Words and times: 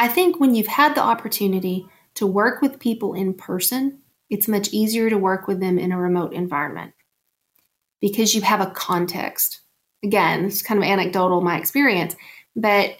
I 0.00 0.08
think 0.08 0.40
when 0.40 0.54
you've 0.54 0.66
had 0.66 0.94
the 0.94 1.02
opportunity 1.02 1.86
to 2.14 2.26
work 2.26 2.62
with 2.62 2.80
people 2.80 3.12
in 3.12 3.34
person, 3.34 3.98
it's 4.30 4.48
much 4.48 4.70
easier 4.72 5.10
to 5.10 5.18
work 5.18 5.46
with 5.46 5.60
them 5.60 5.78
in 5.78 5.92
a 5.92 5.98
remote 5.98 6.32
environment 6.32 6.94
because 8.00 8.34
you 8.34 8.40
have 8.40 8.62
a 8.62 8.70
context. 8.70 9.60
Again, 10.02 10.46
it's 10.46 10.62
kind 10.62 10.82
of 10.82 10.88
anecdotal, 10.88 11.42
my 11.42 11.58
experience, 11.58 12.16
but 12.56 12.96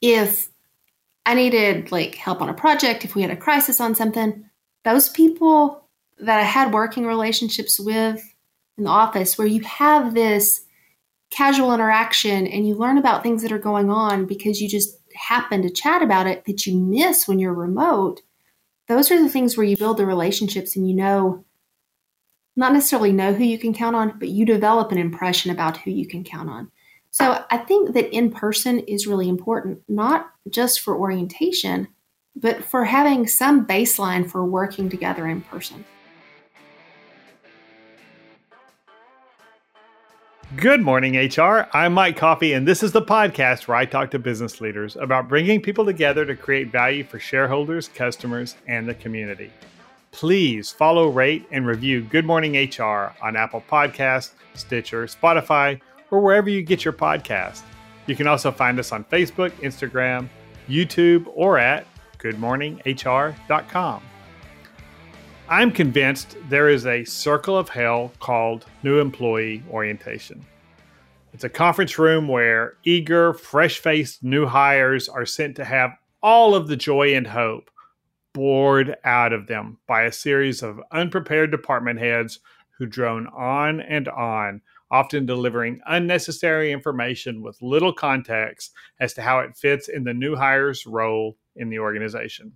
if 0.00 0.48
I 1.26 1.34
needed 1.34 1.92
like 1.92 2.14
help 2.14 2.40
on 2.40 2.48
a 2.48 2.54
project, 2.54 3.04
if 3.04 3.14
we 3.14 3.20
had 3.20 3.30
a 3.30 3.36
crisis 3.36 3.78
on 3.78 3.94
something, 3.94 4.48
those 4.86 5.10
people 5.10 5.84
that 6.20 6.40
I 6.40 6.44
had 6.44 6.72
working 6.72 7.04
relationships 7.04 7.78
with 7.78 8.34
in 8.78 8.84
the 8.84 8.90
office 8.90 9.36
where 9.36 9.46
you 9.46 9.60
have 9.60 10.14
this 10.14 10.64
casual 11.28 11.74
interaction 11.74 12.46
and 12.46 12.66
you 12.66 12.76
learn 12.76 12.96
about 12.96 13.22
things 13.22 13.42
that 13.42 13.52
are 13.52 13.58
going 13.58 13.90
on 13.90 14.24
because 14.24 14.58
you 14.58 14.70
just 14.70 14.96
happen 15.14 15.62
to 15.62 15.70
chat 15.70 16.02
about 16.02 16.26
it 16.26 16.44
that 16.44 16.66
you 16.66 16.76
miss 16.76 17.26
when 17.26 17.38
you're 17.38 17.54
remote, 17.54 18.22
those 18.88 19.10
are 19.10 19.22
the 19.22 19.28
things 19.28 19.56
where 19.56 19.66
you 19.66 19.76
build 19.76 19.96
the 19.96 20.06
relationships 20.06 20.76
and 20.76 20.88
you 20.88 20.94
know, 20.94 21.44
not 22.56 22.72
necessarily 22.72 23.12
know 23.12 23.32
who 23.32 23.44
you 23.44 23.58
can 23.58 23.72
count 23.72 23.96
on, 23.96 24.18
but 24.18 24.28
you 24.28 24.44
develop 24.44 24.92
an 24.92 24.98
impression 24.98 25.50
about 25.50 25.78
who 25.78 25.90
you 25.90 26.06
can 26.06 26.24
count 26.24 26.50
on. 26.50 26.70
So 27.10 27.44
I 27.50 27.58
think 27.58 27.94
that 27.94 28.14
in 28.14 28.30
person 28.30 28.80
is 28.80 29.06
really 29.06 29.28
important, 29.28 29.80
not 29.88 30.30
just 30.50 30.80
for 30.80 30.96
orientation, 30.96 31.88
but 32.34 32.64
for 32.64 32.84
having 32.84 33.26
some 33.26 33.66
baseline 33.66 34.28
for 34.28 34.44
working 34.44 34.88
together 34.88 35.26
in 35.26 35.42
person. 35.42 35.84
Good 40.56 40.82
morning, 40.82 41.16
HR. 41.16 41.66
I'm 41.72 41.94
Mike 41.94 42.18
Coffey, 42.18 42.52
and 42.52 42.68
this 42.68 42.82
is 42.82 42.92
the 42.92 43.00
podcast 43.00 43.66
where 43.66 43.76
I 43.76 43.86
talk 43.86 44.10
to 44.10 44.18
business 44.18 44.60
leaders 44.60 44.96
about 44.96 45.26
bringing 45.28 45.62
people 45.62 45.84
together 45.84 46.26
to 46.26 46.36
create 46.36 46.70
value 46.70 47.04
for 47.04 47.18
shareholders, 47.18 47.88
customers, 47.88 48.56
and 48.68 48.86
the 48.86 48.94
community. 48.94 49.50
Please 50.10 50.70
follow, 50.70 51.08
rate, 51.08 51.46
and 51.50 51.66
review 51.66 52.02
Good 52.02 52.26
Morning 52.26 52.54
HR 52.54 53.14
on 53.22 53.34
Apple 53.34 53.64
Podcasts, 53.66 54.32
Stitcher, 54.52 55.06
Spotify, 55.06 55.80
or 56.10 56.20
wherever 56.20 56.50
you 56.50 56.62
get 56.62 56.84
your 56.84 56.92
podcast. 56.92 57.62
You 58.06 58.14
can 58.14 58.26
also 58.26 58.52
find 58.52 58.78
us 58.78 58.92
on 58.92 59.04
Facebook, 59.04 59.52
Instagram, 59.62 60.28
YouTube, 60.68 61.26
or 61.34 61.58
at 61.58 61.86
goodmorninghr.com. 62.18 64.02
I'm 65.48 65.72
convinced 65.72 66.36
there 66.48 66.68
is 66.68 66.86
a 66.86 67.04
circle 67.04 67.58
of 67.58 67.68
hell 67.68 68.12
called 68.20 68.64
new 68.82 69.00
employee 69.00 69.62
orientation. 69.70 70.46
It's 71.34 71.44
a 71.44 71.48
conference 71.48 71.98
room 71.98 72.28
where 72.28 72.74
eager, 72.84 73.34
fresh 73.34 73.78
faced 73.78 74.22
new 74.22 74.46
hires 74.46 75.08
are 75.08 75.26
sent 75.26 75.56
to 75.56 75.64
have 75.64 75.90
all 76.22 76.54
of 76.54 76.68
the 76.68 76.76
joy 76.76 77.14
and 77.14 77.26
hope 77.26 77.70
bored 78.32 78.96
out 79.04 79.32
of 79.32 79.46
them 79.46 79.78
by 79.86 80.04
a 80.04 80.12
series 80.12 80.62
of 80.62 80.80
unprepared 80.92 81.50
department 81.50 81.98
heads 81.98 82.38
who 82.78 82.86
drone 82.86 83.26
on 83.26 83.80
and 83.80 84.08
on, 84.08 84.62
often 84.90 85.26
delivering 85.26 85.80
unnecessary 85.86 86.70
information 86.70 87.42
with 87.42 87.60
little 87.60 87.92
context 87.92 88.72
as 89.00 89.12
to 89.14 89.22
how 89.22 89.40
it 89.40 89.56
fits 89.56 89.88
in 89.88 90.04
the 90.04 90.14
new 90.14 90.36
hire's 90.36 90.86
role 90.86 91.36
in 91.56 91.68
the 91.68 91.78
organization. 91.78 92.52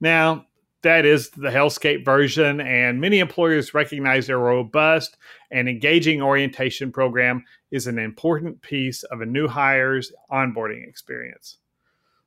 Now, 0.00 0.46
that 0.82 1.04
is 1.04 1.30
the 1.30 1.50
Hellscape 1.50 2.04
version, 2.04 2.60
and 2.60 3.00
many 3.00 3.18
employers 3.18 3.74
recognize 3.74 4.26
their 4.26 4.38
robust 4.38 5.16
and 5.50 5.68
engaging 5.68 6.22
orientation 6.22 6.92
program 6.92 7.44
is 7.70 7.86
an 7.86 7.98
important 7.98 8.62
piece 8.62 9.02
of 9.04 9.20
a 9.20 9.26
new 9.26 9.48
hire's 9.48 10.12
onboarding 10.30 10.88
experience. 10.88 11.58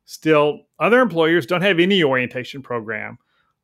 Still, 0.06 0.68
other 0.80 1.00
employers 1.00 1.46
don't 1.46 1.62
have 1.62 1.80
any 1.80 2.04
orientation 2.04 2.62
program, 2.62 3.18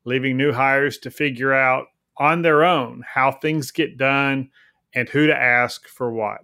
leaving 0.06 0.38
new 0.38 0.54
hires 0.54 0.98
to 1.00 1.12
figure 1.12 1.54
out 1.54 1.88
on 2.18 2.42
their 2.42 2.64
own 2.64 3.04
how 3.06 3.32
things 3.32 3.72
get 3.72 3.98
done 3.98 4.50
and 4.96 5.10
who 5.10 5.28
to 5.28 5.36
ask 5.36 5.88
for 5.88 6.12
what. 6.12 6.40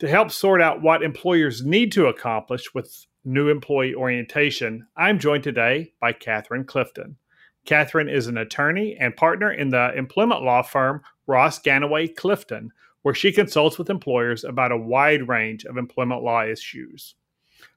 To 0.00 0.08
help 0.08 0.32
sort 0.32 0.60
out 0.60 0.82
what 0.82 1.04
employers 1.04 1.64
need 1.64 1.92
to 1.92 2.06
accomplish 2.06 2.74
with 2.74 3.06
new 3.24 3.48
employee 3.48 3.94
orientation, 3.94 4.88
I'm 4.96 5.20
joined 5.20 5.44
today 5.44 5.92
by 6.00 6.12
Catherine 6.12 6.64
Clifton. 6.64 7.16
Catherine 7.64 8.08
is 8.08 8.26
an 8.26 8.38
attorney 8.38 8.96
and 8.98 9.14
partner 9.14 9.52
in 9.52 9.70
the 9.70 9.94
employment 9.96 10.42
law 10.42 10.62
firm 10.62 11.02
Ross 11.26 11.60
Ganaway 11.60 12.14
Clifton, 12.14 12.72
where 13.02 13.14
she 13.14 13.32
consults 13.32 13.78
with 13.78 13.90
employers 13.90 14.44
about 14.44 14.72
a 14.72 14.76
wide 14.76 15.28
range 15.28 15.64
of 15.64 15.76
employment 15.76 16.22
law 16.22 16.44
issues. 16.44 17.14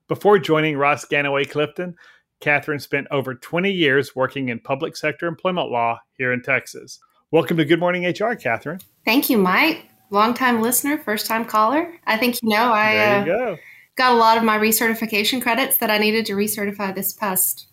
Before 0.07 0.40
joining 0.40 0.78
Ross 0.78 1.06
Ganaway 1.06 1.50
Clifton, 1.50 1.95
Catherine 2.40 2.79
spent 2.79 3.07
over 3.12 3.35
20 3.35 3.72
years 3.72 4.16
working 4.16 4.50
in 4.50 4.59
public 4.59 4.97
sector 4.97 5.28
employment 5.28 5.69
law 5.69 6.00
here 6.18 6.34
in 6.34 6.41
Texas. 6.41 7.00
Welcome 7.31 7.57
to 7.57 7.66
Good 7.66 7.79
Morning 7.79 8.06
HR, 8.06 8.35
Catherine. 8.35 8.79
Thank 9.03 9.29
you, 9.29 9.38
Mike. 9.38 9.90
Longtime 10.12 10.62
listener, 10.62 10.97
first 11.00 11.25
time 11.25 11.45
caller. 11.45 11.94
I 12.06 12.18
think 12.18 12.41
you 12.41 12.50
know 12.50 12.72
I. 12.72 12.94
You 12.94 13.00
uh, 13.00 13.25
go 13.25 13.57
got 13.95 14.12
a 14.12 14.16
lot 14.16 14.38
of 14.38 14.44
my 14.44 14.57
recertification 14.57 15.41
credits 15.41 15.78
that 15.78 15.90
I 15.90 15.97
needed 15.97 16.25
to 16.28 16.34
recertify 16.34 16.94
this 16.94 17.13
past 17.13 17.68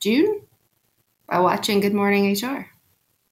June 0.00 0.42
by 1.28 1.40
watching 1.40 1.80
Good 1.80 1.94
Morning 1.94 2.32
HR. 2.32 2.66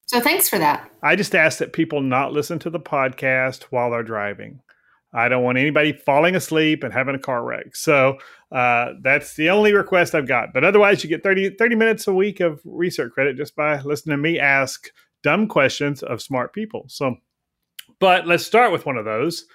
So 0.07 0.21
thanks 0.21 0.49
for 0.49 0.59
that. 0.59 0.91
I 1.03 1.17
just 1.17 1.35
ask 1.35 1.59
that 1.59 1.73
people 1.73 2.01
not 2.01 2.33
listen 2.33 2.59
to 2.61 2.71
the 2.71 2.81
podcast 2.81 3.65
while 3.65 3.91
they're 3.91 4.03
driving. 4.03 4.61
I 5.13 5.29
don't 5.29 5.45
want 5.45 5.59
anybody 5.59 5.93
falling 5.93 6.35
asleep 6.35 6.83
and 6.83 6.93
having 6.93 7.15
a 7.15 7.21
car 7.21 7.45
wreck. 7.45 7.77
So 7.77 8.19
uh, 8.51 8.95
that's 9.03 9.37
the 9.37 9.51
only 9.51 9.73
request 9.73 10.15
I've 10.15 10.27
got. 10.27 10.53
But 10.53 10.65
otherwise, 10.65 11.05
you 11.05 11.09
get 11.09 11.23
30, 11.23 11.51
30 11.51 11.75
minutes 11.77 12.07
a 12.07 12.13
week 12.13 12.41
of 12.41 12.61
research 12.65 13.13
credit 13.13 13.37
just 13.37 13.55
by 13.55 13.81
listening 13.83 14.17
to 14.17 14.23
me 14.23 14.39
ask 14.41 14.91
dumb 15.23 15.47
questions 15.47 16.03
of 16.03 16.21
smart 16.21 16.53
people. 16.53 16.85
So, 16.89 17.17
but 18.01 18.27
let's 18.27 18.45
start 18.45 18.73
with 18.73 18.87
one 18.87 18.97
of 18.97 19.05
those 19.05 19.47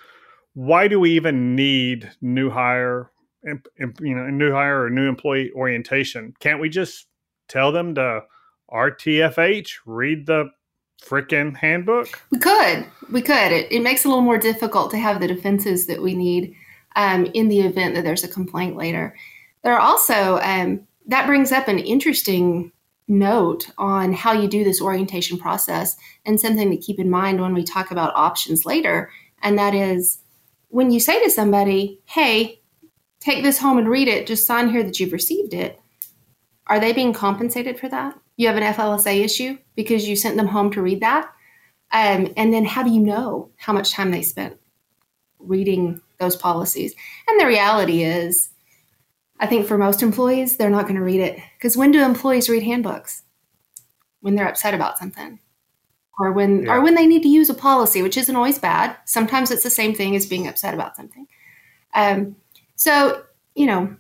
why 0.54 0.88
do 0.88 1.00
we 1.00 1.12
even 1.12 1.56
need 1.56 2.12
new 2.22 2.50
hire, 2.50 3.12
you 3.44 4.16
know, 4.16 4.30
new 4.30 4.52
hire 4.52 4.84
or 4.84 4.90
new 4.90 5.08
employee 5.08 5.52
orientation? 5.54 6.34
Can't 6.40 6.60
we 6.60 6.70
just 6.70 7.06
tell 7.50 7.72
them 7.72 7.96
to 7.96 8.24
RTFH, 8.72 9.72
read 9.86 10.26
the 10.26 10.52
freaking 11.04 11.56
handbook? 11.56 12.08
We 12.30 12.40
could. 12.40 12.86
We 13.12 13.22
could. 13.22 13.52
It, 13.52 13.72
it, 13.72 13.82
makes 13.82 14.06
it 14.06 14.08
a 14.08 14.10
little 14.10 14.24
more 14.24 14.38
difficult 14.38 14.92
to 14.92 14.98
have 14.98 15.20
the 15.20 15.28
defenses 15.28 15.88
that 15.88 16.02
we 16.02 16.16
need 16.16 16.56
um, 16.96 17.26
in 17.34 17.48
the 17.48 17.62
event 17.62 17.96
that 17.96 18.04
there's 18.04 18.24
a 18.24 18.28
complaint 18.28 18.76
later. 18.76 19.16
There 19.64 19.74
are 19.74 19.80
also, 19.80 20.40
um, 20.42 20.88
that 21.08 21.26
brings 21.28 21.52
up 21.52 21.68
an 21.68 21.80
interesting 21.80 22.72
note 23.08 23.70
on 23.78 24.14
how 24.14 24.32
you 24.32 24.48
do 24.48 24.64
this 24.64 24.82
orientation 24.82 25.38
process 25.38 25.98
and 26.26 26.40
something 26.40 26.70
to 26.70 26.78
keep 26.78 27.00
in 27.00 27.10
mind 27.10 27.42
when 27.42 27.54
we 27.54 27.64
talk 27.64 27.92
about 27.92 28.16
options 28.16 28.66
later. 28.66 29.12
And 29.42 29.58
that 29.58 29.74
is 29.74 30.20
when 30.70 30.92
you 30.92 31.00
say 31.00 31.22
to 31.24 31.30
somebody, 31.30 32.00
hey, 32.06 32.62
take 33.20 33.44
this 33.44 33.58
home 33.58 33.78
and 33.78 33.90
read 33.90 34.08
it, 34.08 34.28
just 34.28 34.46
sign 34.46 34.70
here 34.70 34.84
that 34.84 35.00
you've 35.00 35.12
received 35.12 35.54
it, 35.54 35.80
are 36.70 36.80
they 36.80 36.94
being 36.94 37.12
compensated 37.14 37.78
for 37.78 37.90
that? 37.90 38.18
You 38.38 38.48
have 38.48 38.56
an 38.56 38.74
FLSA 38.74 39.24
issue 39.24 39.58
because 39.76 40.08
you 40.08 40.16
sent 40.16 40.38
them 40.38 40.48
home 40.48 40.72
to 40.72 40.82
read 40.82 41.02
that? 41.02 41.26
Um, 41.92 42.32
and 42.38 42.54
then 42.54 42.66
how 42.66 42.84
do 42.84 42.92
you 42.92 43.02
know 43.02 43.50
how 43.58 43.74
much 43.74 43.92
time 43.92 44.12
they 44.12 44.22
spent 44.22 44.58
reading 45.40 46.00
those 46.20 46.36
policies? 46.36 46.94
And 47.28 47.40
the 47.40 47.48
reality 47.48 48.04
is, 48.04 48.50
I 49.40 49.48
think 49.48 49.68
for 49.68 49.78
most 49.78 50.04
employees, 50.04 50.56
they're 50.56 50.70
not 50.70 50.84
going 50.84 50.96
to 50.96 51.04
read 51.04 51.20
it. 51.20 51.40
Because 51.58 51.76
when 51.76 51.92
do 51.92 52.04
employees 52.04 52.50
read 52.50 52.64
handbooks? 52.64 53.24
When 54.22 54.36
they're 54.36 54.50
upset 54.50 54.74
about 54.74 54.98
something 54.98 55.40
or 56.20 56.34
when 56.34 56.66
yeah. 56.66 56.74
or 56.74 56.82
when 56.82 56.96
they 56.96 57.08
need 57.08 57.24
to 57.24 57.30
use 57.30 57.50
a 57.50 57.54
policy, 57.54 58.02
which 58.02 58.18
isn't 58.18 58.36
always 58.36 58.60
bad. 58.60 58.96
Sometimes 59.06 59.50
it's 59.50 59.64
the 59.64 59.70
same 59.70 59.96
thing 59.96 60.16
as 60.16 60.26
being 60.26 60.48
upset 60.48 60.74
about 60.74 60.96
something. 60.96 61.26
Um, 61.96 62.36
so 62.76 63.24
you 63.56 63.66
know, 63.66 63.96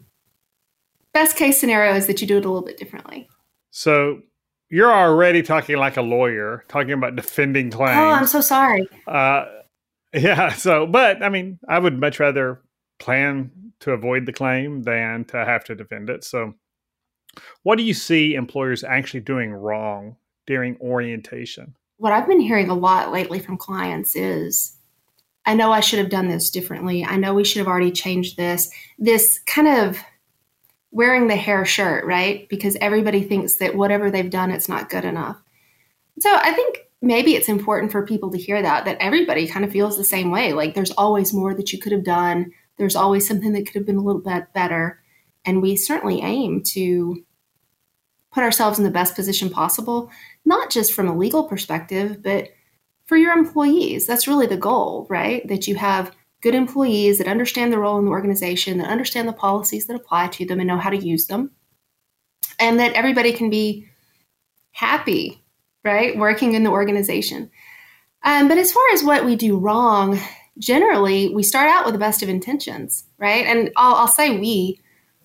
best 1.19 1.35
case 1.35 1.59
scenario 1.59 1.93
is 1.95 2.07
that 2.07 2.21
you 2.21 2.27
do 2.27 2.37
it 2.37 2.45
a 2.45 2.47
little 2.47 2.65
bit 2.65 2.77
differently. 2.77 3.27
So 3.71 4.21
you're 4.69 4.91
already 4.91 5.41
talking 5.41 5.77
like 5.77 5.97
a 5.97 6.01
lawyer, 6.01 6.63
talking 6.67 6.91
about 6.91 7.15
defending 7.15 7.71
claims. 7.71 7.97
Oh, 7.97 8.09
I'm 8.09 8.27
so 8.27 8.41
sorry. 8.41 8.87
Uh, 9.07 9.45
yeah. 10.13 10.53
So, 10.53 10.85
but 10.85 11.23
I 11.23 11.29
mean, 11.29 11.59
I 11.67 11.79
would 11.79 11.99
much 11.99 12.19
rather 12.19 12.61
plan 12.99 13.51
to 13.81 13.91
avoid 13.91 14.25
the 14.25 14.33
claim 14.33 14.83
than 14.83 15.25
to 15.25 15.45
have 15.45 15.63
to 15.65 15.75
defend 15.75 16.09
it. 16.09 16.23
So, 16.23 16.53
what 17.63 17.77
do 17.77 17.83
you 17.83 17.93
see 17.93 18.35
employers 18.35 18.83
actually 18.83 19.21
doing 19.21 19.51
wrong 19.51 20.15
during 20.45 20.77
orientation? 20.77 21.75
what 21.99 22.13
I've 22.13 22.27
been 22.27 22.39
hearing 22.39 22.69
a 22.69 22.73
lot 22.73 23.11
lately 23.11 23.39
from 23.39 23.57
clients 23.57 24.15
is 24.15 24.77
I 25.45 25.53
know 25.53 25.71
I 25.71 25.81
should 25.81 25.99
have 25.99 26.09
done 26.09 26.29
this 26.29 26.49
differently. 26.49 27.05
I 27.05 27.17
know 27.17 27.33
we 27.33 27.43
should 27.43 27.59
have 27.59 27.67
already 27.67 27.91
changed 27.91 28.37
this. 28.37 28.69
This 28.97 29.39
kind 29.45 29.67
of 29.67 29.99
wearing 30.91 31.27
the 31.27 31.35
hair 31.35 31.65
shirt, 31.65 32.05
right? 32.05 32.47
Because 32.49 32.77
everybody 32.81 33.21
thinks 33.21 33.55
that 33.57 33.75
whatever 33.75 34.09
they've 34.09 34.29
done, 34.29 34.51
it's 34.51 34.69
not 34.69 34.89
good 34.89 35.05
enough. 35.05 35.37
So 36.19 36.33
I 36.35 36.51
think 36.51 36.79
maybe 37.01 37.35
it's 37.35 37.47
important 37.47 37.91
for 37.91 38.05
people 38.05 38.31
to 38.31 38.37
hear 38.37 38.61
that, 38.61 38.85
that 38.85 38.97
everybody 38.99 39.47
kind 39.47 39.63
of 39.63 39.71
feels 39.71 39.97
the 39.97 40.03
same 40.03 40.31
way. 40.31 40.53
Like 40.53 40.73
there's 40.73 40.91
always 40.91 41.33
more 41.33 41.53
that 41.53 41.71
you 41.71 41.79
could 41.79 41.91
have 41.91 42.03
done, 42.03 42.51
there's 42.77 42.95
always 42.95 43.27
something 43.27 43.53
that 43.53 43.65
could 43.65 43.75
have 43.75 43.85
been 43.85 43.97
a 43.97 44.01
little 44.01 44.21
bit 44.21 44.53
better. 44.53 45.01
and 45.45 45.61
we 45.61 45.75
certainly 45.75 46.21
aim 46.21 46.61
to 46.61 47.23
put 48.31 48.43
ourselves 48.43 48.77
in 48.77 48.85
the 48.85 48.91
best 48.91 49.15
position 49.15 49.49
possible, 49.49 50.11
not 50.45 50.69
just 50.69 50.93
from 50.93 51.07
a 51.07 51.17
legal 51.17 51.43
perspective, 51.45 52.21
but 52.21 52.49
for 53.05 53.17
your 53.17 53.33
employees. 53.33 54.05
That's 54.05 54.27
really 54.27 54.45
the 54.45 54.57
goal, 54.57 55.07
right? 55.09 55.47
That 55.47 55.67
you 55.67 55.75
have 55.75 56.15
good 56.41 56.55
employees 56.55 57.17
that 57.17 57.27
understand 57.27 57.71
the 57.71 57.79
role 57.79 57.99
in 57.99 58.05
the 58.05 58.11
organization, 58.11 58.77
that 58.77 58.89
understand 58.89 59.27
the 59.27 59.33
policies 59.33 59.87
that 59.87 59.95
apply 59.95 60.27
to 60.27 60.45
them 60.45 60.59
and 60.59 60.67
know 60.67 60.77
how 60.77 60.89
to 60.89 60.97
use 60.97 61.27
them, 61.27 61.51
and 62.59 62.79
that 62.79 62.93
everybody 62.93 63.33
can 63.33 63.49
be 63.49 63.87
happy, 64.71 65.43
right, 65.83 66.17
working 66.17 66.53
in 66.53 66.63
the 66.63 66.69
organization. 66.69 67.49
Um, 68.23 68.47
but 68.47 68.57
as 68.57 68.71
far 68.71 68.83
as 68.93 69.03
what 69.03 69.25
we 69.25 69.35
do 69.35 69.57
wrong, 69.57 70.19
generally 70.57 71.33
we 71.33 71.43
start 71.43 71.69
out 71.69 71.85
with 71.85 71.93
the 71.93 71.99
best 71.99 72.21
of 72.21 72.29
intentions, 72.29 73.05
right? 73.17 73.45
And 73.45 73.71
I'll, 73.75 73.95
I'll 73.95 74.07
say 74.07 74.37
we. 74.37 74.81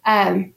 Um, 0.06 0.54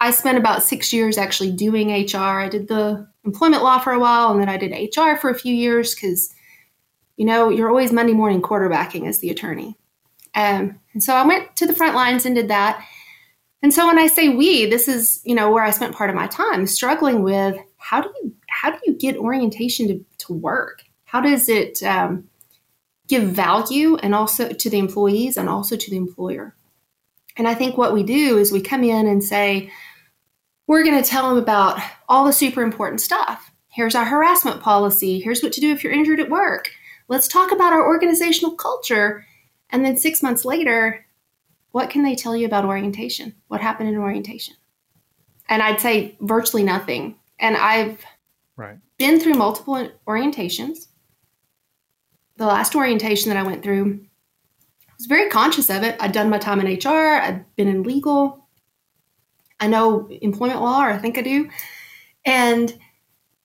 I 0.00 0.10
spent 0.10 0.36
about 0.36 0.64
six 0.64 0.92
years 0.92 1.16
actually 1.16 1.52
doing 1.52 1.90
HR. 1.90 2.40
I 2.40 2.48
did 2.48 2.66
the 2.66 3.06
employment 3.24 3.62
law 3.62 3.78
for 3.78 3.92
a 3.92 4.00
while, 4.00 4.32
and 4.32 4.40
then 4.40 4.48
I 4.48 4.56
did 4.56 4.72
HR 4.72 5.16
for 5.16 5.30
a 5.30 5.38
few 5.38 5.54
years 5.54 5.94
because, 5.94 6.34
you 7.16 7.24
know, 7.24 7.50
you're 7.50 7.68
always 7.68 7.92
Monday 7.92 8.12
morning 8.12 8.42
quarterbacking 8.42 9.06
as 9.06 9.20
the 9.20 9.30
attorney. 9.30 9.78
Um, 10.34 10.80
and 10.92 11.02
so 11.02 11.14
I 11.14 11.26
went 11.26 11.56
to 11.56 11.66
the 11.66 11.74
front 11.74 11.94
lines 11.94 12.24
and 12.24 12.34
did 12.34 12.48
that. 12.48 12.84
And 13.62 13.72
so 13.72 13.86
when 13.86 13.98
I 13.98 14.06
say 14.08 14.28
we, 14.28 14.66
this 14.66 14.88
is 14.88 15.20
you 15.24 15.34
know 15.34 15.50
where 15.50 15.62
I 15.62 15.70
spent 15.70 15.94
part 15.94 16.10
of 16.10 16.16
my 16.16 16.26
time 16.26 16.66
struggling 16.66 17.22
with 17.22 17.56
how 17.76 18.00
do 18.00 18.10
you 18.22 18.34
how 18.48 18.70
do 18.70 18.78
you 18.86 18.94
get 18.94 19.16
orientation 19.16 19.88
to, 19.88 20.04
to 20.26 20.32
work? 20.32 20.82
How 21.04 21.20
does 21.20 21.48
it 21.48 21.82
um, 21.82 22.28
give 23.08 23.24
value 23.24 23.96
and 23.96 24.14
also 24.14 24.52
to 24.52 24.70
the 24.70 24.78
employees 24.78 25.36
and 25.36 25.48
also 25.48 25.76
to 25.76 25.90
the 25.90 25.96
employer? 25.96 26.56
And 27.36 27.48
I 27.48 27.54
think 27.54 27.76
what 27.76 27.94
we 27.94 28.02
do 28.02 28.38
is 28.38 28.52
we 28.52 28.60
come 28.60 28.84
in 28.84 29.06
and 29.06 29.22
say, 29.22 29.70
we're 30.66 30.84
going 30.84 31.02
to 31.02 31.08
tell 31.08 31.28
them 31.28 31.42
about 31.42 31.80
all 32.08 32.24
the 32.24 32.32
super 32.32 32.62
important 32.62 33.00
stuff. 33.00 33.52
Here's 33.68 33.94
our 33.94 34.04
harassment 34.04 34.60
policy. 34.60 35.18
Here's 35.20 35.42
what 35.42 35.52
to 35.54 35.60
do 35.60 35.72
if 35.72 35.82
you're 35.82 35.92
injured 35.92 36.20
at 36.20 36.30
work. 36.30 36.70
Let's 37.08 37.28
talk 37.28 37.52
about 37.52 37.72
our 37.72 37.86
organizational 37.86 38.54
culture. 38.54 39.26
And 39.72 39.84
then 39.84 39.96
six 39.96 40.22
months 40.22 40.44
later, 40.44 41.04
what 41.72 41.90
can 41.90 42.02
they 42.02 42.14
tell 42.14 42.36
you 42.36 42.46
about 42.46 42.66
orientation? 42.66 43.34
What 43.48 43.62
happened 43.62 43.88
in 43.88 43.96
orientation? 43.96 44.54
And 45.48 45.62
I'd 45.62 45.80
say 45.80 46.16
virtually 46.20 46.62
nothing. 46.62 47.16
And 47.40 47.56
I've 47.56 48.04
right. 48.56 48.76
been 48.98 49.18
through 49.18 49.34
multiple 49.34 49.90
orientations. 50.06 50.88
The 52.36 52.46
last 52.46 52.76
orientation 52.76 53.30
that 53.30 53.38
I 53.38 53.42
went 53.42 53.62
through, 53.62 54.00
I 54.88 54.92
was 54.96 55.06
very 55.06 55.30
conscious 55.30 55.70
of 55.70 55.82
it. 55.82 55.96
I'd 55.98 56.12
done 56.12 56.30
my 56.30 56.38
time 56.38 56.60
in 56.60 56.78
HR, 56.78 57.20
I'd 57.20 57.44
been 57.56 57.68
in 57.68 57.82
legal. 57.82 58.46
I 59.58 59.68
know 59.68 60.08
employment 60.20 60.60
law, 60.60 60.82
or 60.82 60.90
I 60.90 60.98
think 60.98 61.16
I 61.16 61.22
do. 61.22 61.48
And 62.24 62.76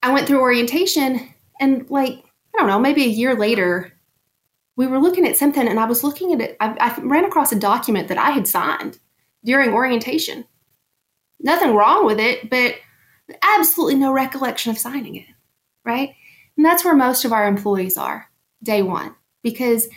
I 0.04 0.14
went 0.14 0.28
through 0.28 0.40
orientation, 0.42 1.34
and 1.60 1.90
like, 1.90 2.24
I 2.54 2.60
don't 2.60 2.68
know, 2.68 2.80
maybe 2.80 3.04
a 3.04 3.08
year 3.08 3.36
later, 3.36 3.97
we 4.78 4.88
were 4.88 5.00
looking 5.00 5.28
at 5.28 5.36
something 5.36 5.68
and 5.68 5.80
I 5.80 5.86
was 5.86 6.04
looking 6.04 6.34
at 6.34 6.40
it. 6.40 6.56
I, 6.60 6.78
I 6.80 7.02
ran 7.02 7.26
across 7.26 7.52
a 7.52 7.60
document 7.60 8.08
that 8.08 8.20
I 8.20 8.30
had 8.30 8.48
signed 8.48 9.00
during 9.44 9.74
orientation. 9.74 10.46
Nothing 11.40 11.76
wrong 11.76 12.06
with 12.06 12.20
it, 12.20 12.50
but 12.50 12.76
absolutely 13.42 13.96
no 13.96 14.14
recollection 14.14 14.72
of 14.72 14.78
signing 14.78 15.16
it, 15.16 15.26
right? 15.84 16.14
And 16.56 16.66
that's 16.66 16.86
where 16.86 16.96
most 16.96 17.26
of 17.26 17.34
our 17.34 17.48
employees 17.48 17.98
are 17.98 18.30
day 18.64 18.82
one 18.84 19.16
because 19.42 19.88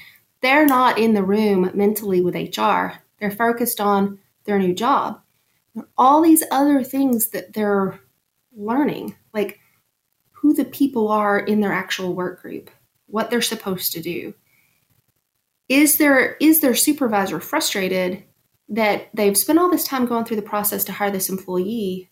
they're 0.41 0.67
not 0.67 0.99
in 0.99 1.12
the 1.12 1.23
room 1.23 1.71
mentally 1.75 2.23
with 2.23 2.35
HR. 2.35 2.99
They're 3.19 3.31
focused 3.31 3.81
on 3.81 4.19
their 4.44 4.59
new 4.59 4.75
job. 4.75 5.21
All 5.97 6.23
these 6.23 6.43
other 6.50 6.82
things 6.82 7.29
that 7.29 7.53
they're 7.53 8.00
learning, 8.56 9.15
like 9.35 9.61
who 10.31 10.55
the 10.55 10.65
people 10.65 11.09
are 11.09 11.38
in 11.38 11.61
their 11.61 11.73
actual 11.73 12.15
work 12.15 12.41
group, 12.41 12.71
what 13.06 13.31
they're 13.31 13.43
supposed 13.43 13.93
to 13.93 14.00
do, 14.00 14.35
is 15.70 15.96
their 15.96 16.34
is 16.34 16.61
their 16.61 16.75
supervisor 16.75 17.40
frustrated 17.40 18.25
that 18.69 19.08
they've 19.14 19.38
spent 19.38 19.58
all 19.58 19.70
this 19.70 19.84
time 19.84 20.05
going 20.05 20.26
through 20.26 20.37
the 20.37 20.43
process 20.43 20.84
to 20.84 20.93
hire 20.93 21.11
this 21.11 21.31
employee? 21.31 22.11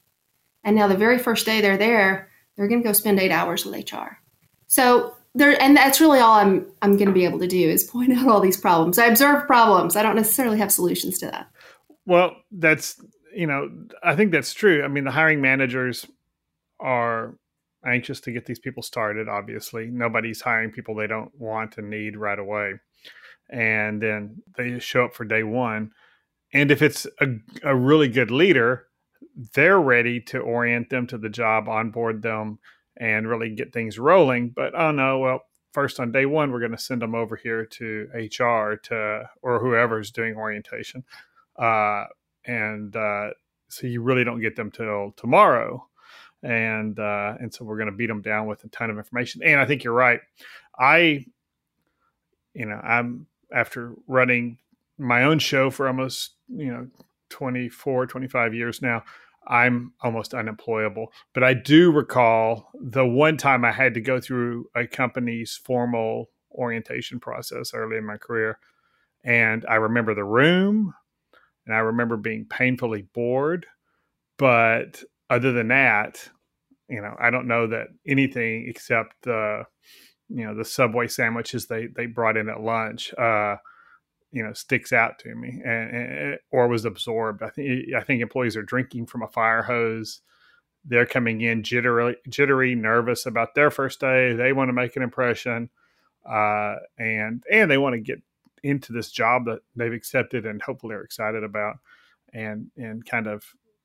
And 0.64 0.74
now 0.74 0.88
the 0.88 0.96
very 0.96 1.18
first 1.18 1.44
day 1.44 1.60
they're 1.60 1.76
there 1.76 2.30
they're 2.56 2.68
going 2.68 2.82
to 2.82 2.86
go 2.86 2.92
spend 2.92 3.20
eight 3.20 3.30
hours 3.30 3.64
with 3.64 3.92
hr 3.92 4.18
so 4.66 5.14
there 5.34 5.60
and 5.62 5.76
that's 5.76 6.00
really 6.00 6.18
all 6.18 6.34
i'm 6.34 6.66
i'm 6.82 6.96
going 6.96 7.06
to 7.06 7.14
be 7.14 7.24
able 7.24 7.38
to 7.38 7.46
do 7.46 7.68
is 7.68 7.84
point 7.84 8.12
out 8.16 8.28
all 8.28 8.40
these 8.40 8.56
problems. 8.56 8.98
I 8.98 9.06
observe 9.06 9.46
problems. 9.46 9.96
I 9.96 10.02
don't 10.02 10.16
necessarily 10.16 10.58
have 10.58 10.72
solutions 10.72 11.18
to 11.18 11.26
that. 11.26 11.48
Well 12.06 12.36
that's 12.50 13.00
you 13.34 13.46
know 13.46 13.70
i 14.02 14.16
think 14.16 14.32
that's 14.32 14.52
true. 14.52 14.82
I 14.82 14.88
mean 14.88 15.04
the 15.04 15.10
hiring 15.10 15.40
managers 15.40 16.06
are 16.80 17.34
anxious 17.86 18.20
to 18.20 18.32
get 18.32 18.46
these 18.46 18.58
people 18.58 18.82
started 18.82 19.28
obviously. 19.28 19.86
Nobody's 19.86 20.40
hiring 20.40 20.72
people 20.72 20.94
they 20.94 21.06
don't 21.06 21.32
want 21.38 21.78
and 21.78 21.88
need 21.88 22.16
right 22.16 22.38
away 22.38 22.74
and 23.50 24.02
then 24.02 24.42
they 24.56 24.78
show 24.78 25.04
up 25.04 25.14
for 25.14 25.24
day 25.24 25.42
one. 25.42 25.92
And 26.52 26.70
if 26.70 26.82
it's 26.82 27.06
a, 27.20 27.26
a 27.62 27.76
really 27.76 28.08
good 28.08 28.30
leader, 28.30 28.86
they're 29.54 29.80
ready 29.80 30.20
to 30.20 30.38
orient 30.38 30.90
them 30.90 31.06
to 31.08 31.18
the 31.18 31.28
job, 31.28 31.68
onboard 31.68 32.22
them, 32.22 32.58
and 32.96 33.28
really 33.28 33.50
get 33.50 33.72
things 33.72 33.98
rolling. 33.98 34.50
But 34.50 34.74
oh 34.74 34.90
no, 34.90 35.18
well, 35.18 35.42
first 35.72 36.00
on 36.00 36.12
day 36.12 36.26
one, 36.26 36.50
we're 36.50 36.60
going 36.60 36.72
to 36.72 36.78
send 36.78 37.02
them 37.02 37.14
over 37.14 37.36
here 37.36 37.64
to 37.64 38.08
HR 38.14 38.76
to 38.84 39.30
or 39.42 39.60
whoever's 39.60 40.10
doing 40.10 40.34
orientation, 40.34 41.04
uh, 41.56 42.06
and 42.44 42.94
uh, 42.96 43.30
so 43.68 43.86
you 43.86 44.02
really 44.02 44.24
don't 44.24 44.40
get 44.40 44.56
them 44.56 44.70
till 44.70 45.12
tomorrow, 45.16 45.86
and 46.42 46.98
uh, 46.98 47.34
and 47.40 47.52
so 47.52 47.64
we're 47.64 47.76
going 47.78 47.90
to 47.90 47.96
beat 47.96 48.06
them 48.06 48.22
down 48.22 48.46
with 48.46 48.64
a 48.64 48.68
ton 48.68 48.90
of 48.90 48.98
information. 48.98 49.42
And 49.44 49.60
I 49.60 49.66
think 49.66 49.84
you're 49.84 49.92
right. 49.92 50.20
I, 50.78 51.26
you 52.54 52.66
know, 52.66 52.80
I'm 52.82 53.26
after 53.52 53.94
running 54.06 54.58
my 54.98 55.22
own 55.22 55.38
show 55.38 55.70
for 55.70 55.86
almost, 55.86 56.34
you 56.48 56.72
know, 56.72 56.88
24, 57.30 58.06
25 58.06 58.54
years 58.54 58.82
now, 58.82 59.02
I'm 59.46 59.92
almost 60.02 60.34
unemployable. 60.34 61.12
But 61.32 61.44
I 61.44 61.54
do 61.54 61.90
recall 61.90 62.70
the 62.74 63.06
one 63.06 63.36
time 63.36 63.64
I 63.64 63.72
had 63.72 63.94
to 63.94 64.00
go 64.00 64.20
through 64.20 64.66
a 64.74 64.86
company's 64.86 65.58
formal 65.62 66.30
orientation 66.52 67.20
process 67.20 67.72
early 67.74 67.96
in 67.96 68.04
my 68.04 68.16
career. 68.16 68.58
And 69.24 69.64
I 69.68 69.76
remember 69.76 70.14
the 70.14 70.24
room 70.24 70.94
and 71.66 71.74
I 71.74 71.78
remember 71.78 72.16
being 72.16 72.46
painfully 72.46 73.02
bored. 73.14 73.66
But 74.38 75.02
other 75.30 75.52
than 75.52 75.68
that, 75.68 76.28
you 76.88 77.00
know, 77.00 77.14
I 77.18 77.30
don't 77.30 77.48
know 77.48 77.66
that 77.66 77.88
anything 78.06 78.66
except 78.68 79.22
the 79.22 79.64
you 80.28 80.44
know 80.44 80.54
the 80.54 80.64
subway 80.64 81.08
sandwiches 81.08 81.66
they 81.66 81.86
they 81.86 82.06
brought 82.06 82.36
in 82.36 82.48
at 82.48 82.60
lunch 82.60 83.14
uh 83.14 83.56
you 84.30 84.42
know 84.42 84.52
sticks 84.52 84.92
out 84.92 85.18
to 85.18 85.34
me 85.34 85.60
and, 85.64 85.96
and, 85.96 86.38
or 86.50 86.68
was 86.68 86.84
absorbed. 86.84 87.42
I 87.42 87.50
think 87.50 87.94
i 87.94 88.00
think 88.00 88.20
employees 88.20 88.56
are 88.56 88.62
drinking 88.62 89.06
from 89.06 89.22
a 89.22 89.28
fire 89.28 89.62
hose. 89.62 90.20
They're 90.84 91.06
coming 91.06 91.40
in 91.40 91.62
jittery 91.62 92.16
jittery 92.28 92.74
nervous 92.74 93.26
about 93.26 93.54
their 93.54 93.70
first 93.70 94.00
day. 94.00 94.34
They 94.34 94.52
want 94.52 94.68
to 94.68 94.74
make 94.74 94.96
an 94.96 95.02
impression 95.02 95.70
uh 96.28 96.76
and 96.98 97.42
and 97.50 97.70
they 97.70 97.78
want 97.78 97.94
to 97.94 98.00
get 98.00 98.22
into 98.62 98.92
this 98.92 99.10
job 99.10 99.44
that 99.46 99.60
they've 99.76 99.92
accepted 99.92 100.44
and 100.44 100.60
hopefully 100.60 100.94
are 100.94 101.02
excited 101.02 101.44
about. 101.44 101.76
And 102.34 102.70
and 102.76 103.04
kind 103.04 103.26
of 103.26 103.44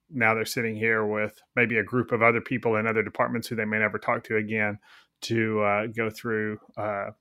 now 0.10 0.34
they're 0.34 0.46
sitting 0.46 0.76
here 0.76 1.06
with 1.06 1.42
maybe 1.56 1.78
a 1.78 1.84
group 1.84 2.12
of 2.12 2.22
other 2.22 2.42
people 2.42 2.76
in 2.76 2.86
other 2.86 3.02
departments 3.02 3.48
who 3.48 3.56
they 3.56 3.66
may 3.66 3.80
never 3.80 3.98
talk 3.98 4.24
to 4.26 4.36
again 4.36 4.80
to 5.24 5.62
uh, 5.62 5.88
go 5.88 6.10
through, 6.10 6.60
uh, 6.78 7.12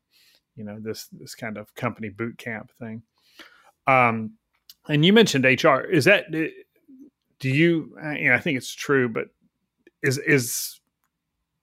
you 0.57 0.65
know, 0.65 0.79
this 0.81 1.09
this 1.09 1.35
kind 1.35 1.57
of 1.57 1.75
company 1.75 2.09
boot 2.09 2.39
camp 2.39 2.71
thing. 2.79 3.03
Um, 3.87 4.35
and 4.89 5.05
you 5.05 5.13
mentioned 5.13 5.45
HR. 5.45 5.81
Is 5.81 6.05
that 6.05 6.31
do 6.31 6.51
you? 7.49 7.97
You 8.19 8.29
know, 8.29 8.35
I 8.35 8.41
think 8.41 8.57
it's 8.57 8.75
true, 8.75 9.09
but 9.09 9.29
is 10.03 10.19
is 10.19 10.81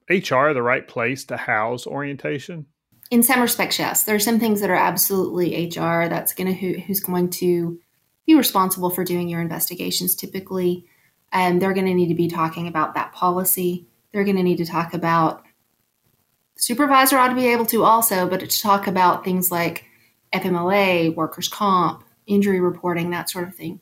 HR 0.09 0.53
the 0.53 0.63
right 0.63 0.87
place 0.87 1.25
to 1.25 1.37
house 1.37 1.85
orientation? 1.85 2.65
In 3.11 3.23
some 3.23 3.41
respects, 3.41 3.79
yes. 3.79 4.03
There 4.03 4.15
are 4.15 4.19
some 4.19 4.39
things 4.39 4.61
that 4.61 4.69
are 4.69 4.75
absolutely 4.75 5.67
HR. 5.67 6.07
That's 6.07 6.33
going 6.33 6.47
to 6.47 6.53
who, 6.53 6.79
who's 6.79 6.99
going 6.99 7.29
to 7.31 7.79
be 8.25 8.35
responsible 8.35 8.89
for 8.89 9.03
doing 9.03 9.29
your 9.29 9.41
investigations. 9.41 10.15
Typically, 10.15 10.85
and 11.31 11.53
um, 11.53 11.59
they're 11.59 11.73
going 11.73 11.85
to 11.85 11.93
need 11.93 12.09
to 12.09 12.15
be 12.15 12.27
talking 12.27 12.67
about 12.67 12.95
that 12.95 13.13
policy. 13.13 13.87
They're 14.11 14.23
going 14.23 14.37
to 14.37 14.43
need 14.43 14.57
to 14.57 14.65
talk 14.65 14.93
about 14.93 15.43
supervisor 16.59 17.17
ought 17.17 17.29
to 17.29 17.35
be 17.35 17.47
able 17.47 17.65
to 17.67 17.83
also, 17.83 18.27
but 18.27 18.41
to 18.41 18.61
talk 18.61 18.87
about 18.87 19.23
things 19.23 19.51
like 19.51 19.85
FMLA, 20.33 21.15
workers' 21.15 21.47
comp, 21.47 22.03
injury 22.27 22.59
reporting, 22.59 23.09
that 23.09 23.29
sort 23.29 23.47
of 23.47 23.55
thing. 23.55 23.79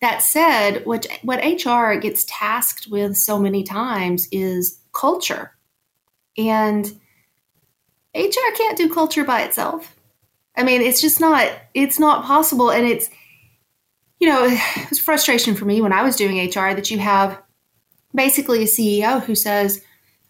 That 0.00 0.22
said, 0.22 0.84
what, 0.84 1.06
what 1.22 1.42
HR 1.42 1.94
gets 1.98 2.26
tasked 2.28 2.88
with 2.88 3.16
so 3.16 3.38
many 3.38 3.62
times 3.62 4.28
is 4.30 4.80
culture. 4.92 5.52
And 6.36 6.86
HR 8.14 8.54
can't 8.56 8.76
do 8.76 8.92
culture 8.92 9.24
by 9.24 9.42
itself. 9.42 9.96
I 10.56 10.62
mean, 10.62 10.82
it's 10.82 11.00
just 11.00 11.20
not 11.20 11.50
it's 11.74 11.98
not 11.98 12.24
possible 12.24 12.70
and 12.70 12.86
it's 12.86 13.08
you 14.20 14.28
know, 14.28 14.44
it 14.44 14.90
was 14.90 14.98
frustration 14.98 15.54
for 15.54 15.64
me 15.64 15.80
when 15.80 15.92
I 15.92 16.02
was 16.02 16.16
doing 16.16 16.38
HR 16.38 16.74
that 16.74 16.90
you 16.90 16.98
have 16.98 17.40
basically 18.14 18.62
a 18.62 18.66
CEO 18.66 19.22
who 19.22 19.34
says, 19.34 19.83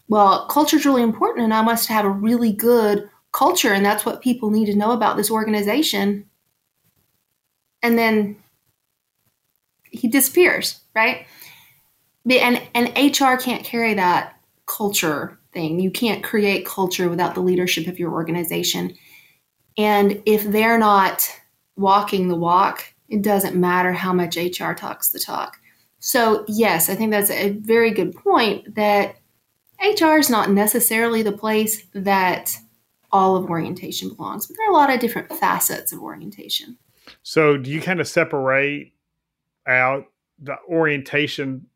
well, 0.07 0.45
culture 0.47 0.77
is 0.77 0.85
really 0.85 1.01
important 1.01 1.45
and 1.45 1.53
I 1.53 1.61
must 1.61 1.87
have 1.89 2.05
a 2.05 2.09
really 2.09 2.51
good 2.51 3.09
culture 3.31 3.73
and 3.73 3.85
that's 3.85 4.05
what 4.05 4.21
people 4.21 4.49
need 4.49 4.65
to 4.65 4.75
know 4.75 4.91
about 4.91 5.17
this 5.17 5.31
organization. 5.31 6.29
And 7.81 7.97
then 7.97 8.37
he 9.83 10.07
disappears, 10.07 10.79
right? 10.95 11.25
And 12.29 12.61
and 12.73 12.89
HR 12.97 13.35
can't 13.35 13.63
carry 13.63 13.93
that 13.93 14.39
culture 14.65 15.37
thing. 15.53 15.79
You 15.79 15.91
can't 15.91 16.23
create 16.23 16.65
culture 16.65 17.09
without 17.09 17.35
the 17.35 17.41
leadership 17.41 17.87
of 17.87 17.99
your 17.99 18.11
organization. 18.11 18.95
And 19.77 20.21
if 20.25 20.43
they're 20.43 20.77
not 20.77 21.29
walking 21.75 22.27
the 22.27 22.35
walk, 22.35 22.93
it 23.09 23.21
doesn't 23.21 23.55
matter 23.55 23.91
how 23.93 24.13
much 24.13 24.37
HR 24.37 24.73
talks 24.73 25.09
the 25.09 25.19
talk. 25.19 25.57
So, 25.99 26.45
yes, 26.47 26.89
I 26.89 26.95
think 26.95 27.11
that's 27.11 27.31
a 27.31 27.51
very 27.51 27.91
good 27.91 28.15
point 28.15 28.75
that 28.75 29.15
HR 29.81 30.17
is 30.17 30.29
not 30.29 30.51
necessarily 30.51 31.21
the 31.21 31.31
place 31.31 31.85
that 31.93 32.55
all 33.11 33.35
of 33.35 33.49
orientation 33.49 34.13
belongs, 34.13 34.47
but 34.47 34.57
there 34.57 34.67
are 34.67 34.71
a 34.71 34.75
lot 34.75 34.93
of 34.93 34.99
different 34.99 35.31
facets 35.33 35.91
of 35.91 36.01
orientation. 36.01 36.77
So, 37.23 37.57
do 37.57 37.69
you 37.69 37.81
kind 37.81 37.99
of 37.99 38.07
separate 38.07 38.93
out 39.67 40.05
the 40.39 40.57
orientation, 40.67 41.67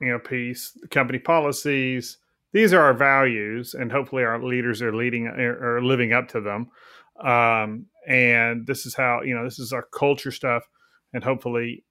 you 0.00 0.08
know, 0.08 0.18
piece, 0.18 0.72
the 0.80 0.88
company 0.88 1.18
policies? 1.18 2.18
These 2.52 2.72
are 2.72 2.80
our 2.80 2.94
values, 2.94 3.74
and 3.74 3.92
hopefully, 3.92 4.24
our 4.24 4.42
leaders 4.42 4.80
are 4.80 4.94
leading 4.94 5.26
or 5.26 5.82
living 5.82 6.12
up 6.12 6.28
to 6.28 6.40
them. 6.40 6.70
Um, 7.22 7.86
and 8.06 8.66
this 8.66 8.86
is 8.86 8.94
how 8.94 9.22
you 9.22 9.34
know 9.34 9.44
this 9.44 9.58
is 9.58 9.72
our 9.72 9.86
culture 9.92 10.30
stuff, 10.30 10.62
and 11.12 11.22
hopefully, 11.22 11.84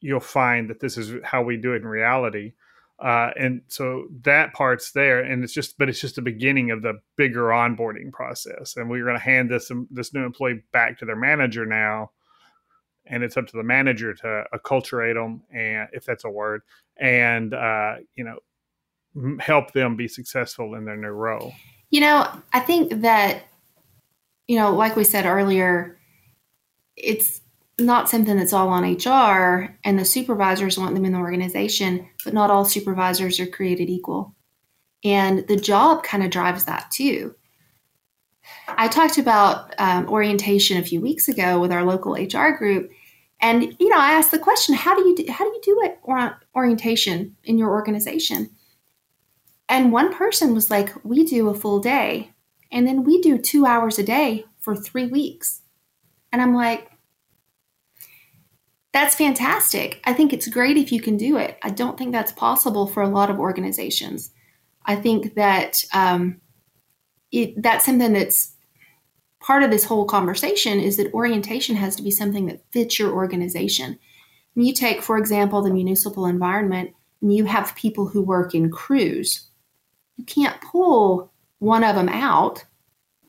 you'll 0.00 0.20
find 0.20 0.70
that 0.70 0.80
this 0.80 0.96
is 0.96 1.14
how 1.24 1.42
we 1.42 1.56
do 1.56 1.72
it 1.72 1.82
in 1.82 1.86
reality. 1.86 2.52
Uh, 2.98 3.30
and 3.36 3.60
so 3.68 4.06
that 4.22 4.52
part's 4.52 4.92
there, 4.92 5.20
and 5.20 5.42
it's 5.42 5.52
just, 5.52 5.76
but 5.78 5.88
it's 5.88 6.00
just 6.00 6.14
the 6.14 6.22
beginning 6.22 6.70
of 6.70 6.82
the 6.82 6.94
bigger 7.16 7.48
onboarding 7.48 8.12
process. 8.12 8.76
And 8.76 8.88
we're 8.88 9.04
going 9.04 9.16
to 9.16 9.22
hand 9.22 9.50
this 9.50 9.70
um, 9.70 9.88
this 9.90 10.14
new 10.14 10.24
employee 10.24 10.62
back 10.72 10.98
to 10.98 11.04
their 11.04 11.16
manager 11.16 11.66
now, 11.66 12.12
and 13.06 13.24
it's 13.24 13.36
up 13.36 13.48
to 13.48 13.56
the 13.56 13.64
manager 13.64 14.14
to 14.14 14.44
acculturate 14.54 15.14
them, 15.14 15.42
and 15.52 15.88
if 15.92 16.04
that's 16.04 16.24
a 16.24 16.30
word, 16.30 16.62
and 16.96 17.52
uh, 17.52 17.96
you 18.14 18.24
know, 18.24 18.38
help 19.40 19.72
them 19.72 19.96
be 19.96 20.08
successful 20.08 20.74
in 20.74 20.84
their 20.84 20.96
new 20.96 21.08
role. 21.08 21.52
You 21.90 22.00
know, 22.00 22.28
I 22.52 22.60
think 22.60 23.02
that, 23.02 23.42
you 24.48 24.56
know, 24.56 24.72
like 24.74 24.96
we 24.96 25.04
said 25.04 25.26
earlier, 25.26 25.98
it's 26.96 27.40
not 27.78 28.08
something 28.08 28.36
that's 28.36 28.52
all 28.52 28.68
on 28.68 28.84
HR, 28.84 29.76
and 29.84 29.98
the 29.98 30.04
supervisors 30.04 30.78
want 30.78 30.94
them 30.94 31.04
in 31.04 31.12
the 31.12 31.18
organization, 31.18 32.08
but 32.24 32.34
not 32.34 32.50
all 32.50 32.64
supervisors 32.64 33.40
are 33.40 33.46
created 33.46 33.90
equal. 33.90 34.34
And 35.02 35.46
the 35.48 35.56
job 35.56 36.02
kind 36.02 36.22
of 36.22 36.30
drives 36.30 36.64
that 36.64 36.90
too. 36.90 37.34
I 38.68 38.88
talked 38.88 39.18
about 39.18 39.74
um, 39.78 40.08
orientation 40.08 40.76
a 40.78 40.84
few 40.84 41.00
weeks 41.00 41.28
ago 41.28 41.60
with 41.60 41.72
our 41.72 41.84
local 41.84 42.14
HR 42.14 42.50
group, 42.56 42.90
and 43.40 43.76
you 43.78 43.88
know, 43.88 43.98
I 43.98 44.12
asked 44.12 44.30
the 44.30 44.38
question, 44.38 44.74
"How 44.74 44.94
do 44.94 45.06
you 45.08 45.16
do, 45.16 45.30
how 45.30 45.44
do 45.44 45.50
you 45.50 45.60
do 45.62 45.80
it 45.84 45.98
or, 46.02 46.40
orientation 46.54 47.36
in 47.44 47.58
your 47.58 47.70
organization?" 47.70 48.50
And 49.68 49.92
one 49.92 50.14
person 50.14 50.54
was 50.54 50.70
like, 50.70 50.92
"We 51.04 51.24
do 51.24 51.48
a 51.48 51.54
full 51.54 51.80
day, 51.80 52.32
and 52.70 52.86
then 52.86 53.02
we 53.02 53.20
do 53.20 53.38
two 53.38 53.66
hours 53.66 53.98
a 53.98 54.02
day 54.02 54.44
for 54.60 54.76
three 54.76 55.06
weeks." 55.06 55.62
And 56.32 56.40
I'm 56.40 56.54
like, 56.54 56.90
that's 58.94 59.16
fantastic. 59.16 60.00
I 60.04 60.12
think 60.12 60.32
it's 60.32 60.46
great 60.46 60.76
if 60.76 60.92
you 60.92 61.00
can 61.00 61.16
do 61.16 61.36
it. 61.36 61.58
I 61.64 61.70
don't 61.70 61.98
think 61.98 62.12
that's 62.12 62.30
possible 62.30 62.86
for 62.86 63.02
a 63.02 63.08
lot 63.08 63.28
of 63.28 63.40
organizations. 63.40 64.30
I 64.86 64.94
think 64.94 65.34
that 65.34 65.82
um, 65.92 66.40
it, 67.32 67.60
that's 67.60 67.84
something 67.84 68.12
that's 68.12 68.54
part 69.40 69.64
of 69.64 69.72
this 69.72 69.84
whole 69.84 70.04
conversation 70.04 70.78
is 70.78 70.96
that 70.96 71.12
orientation 71.12 71.74
has 71.74 71.96
to 71.96 72.04
be 72.04 72.12
something 72.12 72.46
that 72.46 72.62
fits 72.70 72.96
your 73.00 73.12
organization. 73.12 73.98
When 74.52 74.64
you 74.64 74.72
take, 74.72 75.02
for 75.02 75.18
example, 75.18 75.60
the 75.60 75.72
municipal 75.72 76.26
environment, 76.26 76.94
and 77.20 77.34
you 77.34 77.46
have 77.46 77.74
people 77.74 78.06
who 78.06 78.22
work 78.22 78.54
in 78.54 78.70
crews, 78.70 79.48
you 80.16 80.24
can't 80.24 80.60
pull 80.60 81.32
one 81.58 81.82
of 81.82 81.96
them 81.96 82.08
out 82.08 82.64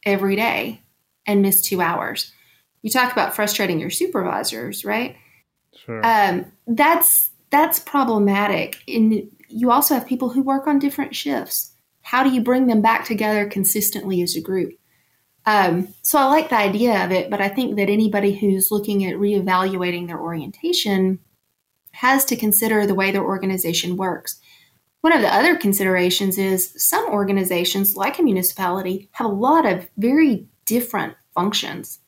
every 0.05 0.35
day 0.35 0.83
and 1.25 1.41
miss 1.41 1.63
two 1.63 1.81
hours. 1.81 2.31
You 2.83 2.91
talk 2.91 3.11
about 3.11 3.35
frustrating 3.35 3.79
your 3.79 3.89
supervisors, 3.89 4.85
right? 4.85 5.15
Sure. 5.75 6.05
Um, 6.05 6.51
that's 6.67 7.29
that's 7.49 7.79
problematic. 7.79 8.79
And 8.87 9.29
you 9.49 9.71
also 9.71 9.93
have 9.93 10.07
people 10.07 10.29
who 10.29 10.41
work 10.41 10.67
on 10.67 10.79
different 10.79 11.15
shifts. 11.15 11.71
How 12.01 12.23
do 12.23 12.31
you 12.31 12.41
bring 12.41 12.67
them 12.67 12.81
back 12.81 13.05
together 13.05 13.47
consistently 13.47 14.21
as 14.21 14.35
a 14.35 14.41
group? 14.41 14.73
Um, 15.45 15.93
so 16.01 16.17
I 16.17 16.25
like 16.25 16.49
the 16.49 16.57
idea 16.57 17.05
of 17.05 17.11
it, 17.11 17.29
but 17.29 17.39
I 17.39 17.49
think 17.49 17.77
that 17.77 17.89
anybody 17.89 18.33
who's 18.33 18.71
looking 18.71 19.05
at 19.05 19.15
reevaluating 19.15 20.07
their 20.07 20.19
orientation 20.19 21.19
has 21.91 22.25
to 22.25 22.35
consider 22.35 22.85
the 22.85 22.95
way 22.95 23.11
their 23.11 23.23
organization 23.23 23.95
works. 23.95 24.39
One 25.01 25.13
of 25.13 25.21
the 25.21 25.33
other 25.33 25.55
considerations 25.55 26.37
is 26.39 26.73
some 26.77 27.07
organizations, 27.09 27.95
like 27.95 28.17
a 28.17 28.23
municipality, 28.23 29.07
have 29.11 29.25
a 29.25 29.33
lot 29.33 29.65
of 29.65 29.87
very 29.97 30.47
different 30.65 31.13
functions. 31.35 31.99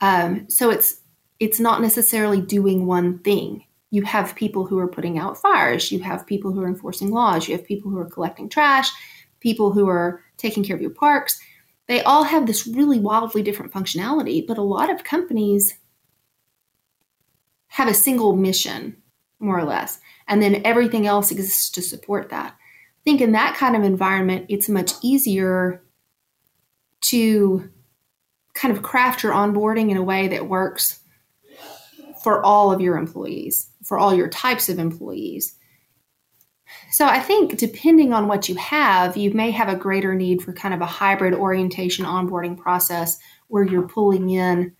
Um, 0.00 0.48
so 0.48 0.70
it's 0.70 0.99
it's 1.40 1.58
not 1.58 1.80
necessarily 1.80 2.40
doing 2.40 2.86
one 2.86 3.18
thing. 3.18 3.64
You 3.90 4.02
have 4.02 4.36
people 4.36 4.66
who 4.66 4.78
are 4.78 4.86
putting 4.86 5.18
out 5.18 5.38
fires, 5.38 5.90
you 5.90 5.98
have 6.00 6.26
people 6.26 6.52
who 6.52 6.62
are 6.62 6.68
enforcing 6.68 7.10
laws, 7.10 7.48
you 7.48 7.56
have 7.56 7.66
people 7.66 7.90
who 7.90 7.98
are 7.98 8.08
collecting 8.08 8.48
trash, 8.48 8.90
people 9.40 9.72
who 9.72 9.88
are 9.88 10.22
taking 10.36 10.62
care 10.62 10.76
of 10.76 10.82
your 10.82 10.90
parks. 10.90 11.40
They 11.88 12.02
all 12.02 12.22
have 12.22 12.46
this 12.46 12.66
really 12.66 13.00
wildly 13.00 13.42
different 13.42 13.72
functionality, 13.72 14.46
but 14.46 14.58
a 14.58 14.62
lot 14.62 14.90
of 14.90 15.02
companies 15.02 15.76
have 17.68 17.88
a 17.88 17.94
single 17.94 18.36
mission, 18.36 18.96
more 19.40 19.58
or 19.58 19.64
less, 19.64 19.98
and 20.28 20.40
then 20.42 20.62
everything 20.64 21.06
else 21.06 21.30
exists 21.32 21.70
to 21.70 21.82
support 21.82 22.28
that. 22.28 22.52
I 22.52 23.02
think 23.02 23.20
in 23.20 23.32
that 23.32 23.56
kind 23.56 23.74
of 23.74 23.82
environment, 23.82 24.46
it's 24.48 24.68
much 24.68 24.92
easier 25.02 25.82
to 27.02 27.70
kind 28.54 28.76
of 28.76 28.82
craft 28.82 29.22
your 29.22 29.32
onboarding 29.32 29.90
in 29.90 29.96
a 29.96 30.02
way 30.02 30.28
that 30.28 30.48
works 30.48 30.99
for 32.22 32.44
all 32.44 32.72
of 32.72 32.80
your 32.80 32.96
employees, 32.96 33.70
for 33.84 33.98
all 33.98 34.14
your 34.14 34.28
types 34.28 34.68
of 34.68 34.78
employees. 34.78 35.54
So 36.92 37.06
I 37.06 37.18
think 37.18 37.56
depending 37.56 38.12
on 38.12 38.28
what 38.28 38.48
you 38.48 38.54
have, 38.56 39.16
you 39.16 39.32
may 39.32 39.50
have 39.50 39.68
a 39.68 39.76
greater 39.76 40.14
need 40.14 40.42
for 40.42 40.52
kind 40.52 40.74
of 40.74 40.80
a 40.80 40.86
hybrid 40.86 41.34
orientation 41.34 42.04
onboarding 42.04 42.56
process 42.56 43.18
where 43.48 43.64
you're 43.64 43.88
pulling 43.88 44.30
in 44.30 44.74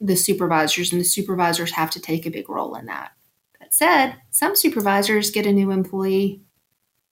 the 0.00 0.16
supervisors 0.16 0.92
and 0.92 1.00
the 1.00 1.04
supervisors 1.04 1.72
have 1.72 1.90
to 1.90 2.00
take 2.00 2.24
a 2.24 2.30
big 2.30 2.48
role 2.48 2.74
in 2.74 2.86
that. 2.86 3.12
That 3.58 3.74
said, 3.74 4.16
some 4.30 4.56
supervisors 4.56 5.30
get 5.30 5.46
a 5.46 5.52
new 5.52 5.70
employee 5.70 6.42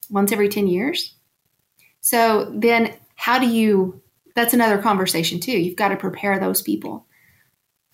once 0.08 0.32
every 0.32 0.48
10 0.48 0.68
years. 0.68 1.14
So 2.00 2.50
then 2.56 2.94
how 3.14 3.38
do 3.38 3.46
you 3.46 4.00
that's 4.38 4.54
another 4.54 4.78
conversation 4.78 5.40
too. 5.40 5.58
You've 5.58 5.74
got 5.74 5.88
to 5.88 5.96
prepare 5.96 6.38
those 6.38 6.62
people. 6.62 7.06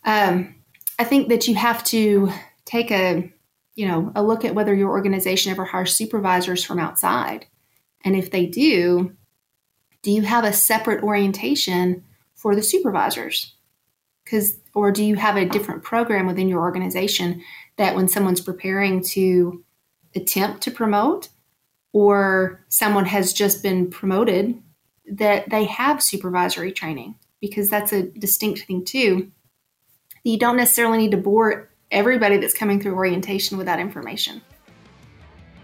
Um, 0.05 0.55
I 0.99 1.05
think 1.05 1.29
that 1.29 1.49
you 1.49 1.55
have 1.55 1.83
to 1.85 2.31
take 2.65 2.91
a 2.91 3.33
you 3.75 3.87
know 3.87 4.13
a 4.15 4.23
look 4.23 4.45
at 4.45 4.55
whether 4.55 4.75
your 4.75 4.91
organization 4.91 5.51
ever 5.51 5.65
hires 5.65 5.97
supervisors 5.97 6.65
from 6.65 6.79
outside, 6.79 7.47
and 8.05 8.15
if 8.15 8.31
they 8.31 8.47
do, 8.47 9.15
do 10.03 10.13
you 10.13 10.23
have 10.23 10.45
a 10.45 10.53
separate 10.53 11.03
orientation 11.03 12.05
for 12.35 12.55
the 12.55 12.63
supervisors? 12.63 13.55
Because 14.23 14.59
or 14.75 14.93
do 14.93 15.05
you 15.05 15.17
have 15.17 15.37
a 15.37 15.49
different 15.49 15.83
program 15.83 16.27
within 16.27 16.49
your 16.49 16.61
organization 16.61 17.43
that 17.77 17.95
when 17.95 18.09
someone's 18.09 18.41
preparing 18.41 19.03
to 19.03 19.65
attempt 20.15 20.63
to 20.63 20.71
promote 20.71 21.29
or 21.93 22.65
someone 22.69 23.07
has 23.07 23.33
just 23.33 23.63
been 23.63 23.91
promoted 23.91 24.61
that 25.11 25.51
they 25.51 25.65
have 25.65 26.03
supervisory 26.03 26.73
training? 26.73 27.17
Because 27.41 27.69
that's 27.69 27.93
a 27.93 28.03
distinct 28.03 28.63
thing 28.63 28.85
too 28.85 29.31
you 30.25 30.39
don't 30.39 30.57
necessarily 30.57 30.97
need 30.97 31.11
to 31.11 31.19
bore 31.19 31.69
everybody 31.91 32.39
that's 32.39 32.55
coming 32.55 32.81
through 32.81 32.95
orientation 32.95 33.59
with 33.59 33.67
that 33.67 33.79
information. 33.79 34.41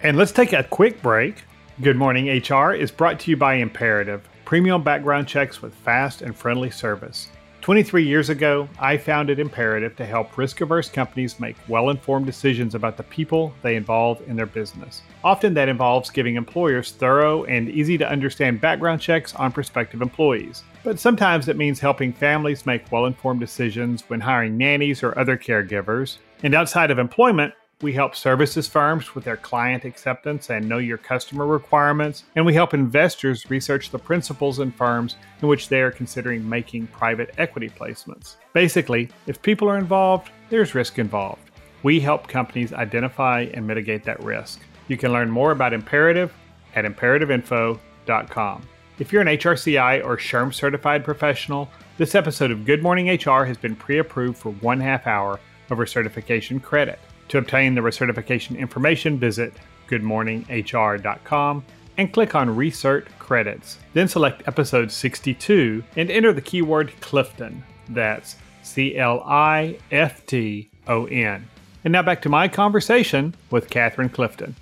And 0.02 0.17
let's 0.17 0.33
take 0.33 0.52
a 0.52 0.64
quick 0.64 1.02
break. 1.02 1.43
Good 1.81 1.97
Morning 1.97 2.29
HR 2.29 2.75
is 2.75 2.90
brought 2.90 3.19
to 3.21 3.31
you 3.31 3.38
by 3.38 3.55
Imperative, 3.55 4.29
premium 4.45 4.83
background 4.83 5.26
checks 5.26 5.62
with 5.62 5.75
fast 5.75 6.21
and 6.21 6.37
friendly 6.37 6.71
service. 6.71 7.29
23 7.62 8.05
years 8.05 8.29
ago, 8.29 8.69
I 8.79 8.99
founded 8.99 9.38
Imperative 9.38 9.97
to 9.97 10.05
help 10.05 10.37
risk 10.37 10.61
averse 10.61 10.90
companies 10.90 11.40
make 11.40 11.57
well 11.69 11.88
informed 11.88 12.26
decisions 12.26 12.75
about 12.75 12.99
the 12.99 13.02
people 13.02 13.55
they 13.62 13.76
involve 13.76 14.21
in 14.29 14.37
their 14.37 14.47
business. 14.47 15.02
Often 15.25 15.55
that 15.55 15.69
involves 15.71 16.11
giving 16.11 16.37
employers 16.37 16.93
thorough 16.93 17.45
and 17.45 17.71
easy 17.71 17.97
to 17.97 18.09
understand 18.09 18.61
background 18.61 19.00
checks 19.00 19.35
on 19.35 19.52
prospective 19.52 20.02
employees. 20.02 20.64
But 20.83 20.99
sometimes 20.99 21.49
it 21.49 21.57
means 21.57 21.79
helping 21.79 22.13
families 22.13 22.65
make 22.65 22.91
well 22.91 23.07
informed 23.07 23.41
decisions 23.41 24.03
when 24.09 24.21
hiring 24.21 24.57
nannies 24.57 25.03
or 25.03 25.19
other 25.19 25.37
caregivers, 25.37 26.19
And 26.43 26.55
outside 26.55 26.91
of 26.91 26.99
employment, 26.99 27.53
we 27.83 27.93
help 27.93 28.15
services 28.15 28.67
firms 28.67 29.15
with 29.15 29.25
their 29.25 29.37
client 29.37 29.85
acceptance 29.85 30.51
and 30.51 30.69
know 30.69 30.79
your 30.79 30.99
customer 30.99 31.47
requirements, 31.47 32.25
and 32.37 32.45
we 32.45 32.55
help 32.55 32.75
investors 32.75 33.51
research 33.51 33.91
the 33.91 33.99
principals 33.99 34.59
and 34.59 34.75
firms 34.75 35.17
in 35.41 35.49
which 35.49 35.69
they 35.69 35.81
are 35.81 35.91
considering 35.91 36.47
making 36.47 36.87
private 36.89 37.35
equity 37.39 37.69
placements. 37.69 38.37
Basically, 38.53 39.09
if 39.27 39.41
people 39.41 39.69
are 39.69 39.79
involved, 39.79 40.31
there's 40.51 40.75
risk 40.75 40.99
involved. 40.99 41.43
We 41.83 42.01
help 42.01 42.29
companies 42.29 42.73
identify 42.73 43.47
and 43.55 43.67
mitigate 43.67 44.05
that 44.05 44.23
risk. 44.23 44.61
You 44.89 44.97
can 44.99 45.13
learn 45.13 45.31
more 45.31 45.53
about 45.53 45.73
Imperative 45.73 46.33
at 46.75 46.85
imperativeinfo.com. 46.85 48.63
If 49.00 49.14
you're 49.14 49.23
an 49.23 49.28
HRCI 49.28 50.04
or 50.04 50.19
SHRM 50.19 50.52
certified 50.52 51.07
professional, 51.07 51.71
this 51.97 52.14
episode 52.14 52.50
of 52.50 52.66
Good 52.66 52.83
Morning 52.83 53.09
HR 53.09 53.47
has 53.47 53.57
been 53.57 53.75
pre 53.75 53.97
approved 53.97 54.37
for 54.37 54.52
one 54.52 54.78
half 54.78 55.07
hour 55.07 55.40
of 55.71 55.78
recertification 55.78 56.62
credit. 56.62 56.99
To 57.28 57.38
obtain 57.38 57.75
the 57.75 57.80
recertification 57.80 58.59
information, 58.59 59.19
visit 59.19 59.54
goodmorninghr.com 59.88 61.64
and 61.97 62.12
click 62.12 62.35
on 62.35 62.54
Recert 62.54 63.09
Credits. 63.19 63.78
Then 63.95 64.07
select 64.07 64.47
episode 64.47 64.92
62 64.92 65.83
and 65.97 66.11
enter 66.11 66.35
the 66.35 66.42
keyword 66.42 66.92
Clifton. 67.00 67.64
That's 67.88 68.37
C 68.61 68.99
L 68.99 69.23
I 69.25 69.78
F 69.90 70.26
T 70.26 70.71
O 70.88 71.07
N. 71.07 71.49
And 71.85 71.92
now 71.92 72.02
back 72.02 72.21
to 72.21 72.28
my 72.28 72.49
conversation 72.49 73.35
with 73.50 73.71
Catherine 73.71 74.11
Clifton. 74.11 74.57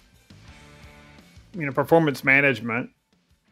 You 1.54 1.66
know, 1.66 1.72
performance 1.72 2.22
management 2.22 2.90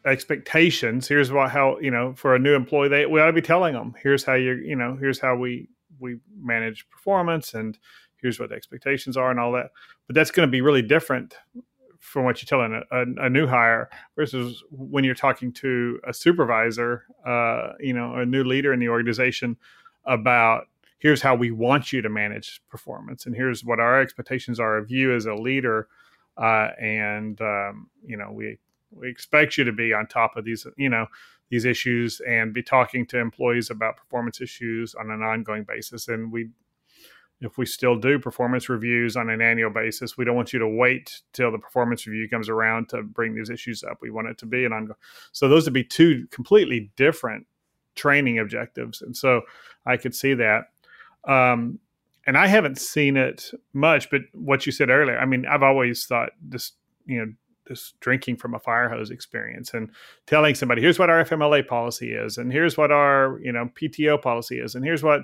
expectations. 0.06 1.08
Here's 1.08 1.32
what 1.32 1.50
how 1.50 1.78
you 1.80 1.90
know 1.90 2.14
for 2.14 2.34
a 2.34 2.38
new 2.38 2.54
employee 2.54 2.88
they 2.88 3.06
we 3.06 3.20
ought 3.20 3.26
to 3.26 3.32
be 3.32 3.42
telling 3.42 3.75
them. 3.75 3.94
Here's 4.02 4.25
how 4.25 4.34
you 4.34 4.54
you 4.54 4.76
know 4.76 4.96
here's 4.98 5.18
how 5.18 5.36
we 5.36 5.68
we 5.98 6.18
manage 6.38 6.88
performance 6.90 7.54
and 7.54 7.78
here's 8.20 8.38
what 8.38 8.50
the 8.50 8.54
expectations 8.54 9.16
are 9.16 9.30
and 9.30 9.40
all 9.40 9.52
that. 9.52 9.70
But 10.06 10.14
that's 10.14 10.30
going 10.30 10.46
to 10.46 10.50
be 10.50 10.60
really 10.60 10.82
different 10.82 11.36
from 12.00 12.25
what 12.25 12.40
you're 12.40 12.46
telling 12.46 12.80
a, 12.90 12.96
a, 12.96 13.26
a, 13.26 13.30
new 13.30 13.46
hire 13.46 13.90
versus 14.14 14.62
when 14.70 15.02
you're 15.02 15.14
talking 15.14 15.52
to 15.52 15.98
a 16.06 16.14
supervisor, 16.14 17.04
uh, 17.26 17.72
you 17.80 17.92
know, 17.92 18.14
a 18.14 18.25
new 18.25 18.44
leader 18.44 18.72
in 18.72 18.78
the 18.78 18.88
organization 18.88 19.56
about 20.04 20.68
here's 20.98 21.20
how 21.20 21.34
we 21.34 21.50
want 21.50 21.92
you 21.92 22.00
to 22.02 22.08
manage 22.08 22.62
performance 22.68 23.26
and 23.26 23.34
here's 23.34 23.64
what 23.64 23.80
our 23.80 24.00
expectations 24.00 24.60
are 24.60 24.76
of 24.76 24.90
you 24.90 25.14
as 25.14 25.26
a 25.26 25.34
leader. 25.34 25.88
Uh, 26.36 26.68
and 26.80 27.40
um, 27.40 27.88
you 28.04 28.16
know, 28.16 28.30
we 28.30 28.58
we 28.90 29.08
expect 29.08 29.56
you 29.56 29.64
to 29.64 29.72
be 29.72 29.92
on 29.92 30.06
top 30.06 30.36
of 30.36 30.44
these, 30.44 30.66
you 30.76 30.88
know, 30.88 31.06
these 31.50 31.64
issues 31.64 32.20
and 32.26 32.52
be 32.52 32.62
talking 32.62 33.06
to 33.06 33.18
employees 33.18 33.70
about 33.70 33.96
performance 33.96 34.40
issues 34.40 34.94
on 34.94 35.10
an 35.10 35.22
ongoing 35.22 35.64
basis. 35.64 36.08
And 36.08 36.32
we, 36.32 36.48
if 37.40 37.58
we 37.58 37.66
still 37.66 37.96
do 37.96 38.18
performance 38.18 38.68
reviews 38.68 39.16
on 39.16 39.30
an 39.30 39.40
annual 39.40 39.70
basis, 39.70 40.16
we 40.16 40.24
don't 40.24 40.36
want 40.36 40.52
you 40.52 40.58
to 40.58 40.68
wait 40.68 41.20
till 41.32 41.52
the 41.52 41.58
performance 41.58 42.06
review 42.06 42.28
comes 42.28 42.48
around 42.48 42.88
to 42.88 43.02
bring 43.02 43.34
these 43.34 43.50
issues 43.50 43.84
up. 43.84 43.98
We 44.00 44.10
want 44.10 44.28
it 44.28 44.38
to 44.38 44.46
be 44.46 44.64
an 44.64 44.72
ongoing. 44.72 44.96
So 45.32 45.48
those 45.48 45.64
would 45.64 45.74
be 45.74 45.84
two 45.84 46.26
completely 46.30 46.90
different 46.96 47.46
training 47.94 48.38
objectives. 48.38 49.02
And 49.02 49.16
so 49.16 49.42
I 49.84 49.96
could 49.96 50.14
see 50.14 50.34
that. 50.34 50.70
Um, 51.28 51.78
and 52.26 52.36
I 52.36 52.48
haven't 52.48 52.78
seen 52.78 53.16
it 53.16 53.52
much, 53.72 54.10
but 54.10 54.22
what 54.32 54.66
you 54.66 54.72
said 54.72 54.90
earlier, 54.90 55.18
I 55.18 55.26
mean, 55.26 55.46
I've 55.46 55.62
always 55.62 56.06
thought 56.06 56.30
this, 56.42 56.72
you 57.04 57.18
know, 57.18 57.32
this 57.66 57.94
drinking 58.00 58.37
from 58.37 58.54
a 58.54 58.58
fire 58.58 58.88
hose 58.88 59.11
experience 59.11 59.75
and 59.75 59.90
telling 60.26 60.54
somebody 60.54 60.80
here's 60.80 60.99
what 60.99 61.11
our 61.11 61.25
FMLA 61.25 61.66
policy 61.66 62.12
is 62.12 62.38
and 62.38 62.52
here's 62.52 62.76
what 62.76 62.90
our 62.90 63.38
you 63.42 63.52
know 63.52 63.70
PTO 63.80 64.20
policy 64.20 64.58
is 64.58 64.75
and 64.75 64.85
here's 64.85 65.02
what 65.02 65.23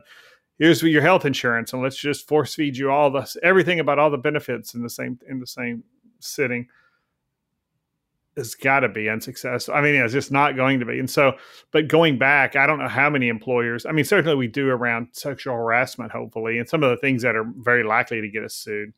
here's 0.58 0.82
your 0.82 1.02
health 1.02 1.24
insurance 1.24 1.72
and 1.72 1.82
let's 1.82 1.96
just 1.96 2.28
force 2.28 2.54
feed 2.54 2.76
you 2.76 2.90
all 2.90 3.10
this 3.10 3.36
everything 3.42 3.80
about 3.80 3.98
all 3.98 4.10
the 4.10 4.18
benefits 4.18 4.74
in 4.74 4.82
the 4.82 4.90
same 4.90 5.18
in 5.28 5.40
the 5.40 5.46
same 5.46 5.82
sitting 6.20 6.68
It's 8.34 8.54
got 8.54 8.80
to 8.80 8.88
be 8.88 9.10
unsuccessful. 9.10 9.74
I 9.74 9.82
mean, 9.82 9.94
it's 9.94 10.14
just 10.14 10.32
not 10.32 10.56
going 10.56 10.80
to 10.80 10.86
be. 10.86 10.98
And 10.98 11.10
so, 11.10 11.34
but 11.70 11.86
going 11.86 12.16
back, 12.16 12.56
I 12.56 12.66
don't 12.66 12.78
know 12.78 12.88
how 12.88 13.10
many 13.10 13.28
employers. 13.28 13.84
I 13.84 13.92
mean, 13.92 14.06
certainly 14.06 14.34
we 14.36 14.48
do 14.48 14.70
around 14.70 15.08
sexual 15.12 15.54
harassment, 15.54 16.12
hopefully, 16.12 16.58
and 16.58 16.66
some 16.66 16.82
of 16.82 16.88
the 16.88 16.96
things 16.96 17.20
that 17.22 17.36
are 17.36 17.44
very 17.58 17.84
likely 17.84 18.22
to 18.22 18.28
get 18.30 18.42
us 18.44 18.54
sued. 18.54 18.94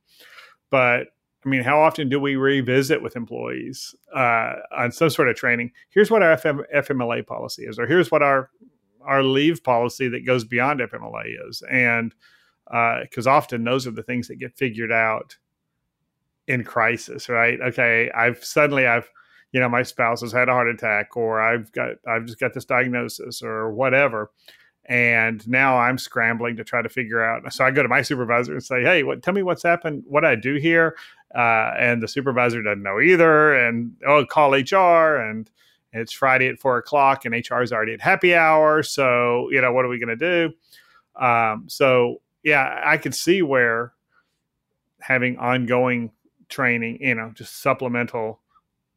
But 0.70 1.08
I 1.44 1.48
mean, 1.48 1.62
how 1.62 1.80
often 1.80 2.08
do 2.08 2.18
we 2.18 2.36
revisit 2.36 3.02
with 3.02 3.16
employees 3.16 3.94
uh, 4.14 4.54
on 4.76 4.92
some 4.92 5.10
sort 5.10 5.28
of 5.28 5.36
training? 5.36 5.72
Here's 5.90 6.10
what 6.10 6.22
our 6.22 6.36
FM, 6.36 6.62
FMLA 6.74 7.26
policy 7.26 7.64
is, 7.64 7.78
or 7.78 7.86
here's 7.86 8.10
what 8.10 8.22
our 8.22 8.50
our 9.02 9.22
leave 9.22 9.62
policy 9.62 10.08
that 10.08 10.24
goes 10.24 10.44
beyond 10.44 10.80
FMLA 10.80 11.48
is, 11.48 11.62
and 11.70 12.14
because 13.02 13.26
uh, 13.26 13.30
often 13.30 13.64
those 13.64 13.86
are 13.86 13.90
the 13.90 14.02
things 14.02 14.28
that 14.28 14.36
get 14.36 14.56
figured 14.56 14.90
out 14.90 15.36
in 16.46 16.64
crisis, 16.64 17.28
right? 17.28 17.60
Okay, 17.60 18.10
I've 18.12 18.42
suddenly 18.42 18.86
I've 18.86 19.10
you 19.52 19.60
know 19.60 19.68
my 19.68 19.82
spouse 19.82 20.22
has 20.22 20.32
had 20.32 20.48
a 20.48 20.52
heart 20.52 20.68
attack, 20.68 21.16
or 21.16 21.42
I've 21.42 21.70
got 21.72 21.96
I've 22.08 22.24
just 22.24 22.40
got 22.40 22.54
this 22.54 22.64
diagnosis, 22.64 23.42
or 23.42 23.70
whatever, 23.72 24.30
and 24.86 25.46
now 25.46 25.76
I'm 25.76 25.98
scrambling 25.98 26.56
to 26.56 26.64
try 26.64 26.82
to 26.82 26.88
figure 26.88 27.22
out. 27.22 27.52
So 27.52 27.64
I 27.64 27.70
go 27.70 27.82
to 27.82 27.88
my 27.88 28.02
supervisor 28.02 28.52
and 28.52 28.64
say, 28.64 28.82
"Hey, 28.82 29.02
what? 29.02 29.22
Tell 29.22 29.34
me 29.34 29.42
what's 29.42 29.62
happened. 29.62 30.04
What 30.06 30.24
I 30.24 30.34
do 30.34 30.54
here?" 30.54 30.96
Uh, 31.34 31.74
and 31.78 32.02
the 32.02 32.08
supervisor 32.08 32.62
doesn't 32.62 32.82
know 32.82 33.00
either. 33.00 33.54
And 33.54 33.96
oh, 34.06 34.24
call 34.24 34.52
HR, 34.52 35.16
and 35.16 35.50
it's 35.92 36.12
Friday 36.12 36.48
at 36.48 36.58
four 36.58 36.78
o'clock, 36.78 37.24
and 37.24 37.34
HR 37.34 37.62
is 37.62 37.72
already 37.72 37.94
at 37.94 38.00
happy 38.00 38.34
hour. 38.34 38.82
So 38.82 39.48
you 39.50 39.60
know, 39.60 39.72
what 39.72 39.84
are 39.84 39.88
we 39.88 39.98
going 39.98 40.16
to 40.16 40.50
do? 40.50 41.22
Um, 41.24 41.64
so 41.68 42.20
yeah, 42.42 42.82
I 42.84 42.98
could 42.98 43.14
see 43.14 43.42
where 43.42 43.92
having 45.00 45.36
ongoing 45.38 46.10
training, 46.48 46.98
you 47.00 47.14
know, 47.14 47.30
just 47.34 47.60
supplemental 47.60 48.40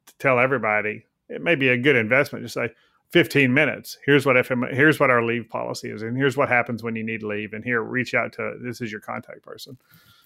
to 0.06 0.14
tell 0.20 0.40
everybody, 0.40 1.06
it 1.30 1.42
may 1.42 1.56
be 1.56 1.70
a 1.70 1.78
good 1.78 1.96
investment. 1.96 2.46
Just 2.46 2.54
say, 2.54 2.70
15 3.12 3.54
minutes. 3.54 3.98
Here's 4.06 4.26
what 4.26 4.36
FM, 4.36 4.74
here's 4.74 5.00
what 5.00 5.10
our 5.10 5.24
leave 5.24 5.48
policy 5.50 5.90
is, 5.90 6.02
and 6.02 6.18
here's 6.18 6.36
what 6.36 6.50
happens 6.50 6.84
when 6.84 6.96
you 6.96 7.04
need 7.04 7.24
leave. 7.24 7.54
And 7.54 7.64
here, 7.64 7.82
reach 7.82 8.14
out 8.14 8.34
to 8.34 8.58
this 8.62 8.82
is 8.82 8.92
your 8.92 9.02
contact 9.02 9.44
person. 9.44 9.78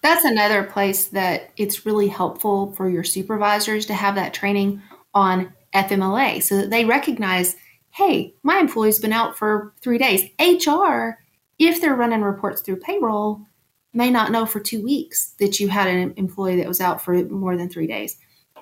That's 0.02 0.24
another 0.24 0.64
place 0.64 1.06
that 1.08 1.50
it's 1.56 1.86
really 1.86 2.08
helpful 2.08 2.72
for 2.72 2.88
your 2.88 3.04
supervisors 3.04 3.86
to 3.86 3.94
have 3.94 4.16
that 4.16 4.34
training 4.34 4.82
on 5.14 5.52
FMLA 5.74 6.42
so 6.42 6.56
that 6.56 6.70
they 6.70 6.84
recognize, 6.84 7.54
hey, 7.90 8.34
my 8.42 8.58
employee's 8.58 8.98
been 8.98 9.12
out 9.12 9.36
for 9.38 9.72
three 9.80 9.98
days. 9.98 10.22
HR, 10.40 11.18
if 11.58 11.80
they're 11.80 11.94
running 11.94 12.22
reports 12.22 12.62
through 12.62 12.76
payroll, 12.76 13.46
may 13.92 14.10
not 14.10 14.32
know 14.32 14.44
for 14.44 14.58
two 14.58 14.82
weeks 14.82 15.34
that 15.38 15.60
you 15.60 15.68
had 15.68 15.86
an 15.86 16.14
employee 16.16 16.56
that 16.56 16.68
was 16.68 16.80
out 16.80 17.00
for 17.00 17.14
more 17.26 17.56
than 17.56 17.68
three 17.68 17.86
days 17.86 18.16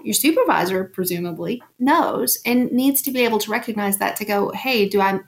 your 0.04 0.14
supervisor 0.14 0.84
presumably 0.84 1.62
knows 1.78 2.38
and 2.44 2.70
needs 2.72 3.02
to 3.02 3.10
be 3.10 3.24
able 3.24 3.38
to 3.38 3.50
recognize 3.50 3.98
that 3.98 4.16
to 4.16 4.24
go, 4.24 4.50
hey, 4.50 4.88
do 4.88 5.00
I 5.00 5.20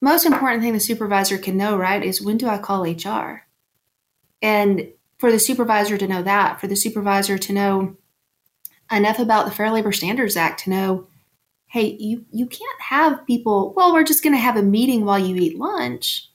most 0.00 0.26
important 0.26 0.62
thing 0.62 0.74
the 0.74 0.80
supervisor 0.80 1.38
can 1.38 1.56
know, 1.56 1.76
right, 1.78 2.04
is 2.04 2.20
when 2.20 2.36
do 2.36 2.46
I 2.46 2.58
call 2.58 2.82
HR? 2.82 3.46
And 4.42 4.92
for 5.18 5.32
the 5.32 5.38
supervisor 5.38 5.96
to 5.96 6.06
know 6.06 6.22
that, 6.22 6.60
for 6.60 6.66
the 6.66 6.76
supervisor 6.76 7.38
to 7.38 7.52
know 7.54 7.96
enough 8.92 9.18
about 9.18 9.46
the 9.46 9.50
Fair 9.50 9.70
Labor 9.70 9.92
Standards 9.92 10.36
Act 10.36 10.64
to 10.64 10.70
know, 10.70 11.06
hey, 11.68 11.96
you, 11.98 12.26
you 12.30 12.44
can't 12.44 12.80
have 12.82 13.26
people, 13.26 13.72
well, 13.74 13.94
we're 13.94 14.04
just 14.04 14.22
going 14.22 14.34
to 14.34 14.40
have 14.40 14.56
a 14.56 14.62
meeting 14.62 15.06
while 15.06 15.18
you 15.18 15.36
eat 15.36 15.58
lunch 15.58 16.28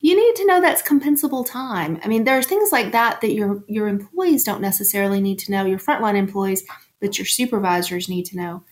you 0.00 0.16
need 0.16 0.36
to 0.36 0.46
know 0.46 0.60
that's 0.60 0.82
compensable 0.82 1.48
time. 1.48 1.98
I 2.04 2.08
mean, 2.08 2.24
there 2.24 2.38
are 2.38 2.42
things 2.42 2.70
like 2.70 2.92
that 2.92 3.20
that 3.20 3.32
your 3.32 3.62
your 3.66 3.88
employees 3.88 4.44
don't 4.44 4.60
necessarily 4.60 5.20
need 5.20 5.38
to 5.40 5.50
know. 5.50 5.64
Your 5.64 5.78
frontline 5.78 6.16
employees, 6.16 6.64
but 7.00 7.18
your 7.18 7.26
supervisors 7.26 8.08
need 8.08 8.26
to 8.26 8.36
know, 8.36 8.62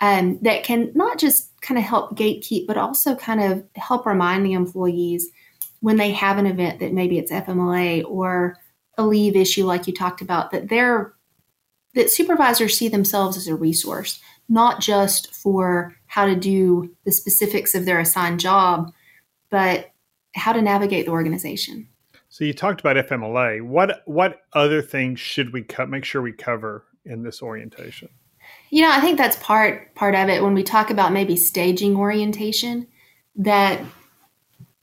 um, 0.00 0.38
that 0.42 0.64
can 0.64 0.92
not 0.94 1.18
just 1.18 1.50
kind 1.60 1.78
of 1.78 1.84
help 1.84 2.16
gatekeep, 2.16 2.66
but 2.66 2.76
also 2.76 3.14
kind 3.14 3.42
of 3.42 3.64
help 3.76 4.04
remind 4.06 4.44
the 4.44 4.52
employees 4.52 5.30
when 5.80 5.96
they 5.96 6.12
have 6.12 6.38
an 6.38 6.46
event 6.46 6.80
that 6.80 6.92
maybe 6.92 7.18
it's 7.18 7.32
FMLA 7.32 8.04
or 8.06 8.56
a 8.96 9.04
leave 9.04 9.36
issue, 9.36 9.64
like 9.64 9.86
you 9.86 9.92
talked 9.92 10.20
about, 10.20 10.50
that 10.50 10.68
they're 10.68 11.14
that 11.94 12.10
supervisors 12.10 12.76
see 12.76 12.88
themselves 12.88 13.36
as 13.36 13.46
a 13.46 13.54
resource, 13.54 14.20
not 14.48 14.80
just 14.80 15.32
for 15.34 15.94
how 16.06 16.26
to 16.26 16.34
do 16.34 16.94
the 17.04 17.12
specifics 17.12 17.74
of 17.74 17.84
their 17.84 18.00
assigned 18.00 18.40
job, 18.40 18.92
but 19.48 19.93
how 20.34 20.52
to 20.52 20.62
navigate 20.62 21.06
the 21.06 21.12
organization. 21.12 21.88
So 22.28 22.44
you 22.44 22.52
talked 22.52 22.80
about 22.80 22.96
FMLA. 22.96 23.62
What 23.62 24.02
what 24.06 24.42
other 24.52 24.82
things 24.82 25.20
should 25.20 25.52
we 25.52 25.62
cut, 25.62 25.88
make 25.88 26.04
sure 26.04 26.20
we 26.20 26.32
cover 26.32 26.84
in 27.04 27.22
this 27.22 27.42
orientation? 27.42 28.08
You 28.70 28.82
know, 28.82 28.90
I 28.90 29.00
think 29.00 29.18
that's 29.18 29.36
part 29.36 29.94
part 29.94 30.14
of 30.14 30.28
it 30.28 30.42
when 30.42 30.54
we 30.54 30.64
talk 30.64 30.90
about 30.90 31.12
maybe 31.12 31.36
staging 31.36 31.96
orientation 31.96 32.88
that 33.36 33.80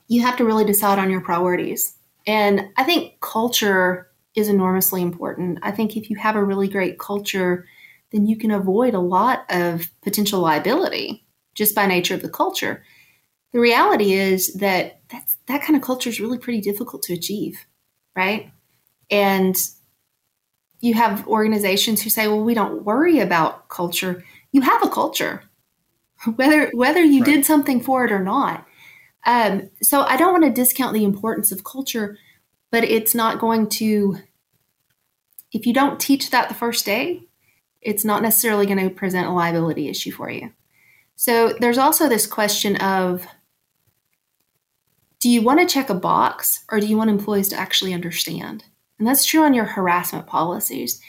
you 0.07 0.21
have 0.21 0.37
to 0.37 0.45
really 0.45 0.65
decide 0.65 0.99
on 0.99 1.09
your 1.09 1.21
priorities. 1.21 1.95
And 2.25 2.69
I 2.77 2.83
think 2.83 3.19
culture 3.19 4.09
is 4.35 4.47
enormously 4.47 5.01
important. 5.01 5.59
I 5.61 5.71
think 5.71 5.97
if 5.97 6.09
you 6.09 6.15
have 6.17 6.35
a 6.35 6.43
really 6.43 6.67
great 6.67 6.99
culture, 6.99 7.65
then 8.11 8.25
you 8.25 8.37
can 8.37 8.51
avoid 8.51 8.93
a 8.93 8.99
lot 8.99 9.45
of 9.49 9.89
potential 10.01 10.39
liability 10.39 11.25
just 11.53 11.75
by 11.75 11.85
nature 11.85 12.13
of 12.13 12.21
the 12.21 12.29
culture. 12.29 12.83
The 13.51 13.59
reality 13.59 14.13
is 14.13 14.53
that 14.55 15.00
that's 15.11 15.37
that 15.47 15.61
kind 15.61 15.75
of 15.75 15.81
culture 15.81 16.09
is 16.09 16.19
really 16.19 16.37
pretty 16.37 16.61
difficult 16.61 17.03
to 17.03 17.13
achieve. 17.13 17.65
right? 18.15 18.51
And 19.09 19.55
you 20.79 20.93
have 20.95 21.27
organizations 21.27 22.01
who 22.01 22.09
say, 22.09 22.27
well, 22.27 22.43
we 22.43 22.53
don't 22.53 22.83
worry 22.83 23.19
about 23.19 23.69
culture. 23.69 24.23
You 24.51 24.61
have 24.61 24.83
a 24.83 24.89
culture, 24.89 25.43
whether 26.35 26.71
whether 26.73 27.03
you 27.03 27.21
right. 27.21 27.33
did 27.33 27.45
something 27.45 27.81
for 27.81 28.05
it 28.05 28.11
or 28.11 28.23
not. 28.23 28.65
Um, 29.25 29.69
so 29.83 30.01
I 30.01 30.17
don't 30.17 30.31
want 30.31 30.45
to 30.45 30.49
discount 30.49 30.93
the 30.93 31.03
importance 31.03 31.51
of 31.51 31.63
culture, 31.63 32.17
but 32.71 32.83
it's 32.83 33.13
not 33.13 33.39
going 33.39 33.69
to. 33.69 34.17
If 35.51 35.65
you 35.67 35.73
don't 35.73 35.99
teach 35.99 36.29
that 36.29 36.47
the 36.47 36.55
first 36.55 36.85
day, 36.85 37.23
it's 37.81 38.05
not 38.05 38.21
necessarily 38.21 38.65
going 38.65 38.79
to 38.79 38.89
present 38.89 39.27
a 39.27 39.31
liability 39.31 39.89
issue 39.89 40.11
for 40.11 40.29
you. 40.31 40.51
So 41.15 41.53
there's 41.59 41.77
also 41.77 42.07
this 42.07 42.25
question 42.25 42.77
of 42.77 43.27
do 45.21 45.29
you 45.29 45.41
want 45.41 45.59
to 45.59 45.71
check 45.71 45.89
a 45.89 45.95
box 45.95 46.65
or 46.69 46.79
do 46.79 46.87
you 46.87 46.97
want 46.97 47.09
employees 47.09 47.47
to 47.49 47.55
actually 47.55 47.93
understand? 47.93 48.65
And 48.99 49.07
that's 49.07 49.25
true 49.25 49.43
on 49.43 49.53
your 49.53 49.65
harassment 49.65 50.27
policies. 50.27 50.99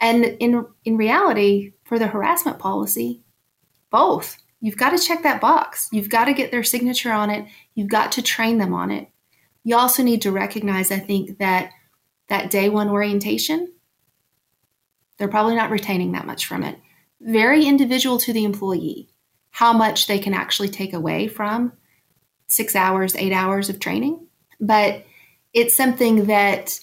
And 0.00 0.24
in 0.24 0.66
in 0.84 0.96
reality, 0.96 1.72
for 1.84 1.98
the 1.98 2.06
harassment 2.06 2.58
policy, 2.58 3.24
both. 3.90 4.36
You've 4.60 4.76
got 4.76 4.90
to 4.90 4.98
check 4.98 5.22
that 5.22 5.40
box. 5.40 5.88
You've 5.90 6.10
got 6.10 6.26
to 6.26 6.34
get 6.34 6.50
their 6.50 6.62
signature 6.62 7.12
on 7.12 7.30
it. 7.30 7.46
You've 7.74 7.88
got 7.88 8.12
to 8.12 8.22
train 8.22 8.58
them 8.58 8.74
on 8.74 8.90
it. 8.90 9.08
You 9.64 9.76
also 9.76 10.02
need 10.02 10.22
to 10.22 10.32
recognize, 10.32 10.90
I 10.90 10.98
think, 10.98 11.38
that 11.38 11.72
that 12.28 12.50
day 12.50 12.68
one 12.68 12.88
orientation, 12.88 13.72
they're 15.16 15.28
probably 15.28 15.56
not 15.56 15.70
retaining 15.70 16.12
that 16.12 16.26
much 16.26 16.46
from 16.46 16.62
it. 16.62 16.78
Very 17.20 17.64
individual 17.64 18.18
to 18.18 18.32
the 18.32 18.44
employee, 18.44 19.08
how 19.50 19.72
much 19.72 20.06
they 20.06 20.18
can 20.18 20.34
actually 20.34 20.68
take 20.68 20.92
away 20.92 21.28
from 21.28 21.72
six 22.48 22.76
hours, 22.76 23.14
eight 23.16 23.32
hours 23.32 23.68
of 23.68 23.80
training. 23.80 24.26
But 24.60 25.04
it's 25.52 25.76
something 25.76 26.26
that 26.26 26.78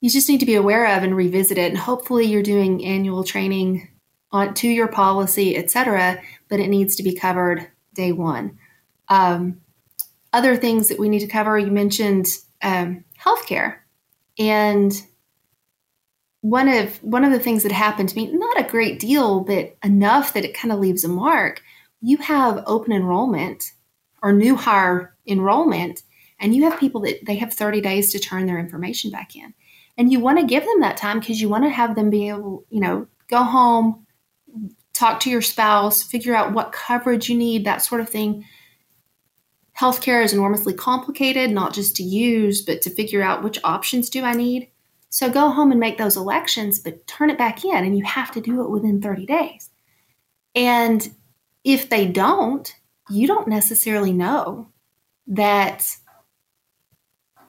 you 0.00 0.10
just 0.10 0.28
need 0.28 0.40
to 0.40 0.46
be 0.46 0.54
aware 0.54 0.96
of 0.96 1.02
and 1.02 1.16
revisit 1.16 1.58
it. 1.58 1.70
And 1.70 1.78
hopefully, 1.78 2.26
you're 2.26 2.42
doing 2.42 2.84
annual 2.84 3.24
training 3.24 3.88
on 4.30 4.52
to 4.54 4.68
your 4.68 4.88
policy, 4.88 5.56
et 5.56 5.70
cetera, 5.70 6.20
but 6.48 6.60
it 6.60 6.68
needs 6.68 6.96
to 6.96 7.02
be 7.02 7.14
covered 7.14 7.68
day 7.94 8.12
one. 8.12 8.58
Um, 9.08 9.60
other 10.32 10.56
things 10.56 10.88
that 10.88 10.98
we 10.98 11.08
need 11.08 11.20
to 11.20 11.28
cover, 11.28 11.56
you 11.56 11.70
mentioned 11.70 12.26
um, 12.62 13.04
healthcare, 13.18 13.76
and 14.38 14.92
one 16.40 16.68
of 16.68 17.02
one 17.02 17.24
of 17.24 17.32
the 17.32 17.38
things 17.38 17.62
that 17.62 17.72
happened 17.72 18.08
to 18.10 18.16
me, 18.16 18.26
not 18.32 18.60
a 18.60 18.68
great 18.68 18.98
deal, 19.00 19.40
but 19.40 19.76
enough 19.82 20.34
that 20.34 20.44
it 20.44 20.54
kind 20.54 20.72
of 20.72 20.80
leaves 20.80 21.04
a 21.04 21.08
mark. 21.08 21.62
You 22.02 22.18
have 22.18 22.64
open 22.66 22.92
enrollment 22.92 23.72
or 24.24 24.32
new 24.32 24.56
hire 24.56 25.14
enrollment, 25.26 26.02
and 26.40 26.54
you 26.54 26.64
have 26.64 26.80
people 26.80 27.02
that 27.02 27.24
they 27.26 27.36
have 27.36 27.52
30 27.52 27.82
days 27.82 28.10
to 28.10 28.18
turn 28.18 28.46
their 28.46 28.58
information 28.58 29.10
back 29.10 29.36
in. 29.36 29.52
And 29.98 30.10
you 30.10 30.18
want 30.18 30.40
to 30.40 30.46
give 30.46 30.64
them 30.64 30.80
that 30.80 30.96
time 30.96 31.20
because 31.20 31.42
you 31.42 31.48
want 31.50 31.64
to 31.64 31.70
have 31.70 31.94
them 31.94 32.08
be 32.08 32.30
able, 32.30 32.64
you 32.70 32.80
know, 32.80 33.06
go 33.28 33.42
home, 33.42 34.06
talk 34.94 35.20
to 35.20 35.30
your 35.30 35.42
spouse, 35.42 36.02
figure 36.02 36.34
out 36.34 36.54
what 36.54 36.72
coverage 36.72 37.28
you 37.28 37.36
need, 37.36 37.66
that 37.66 37.82
sort 37.82 38.00
of 38.00 38.08
thing. 38.08 38.46
Healthcare 39.78 40.24
is 40.24 40.32
enormously 40.32 40.72
complicated, 40.72 41.50
not 41.50 41.74
just 41.74 41.94
to 41.96 42.02
use, 42.02 42.62
but 42.62 42.80
to 42.82 42.90
figure 42.90 43.22
out 43.22 43.44
which 43.44 43.60
options 43.62 44.08
do 44.08 44.24
I 44.24 44.32
need. 44.32 44.70
So 45.10 45.30
go 45.30 45.50
home 45.50 45.70
and 45.70 45.78
make 45.78 45.98
those 45.98 46.16
elections, 46.16 46.78
but 46.78 47.06
turn 47.06 47.28
it 47.28 47.36
back 47.36 47.62
in, 47.62 47.84
and 47.84 47.96
you 47.96 48.04
have 48.04 48.32
to 48.32 48.40
do 48.40 48.62
it 48.62 48.70
within 48.70 49.02
30 49.02 49.26
days. 49.26 49.68
And 50.54 51.14
if 51.62 51.90
they 51.90 52.06
don't, 52.06 52.74
you 53.10 53.26
don't 53.26 53.48
necessarily 53.48 54.12
know 54.12 54.68
that, 55.26 55.86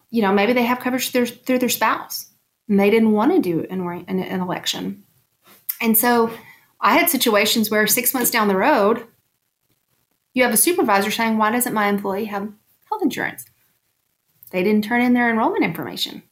you 0.09 0.21
know, 0.21 0.33
maybe 0.33 0.53
they 0.53 0.63
have 0.63 0.79
coverage 0.79 1.11
through, 1.11 1.27
through 1.27 1.59
their 1.59 1.69
spouse 1.69 2.31
and 2.67 2.79
they 2.79 2.89
didn't 2.89 3.11
want 3.11 3.33
to 3.33 3.41
do 3.41 3.65
an, 3.69 3.81
an, 4.07 4.19
an 4.19 4.41
election. 4.41 5.03
And 5.81 5.97
so 5.97 6.31
I 6.79 6.97
had 6.97 7.09
situations 7.09 7.69
where 7.69 7.87
six 7.87 8.13
months 8.13 8.31
down 8.31 8.47
the 8.47 8.55
road, 8.55 9.07
you 10.33 10.43
have 10.43 10.53
a 10.53 10.57
supervisor 10.57 11.11
saying, 11.11 11.37
Why 11.37 11.51
doesn't 11.51 11.73
my 11.73 11.87
employee 11.87 12.25
have 12.25 12.51
health 12.89 13.01
insurance? 13.01 13.45
They 14.51 14.63
didn't 14.63 14.83
turn 14.83 15.01
in 15.01 15.13
their 15.13 15.29
enrollment 15.29 15.63
information. 15.63 16.23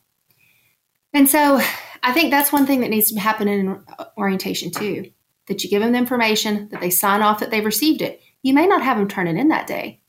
And 1.14 1.30
so 1.30 1.62
I 2.02 2.12
think 2.12 2.32
that's 2.32 2.52
one 2.52 2.66
thing 2.66 2.82
that 2.82 2.90
needs 2.90 3.12
to 3.12 3.20
happen 3.20 3.48
in 3.48 3.84
orientation 4.18 4.72
too 4.72 5.12
that 5.48 5.64
you 5.64 5.70
give 5.70 5.82
them 5.82 5.92
the 5.92 5.98
information, 5.98 6.70
that 6.70 6.80
they 6.80 6.90
sign 6.90 7.22
off 7.22 7.40
that 7.40 7.52
they've 7.52 7.66
received 7.66 8.02
it. 8.02 8.22
You 8.44 8.54
may 8.54 8.68
not 8.68 8.84
have 8.84 8.98
them 8.98 9.08
turn 9.08 9.28
it 9.28 9.38
in 9.38 9.48
that 9.48 9.68
day, 9.68 10.02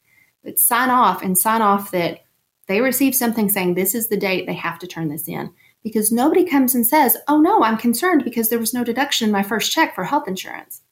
but 0.43 0.59
sign 0.59 0.91
off 0.91 1.23
and 1.23 1.39
sign 1.39 1.63
off 1.63 1.91
that 1.93 2.21
they 2.67 2.81
receive 2.81 3.15
something 3.15 3.49
saying 3.49 3.75
this 3.75 3.95
is 3.95 4.09
the 4.09 4.17
date 4.17 4.47
they 4.47 4.55
have 4.55 4.79
to 4.81 4.87
turn 4.87 5.09
this 5.09 5.29
in 5.29 5.53
because 5.83 6.11
nobody 6.11 6.45
comes 6.45 6.75
and 6.75 6.87
says, 6.87 7.17
Oh 7.29 7.41
no, 7.41 7.63
I'm 7.63 7.77
concerned 7.77 8.25
because 8.25 8.49
there 8.49 8.59
was 8.59 8.75
no 8.75 8.85
deduction 8.85 9.29
in 9.29 9.33
my 9.33 9.43
first 9.43 9.71
check 9.71 9.95
for 9.95 10.05
health 10.05 10.27
insurance. 10.27 10.83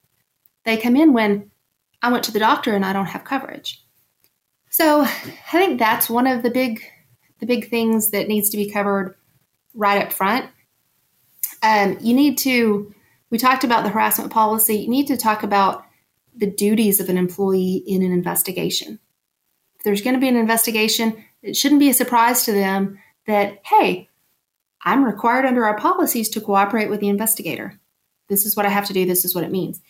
They 0.65 0.77
come 0.77 0.97
in 0.97 1.13
when 1.13 1.51
I 2.03 2.13
went 2.13 2.25
to 2.25 2.33
the 2.33 2.39
doctor 2.39 2.75
and 2.75 2.85
I 2.85 2.93
don't 2.93 3.07
have 3.07 3.25
coverage. 3.25 3.85
So 4.71 5.03
I 5.03 5.09
think 5.51 5.79
that's 5.79 6.09
one 6.09 6.27
of 6.27 6.43
the 6.43 6.51
big 6.51 6.83
the 7.41 7.47
big 7.47 7.69
things 7.69 8.11
that 8.11 8.29
needs 8.29 8.51
to 8.51 8.57
be 8.57 8.71
covered 8.71 9.17
right 9.75 10.01
up 10.01 10.13
front. 10.13 10.49
Um, 11.63 11.99
you 12.01 12.15
need 12.15 12.39
to 12.39 12.95
we 13.31 13.39
talked 13.39 13.65
about 13.65 13.83
the 13.83 13.91
harassment 13.91 14.31
policy. 14.31 14.77
You 14.77 14.89
need 14.89 15.07
to 15.07 15.17
talk 15.17 15.43
about 15.43 15.85
the 16.35 16.51
duties 16.51 17.01
of 17.01 17.09
an 17.09 17.19
employee 17.19 17.83
in 17.87 18.03
an 18.03 18.13
investigation. 18.13 18.99
If 19.77 19.85
there's 19.85 20.03
going 20.03 20.15
to 20.15 20.21
be 20.21 20.29
an 20.29 20.37
investigation, 20.37 21.25
it 21.43 21.57
shouldn't 21.57 21.81
be 21.81 21.91
a 21.91 21.95
surprise 21.95 22.45
to 22.45 22.53
them 22.53 22.99
that, 23.27 23.61
hey, 23.65 24.09
I'm 24.85 25.05
required 25.05 25.45
under 25.45 25.65
our 25.65 25.77
policies 25.77 26.29
to 26.31 26.41
cooperate 26.41 26.91
with 26.91 27.01
the 27.01 27.09
investigator. 27.09 27.79
This 28.29 28.47
is 28.47 28.57
what 28.57 28.67
I 28.67 28.71
have 28.71 28.87
to 28.87 28.93
do. 28.93 29.05
This 29.05 29.25
is 29.25 29.35
what 29.35 29.45
it 29.45 29.51
means. 29.51 29.81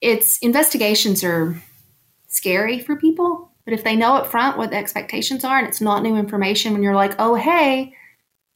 It's 0.00 0.38
investigations 0.38 1.24
are 1.24 1.60
scary 2.28 2.78
for 2.78 2.96
people, 2.96 3.50
but 3.64 3.74
if 3.74 3.84
they 3.84 3.96
know 3.96 4.14
up 4.14 4.28
front 4.28 4.56
what 4.56 4.70
the 4.70 4.76
expectations 4.76 5.44
are 5.44 5.58
and 5.58 5.66
it's 5.66 5.80
not 5.80 6.02
new 6.02 6.16
information 6.16 6.72
when 6.72 6.82
you're 6.82 6.94
like, 6.94 7.14
oh, 7.18 7.34
hey, 7.34 7.92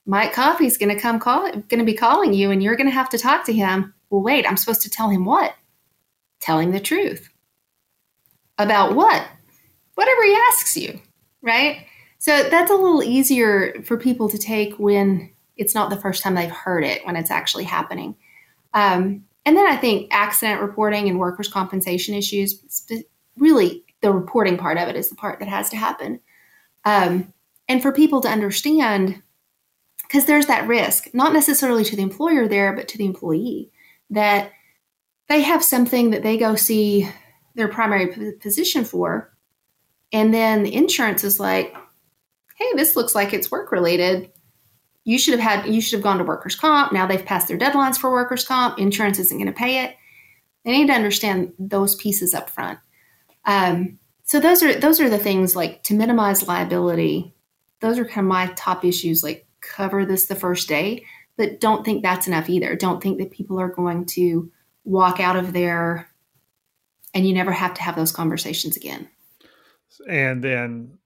Mike 0.07 0.33
Coffey's 0.33 0.79
going 0.79 0.95
to 0.95 1.01
come 1.01 1.19
call, 1.21 1.51
going 1.51 1.79
to 1.79 1.85
be 1.85 1.95
calling 1.95 2.33
you 2.33 2.51
and 2.51 2.63
you're 2.63 2.77
going 2.77 2.89
to 2.89 2.95
have 2.95 3.11
to 3.11 3.19
talk 3.19 3.45
to 3.47 3.53
him. 3.53 3.95
Well, 4.11 4.23
wait, 4.23 4.47
I'm 4.49 4.57
supposed 4.57 4.83
to 4.83 4.91
tell 4.91 5.09
him 5.09 5.25
what? 5.25 5.55
Telling 6.43 6.73
the 6.73 6.81
truth. 6.81 7.31
About 8.59 8.97
what? 8.97 9.27
Whatever 9.95 10.25
he 10.25 10.37
asks 10.51 10.77
you, 10.77 11.01
right? 11.41 11.87
So 12.19 12.49
that's 12.51 12.71
a 12.71 12.75
little 12.75 13.03
easier 13.03 13.81
for 13.85 13.97
people 13.97 14.29
to 14.29 14.39
take 14.39 14.75
when 14.75 15.31
it's 15.57 15.75
not 15.75 15.89
the 15.89 16.01
first 16.01 16.23
time 16.23 16.35
they've 16.35 16.51
heard 16.51 16.85
it, 16.85 17.07
when 17.07 17.15
it's 17.15 17.31
actually 17.31 17.65
happening. 17.65 18.17
Um, 18.75 19.25
and 19.47 19.57
then 19.57 19.67
I 19.67 19.77
think 19.77 20.09
accident 20.13 20.61
reporting 20.61 21.09
and 21.09 21.19
workers' 21.19 21.49
compensation 21.49 22.15
issues, 22.15 22.61
really 23.37 23.85
the 24.01 24.13
reporting 24.13 24.59
part 24.59 24.79
of 24.79 24.89
it 24.89 24.97
is 24.97 25.11
the 25.11 25.17
part 25.17 25.39
that 25.39 25.49
has 25.49 25.71
to 25.71 25.77
happen. 25.77 26.19
Um, 26.85 27.33
and 27.69 27.81
for 27.81 27.93
people 27.93 28.21
to 28.23 28.29
understand, 28.29 29.23
because 30.03 30.25
there's 30.25 30.47
that 30.47 30.67
risk, 30.67 31.09
not 31.15 31.33
necessarily 31.33 31.85
to 31.85 31.95
the 31.95 32.03
employer 32.03 32.49
there, 32.49 32.73
but 32.73 32.89
to 32.89 32.99
the 32.99 33.05
employee, 33.07 33.71
that 34.11 34.51
they 35.29 35.43
have 35.43 35.65
something 35.65 36.11
that 36.11 36.23
they 36.23 36.37
go 36.37 36.57
see 36.57 37.09
their 37.55 37.69
primary 37.69 38.35
position 38.41 38.85
for. 38.85 39.33
And 40.13 40.33
then 40.33 40.63
the 40.63 40.75
insurance 40.75 41.25
is 41.25 41.41
like, 41.41 41.75
hey, 42.57 42.73
this 42.75 42.97
looks 42.97 43.15
like 43.15 43.33
it's 43.33 43.51
work 43.51 43.73
related. 43.73 44.31
You 45.05 45.19
should 45.19 45.39
have 45.39 45.65
had 45.65 45.75
you 45.75 45.81
should 45.81 45.97
have 45.97 46.05
gone 46.05 46.19
to 46.19 46.25
workers' 46.25 46.55
comp. 46.55 46.93
Now 46.93 47.07
they've 47.07 47.25
passed 47.25 47.49
their 47.49 47.59
deadlines 47.59 47.97
for 47.97 48.11
workers' 48.11 48.47
comp. 48.47 48.79
Insurance 48.79 49.19
isn't 49.19 49.37
going 49.37 49.47
to 49.47 49.53
pay 49.53 49.85
it. 49.85 49.97
They 50.65 50.73
need 50.73 50.87
to 50.87 50.93
understand 50.93 51.53
those 51.59 51.97
pieces 51.97 52.35
up 52.35 52.49
front. 52.49 52.79
Um, 53.45 53.99
so 54.25 54.39
those 54.39 54.63
are 54.63 54.79
those 54.79 55.01
are 55.01 55.11
the 55.11 55.19
things 55.19 55.57
like 55.57 55.83
to 55.85 55.95
minimize 55.95 56.47
liability. 56.47 57.35
Those 57.81 57.99
are 57.99 58.05
kind 58.05 58.27
of 58.27 58.31
my 58.31 58.47
top 58.55 58.85
issues. 58.85 59.25
Like 59.25 59.47
cover 59.61 60.05
this 60.05 60.27
the 60.27 60.37
first 60.37 60.69
day, 60.69 61.05
but 61.37 61.59
don't 61.59 61.85
think 61.85 62.03
that's 62.03 62.29
enough 62.29 62.49
either. 62.49 62.77
Don't 62.77 63.03
think 63.03 63.19
that 63.19 63.33
people 63.33 63.59
are 63.59 63.69
going 63.69 64.07
to 64.07 64.53
walk 64.85 65.21
out 65.21 65.37
of 65.37 65.53
there 65.53 66.09
and 67.15 67.27
you 67.27 67.35
never 67.35 67.53
have 67.53 67.75
to 67.75 67.83
have 67.83 67.97
those 67.97 68.13
conversations 68.13 68.77
again. 68.77 69.09
And 70.09 70.43
then 70.43 70.99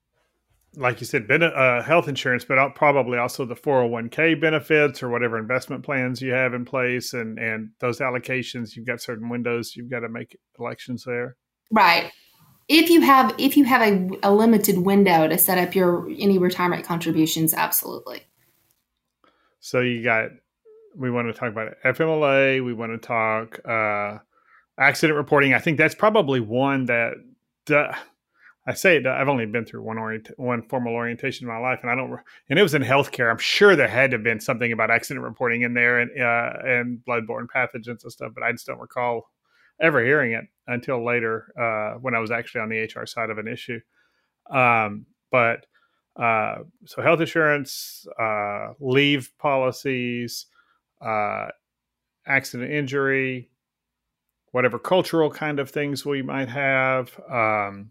like 0.77 1.01
you 1.01 1.07
said, 1.07 1.27
ben- 1.27 1.43
uh, 1.43 1.83
health 1.83 2.07
insurance, 2.07 2.45
but 2.45 2.75
probably 2.75 3.19
also 3.19 3.45
the 3.45 3.57
401k 3.57 4.41
benefits 4.41 5.03
or 5.03 5.09
whatever 5.09 5.39
investment 5.39 5.83
plans 5.83 6.21
you 6.21 6.33
have 6.33 6.55
in 6.55 6.65
place 6.65 7.15
and, 7.15 7.39
and 7.39 7.71
those 7.81 7.99
allocations, 7.99 8.77
you've 8.77 8.87
got 8.87 9.01
certain 9.01 9.29
windows, 9.29 9.75
you've 9.75 9.91
got 9.91 10.01
to 10.01 10.09
make 10.09 10.39
elections 10.59 11.05
there. 11.05 11.37
Right. 11.71 12.13
If 12.69 12.91
you 12.91 13.01
have, 13.01 13.35
if 13.39 13.57
you 13.57 13.65
have 13.65 13.83
a, 13.83 14.09
a 14.23 14.33
limited 14.33 14.79
window 14.79 15.27
to 15.29 15.39
set 15.39 15.57
up 15.57 15.75
your, 15.75 16.09
any 16.19 16.39
retirement 16.39 16.85
contributions, 16.85 17.55
absolutely. 17.55 18.23
So 19.61 19.81
you 19.81 20.03
got, 20.03 20.31
we 20.97 21.11
want 21.11 21.29
to 21.29 21.39
talk 21.39 21.51
about 21.51 21.75
FMLA. 21.85 22.65
We 22.65 22.73
want 22.73 22.93
to 22.93 23.07
talk, 23.07 23.61
uh, 23.69 24.19
accident 24.79 25.17
reporting. 25.17 25.55
I 25.55 25.59
think 25.59 25.79
that's 25.79 25.95
probably 25.95 26.41
one 26.41 26.87
that, 26.87 27.15
I 28.69 28.75
say 28.75 28.97
it, 28.97 29.07
I've 29.07 29.29
only 29.29 29.47
been 29.47 29.65
through 29.65 29.83
one 29.83 29.97
orient, 29.97 30.31
one 30.37 30.63
formal 30.63 30.93
orientation 30.93 31.47
in 31.47 31.55
my 31.55 31.61
life, 31.61 31.79
and 31.83 31.91
I 31.91 31.95
don't. 31.95 32.19
And 32.51 32.59
it 32.59 32.63
was 32.63 32.75
in 32.75 32.83
healthcare. 32.83 33.31
I'm 33.31 33.39
sure 33.39 33.77
there 33.77 33.87
had 33.87 34.11
to 34.11 34.17
have 34.17 34.25
been 34.25 34.41
something 34.41 34.73
about 34.73 34.91
accident 34.91 35.25
reporting 35.25 35.63
in 35.63 35.75
there 35.75 36.01
and 36.01 36.11
uh, 36.21 36.53
and 36.65 36.99
bloodborne 37.07 37.47
pathogens 37.47 38.03
and 38.03 38.13
stuff, 38.13 38.33
but 38.35 38.43
I 38.43 38.51
just 38.51 38.67
don't 38.67 38.81
recall 38.81 39.31
ever 39.81 40.05
hearing 40.05 40.33
it 40.33 40.45
until 40.67 41.05
later 41.05 41.53
uh, 41.61 41.99
when 42.01 42.15
I 42.15 42.19
was 42.19 42.33
actually 42.33 42.63
on 42.63 42.69
the 42.69 42.79
HR 42.79 43.07
side 43.07 43.31
of 43.31 43.39
an 43.39 43.47
issue. 43.47 43.79
Um, 44.51 45.07
but 45.31 45.67
uh, 46.17 46.59
so 46.87 47.03
health 47.03 47.21
insurance, 47.21 48.07
uh, 48.21 48.73
leave 48.81 49.31
policies, 49.39 50.47
uh, 51.01 51.49
accident 52.27 52.73
injury, 52.73 53.51
whatever 54.53 54.79
cultural 54.79 55.31
kind 55.31 55.59
of 55.59 55.71
things 55.71 56.05
we 56.05 56.23
might 56.23 56.49
have. 56.49 57.19
Um, 57.31 57.91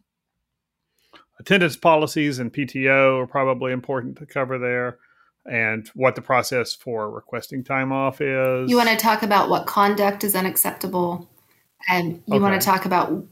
attendance 1.39 1.75
policies 1.75 2.39
and 2.39 2.53
PTO 2.53 3.23
are 3.23 3.27
probably 3.27 3.71
important 3.71 4.17
to 4.17 4.25
cover 4.25 4.57
there 4.57 4.97
and 5.45 5.87
what 5.93 6.15
the 6.15 6.21
process 6.21 6.73
for 6.73 7.09
requesting 7.09 7.63
time 7.63 7.91
off 7.91 8.19
is. 8.21 8.69
You 8.69 8.77
want 8.77 8.89
to 8.89 8.95
talk 8.95 9.21
about 9.21 9.49
what 9.49 9.67
conduct 9.67 10.23
is 10.23 10.35
unacceptable 10.35 11.29
and 11.89 12.23
you 12.25 12.35
okay. 12.35 12.39
want 12.39 12.59
to 12.59 12.65
talk 12.65 12.85
about 12.85 13.23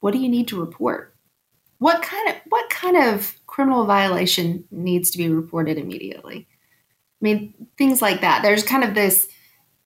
what 0.00 0.12
do 0.12 0.18
you 0.18 0.28
need 0.28 0.48
to 0.48 0.60
report? 0.60 1.14
What 1.78 2.02
kind 2.02 2.28
of 2.28 2.36
what 2.48 2.68
kind 2.70 2.96
of 2.96 3.34
criminal 3.46 3.86
violation 3.86 4.64
needs 4.70 5.10
to 5.12 5.18
be 5.18 5.28
reported 5.28 5.78
immediately? 5.78 6.46
I 7.22 7.24
mean, 7.24 7.54
things 7.78 8.02
like 8.02 8.20
that. 8.20 8.42
There's 8.42 8.64
kind 8.64 8.82
of 8.82 8.94
this 8.94 9.28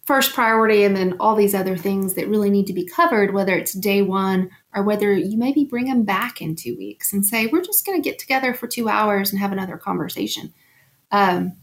first 0.05 0.35
priority 0.35 0.85
and 0.85 0.97
then 0.97 1.17
all 1.21 1.35
these 1.35 1.55
other 1.55 1.77
things 1.77 2.15
that 2.15 2.29
really 2.29 2.49
need 2.49 2.67
to 2.69 2.73
be 2.73 2.87
covered, 2.87 3.35
whether 3.35 3.55
it's 3.55 3.73
day 3.73 4.01
one 4.01 4.49
or 4.75 4.85
whether 4.85 5.13
you 5.13 5.37
maybe 5.37 5.65
bring 5.65 5.87
them 5.87 6.05
back 6.05 6.41
in 6.41 6.55
two 6.55 6.77
weeks 6.77 7.13
and 7.13 7.27
say, 7.27 7.47
we're 7.47 7.63
just 7.63 7.85
going 7.85 8.01
to 8.01 8.09
get 8.09 8.19
together 8.19 8.55
for 8.55 8.69
two 8.69 8.89
hours 8.89 9.31
and 9.31 9.41
have 9.41 9.53
another 9.53 9.77
conversation. 9.77 10.55
Um, 11.11 11.57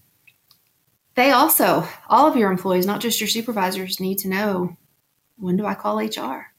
they 1.15 1.31
also, 1.31 1.87
all 2.09 2.27
of 2.27 2.35
your 2.35 2.51
employees, 2.51 2.85
not 2.85 3.01
just 3.01 3.21
your 3.21 3.29
supervisors, 3.29 3.99
need 3.99 4.19
to 4.19 4.27
know 4.27 4.75
when 5.37 5.55
do 5.55 5.65
I 5.65 5.73
call 5.73 5.99
HR? 5.99 6.52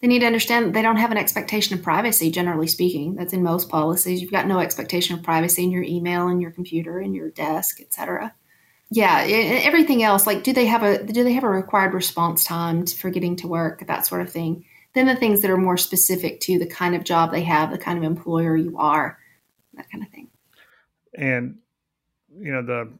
They 0.00 0.08
need 0.08 0.20
to 0.20 0.26
understand 0.26 0.74
they 0.74 0.82
don't 0.82 0.96
have 0.96 1.10
an 1.10 1.18
expectation 1.18 1.76
of 1.76 1.84
privacy, 1.84 2.30
generally 2.30 2.66
speaking. 2.66 3.16
That's 3.16 3.34
in 3.34 3.42
most 3.42 3.68
policies. 3.68 4.22
You've 4.22 4.30
got 4.30 4.46
no 4.46 4.58
expectation 4.58 5.16
of 5.16 5.22
privacy 5.22 5.62
in 5.62 5.70
your 5.70 5.82
email 5.82 6.28
and 6.28 6.40
your 6.40 6.50
computer 6.50 6.98
and 6.98 7.14
your 7.14 7.30
desk, 7.30 7.80
etc 7.80 8.34
yeah 8.90 9.24
everything 9.24 10.02
else 10.02 10.26
like 10.26 10.42
do 10.42 10.52
they 10.52 10.66
have 10.66 10.82
a 10.82 11.02
do 11.04 11.24
they 11.24 11.32
have 11.32 11.44
a 11.44 11.48
required 11.48 11.94
response 11.94 12.44
time 12.44 12.86
for 12.86 13.10
getting 13.10 13.36
to 13.36 13.46
work 13.46 13.86
that 13.86 14.06
sort 14.06 14.20
of 14.20 14.30
thing 14.30 14.64
then 14.94 15.06
the 15.06 15.14
things 15.14 15.40
that 15.40 15.50
are 15.50 15.56
more 15.56 15.76
specific 15.76 16.40
to 16.40 16.58
the 16.58 16.66
kind 16.66 16.94
of 16.94 17.04
job 17.04 17.30
they 17.30 17.42
have 17.42 17.70
the 17.70 17.78
kind 17.78 17.96
of 17.96 18.04
employer 18.04 18.56
you 18.56 18.76
are 18.78 19.18
that 19.74 19.88
kind 19.90 20.04
of 20.04 20.10
thing 20.10 20.28
and 21.14 21.58
you 22.36 22.52
know 22.52 22.62
the 22.62 22.92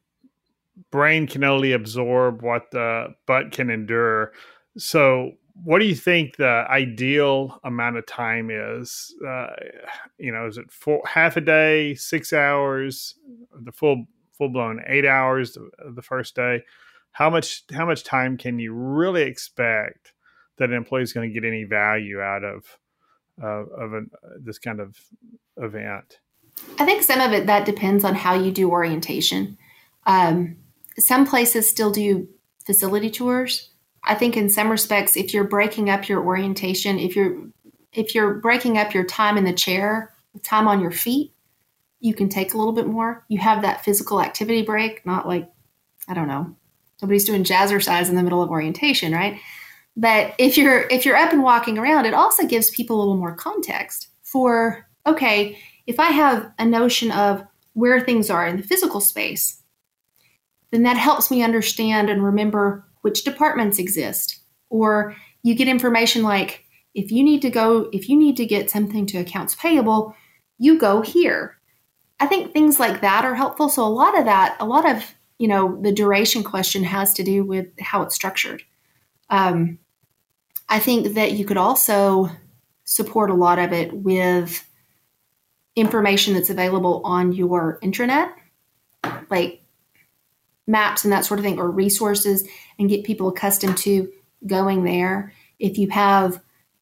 brain 0.90 1.26
can 1.26 1.42
only 1.42 1.72
absorb 1.72 2.42
what 2.42 2.70
the 2.70 3.14
butt 3.26 3.50
can 3.50 3.68
endure 3.68 4.32
so 4.78 5.32
what 5.64 5.78
do 5.78 5.86
you 5.86 5.94
think 5.94 6.36
the 6.36 6.64
ideal 6.68 7.60
amount 7.64 7.96
of 7.96 8.06
time 8.06 8.50
is 8.50 9.14
uh, 9.26 9.48
you 10.18 10.32
know 10.32 10.46
is 10.46 10.58
it 10.58 10.70
four 10.70 11.02
half 11.06 11.36
a 11.36 11.40
day 11.40 11.94
six 11.94 12.32
hours 12.32 13.14
the 13.62 13.72
full 13.72 14.06
full 14.40 14.48
blown 14.48 14.80
eight 14.86 15.04
hours 15.04 15.58
the 15.94 16.02
first 16.02 16.34
day. 16.34 16.62
How 17.12 17.28
much 17.28 17.64
how 17.72 17.84
much 17.84 18.04
time 18.04 18.38
can 18.38 18.58
you 18.58 18.72
really 18.72 19.22
expect 19.22 20.14
that 20.56 20.70
an 20.70 20.76
employee 20.76 21.02
is 21.02 21.12
going 21.12 21.28
to 21.28 21.34
get 21.34 21.46
any 21.46 21.64
value 21.64 22.20
out 22.20 22.42
of 22.42 22.78
uh, 23.42 23.66
of 23.66 23.92
an, 23.92 24.10
uh, 24.24 24.28
this 24.40 24.58
kind 24.58 24.80
of 24.80 24.96
event? 25.58 26.20
I 26.78 26.86
think 26.86 27.02
some 27.02 27.20
of 27.20 27.32
it 27.32 27.46
that 27.46 27.66
depends 27.66 28.02
on 28.02 28.14
how 28.14 28.34
you 28.34 28.50
do 28.50 28.70
orientation. 28.70 29.58
Um, 30.06 30.56
some 30.98 31.26
places 31.26 31.68
still 31.68 31.90
do 31.90 32.28
facility 32.64 33.10
tours. 33.10 33.70
I 34.04 34.14
think 34.14 34.36
in 34.36 34.48
some 34.48 34.70
respects, 34.70 35.16
if 35.16 35.34
you're 35.34 35.44
breaking 35.44 35.90
up 35.90 36.08
your 36.08 36.24
orientation, 36.24 36.98
if 36.98 37.14
you're 37.14 37.36
if 37.92 38.14
you're 38.14 38.34
breaking 38.34 38.78
up 38.78 38.94
your 38.94 39.04
time 39.04 39.36
in 39.36 39.44
the 39.44 39.52
chair, 39.52 40.14
time 40.44 40.68
on 40.68 40.80
your 40.80 40.92
feet, 40.92 41.32
you 41.98 42.14
can 42.14 42.28
take 42.28 42.54
a 42.54 42.58
little 42.58 42.72
bit 42.72 42.86
more. 42.86 43.24
You 43.28 43.38
have 43.38 43.62
that 43.62 43.84
physical 43.84 44.20
activity 44.20 44.62
break, 44.62 45.04
not 45.04 45.26
like, 45.26 45.50
I 46.08 46.14
don't 46.14 46.28
know, 46.28 46.54
somebody's 46.98 47.24
doing 47.24 47.44
jazzercise 47.44 48.08
in 48.08 48.14
the 48.14 48.22
middle 48.22 48.42
of 48.42 48.50
orientation, 48.50 49.12
right? 49.12 49.40
But 49.96 50.34
if 50.38 50.56
you're 50.56 50.82
if 50.88 51.04
you're 51.04 51.16
up 51.16 51.32
and 51.32 51.42
walking 51.42 51.78
around, 51.78 52.06
it 52.06 52.14
also 52.14 52.46
gives 52.46 52.70
people 52.70 52.96
a 52.96 53.00
little 53.00 53.16
more 53.16 53.34
context 53.34 54.08
for 54.22 54.86
okay, 55.06 55.58
if 55.86 55.98
I 55.98 56.10
have 56.10 56.52
a 56.58 56.64
notion 56.64 57.10
of 57.10 57.42
where 57.72 58.00
things 58.00 58.30
are 58.30 58.46
in 58.46 58.56
the 58.56 58.62
physical 58.62 59.00
space, 59.00 59.62
then 60.70 60.84
that 60.84 60.96
helps 60.96 61.30
me 61.30 61.42
understand 61.42 62.08
and 62.08 62.24
remember 62.24 62.86
which 63.02 63.24
departments 63.24 63.78
exist. 63.78 64.40
Or 64.68 65.16
you 65.42 65.54
get 65.54 65.68
information 65.68 66.22
like 66.22 66.64
if 66.94 67.10
you 67.10 67.22
need 67.22 67.42
to 67.42 67.50
go, 67.50 67.88
if 67.92 68.08
you 68.08 68.16
need 68.16 68.36
to 68.36 68.46
get 68.46 68.70
something 68.70 69.06
to 69.06 69.18
accounts 69.18 69.54
payable, 69.54 70.14
you 70.58 70.78
go 70.78 71.02
here. 71.02 71.56
I 72.18 72.26
think 72.26 72.52
things 72.52 72.78
like 72.78 73.00
that 73.00 73.24
are 73.24 73.34
helpful. 73.34 73.68
So 73.68 73.84
a 73.84 73.88
lot 73.88 74.18
of 74.18 74.26
that, 74.26 74.56
a 74.60 74.66
lot 74.66 74.88
of 74.88 75.14
you 75.40 75.48
know, 75.48 75.80
the 75.80 75.90
duration 75.90 76.44
question 76.44 76.84
has 76.84 77.14
to 77.14 77.22
do 77.22 77.42
with 77.42 77.68
how 77.80 78.02
it's 78.02 78.14
structured. 78.14 78.62
Um, 79.30 79.78
I 80.68 80.78
think 80.78 81.14
that 81.14 81.32
you 81.32 81.46
could 81.46 81.56
also 81.56 82.28
support 82.84 83.30
a 83.30 83.34
lot 83.34 83.58
of 83.58 83.72
it 83.72 83.90
with 83.90 84.68
information 85.76 86.34
that's 86.34 86.50
available 86.50 87.00
on 87.04 87.32
your 87.32 87.78
intranet, 87.82 88.30
like 89.30 89.62
maps 90.70 91.04
and 91.04 91.12
that 91.12 91.24
sort 91.24 91.40
of 91.40 91.44
thing, 91.44 91.58
or 91.58 91.70
resources, 91.70 92.46
and 92.78 92.88
get 92.88 93.04
people 93.04 93.28
accustomed 93.28 93.76
to 93.78 94.10
going 94.46 94.84
there. 94.84 95.32
If 95.58 95.76
you 95.76 95.88
have 95.90 96.40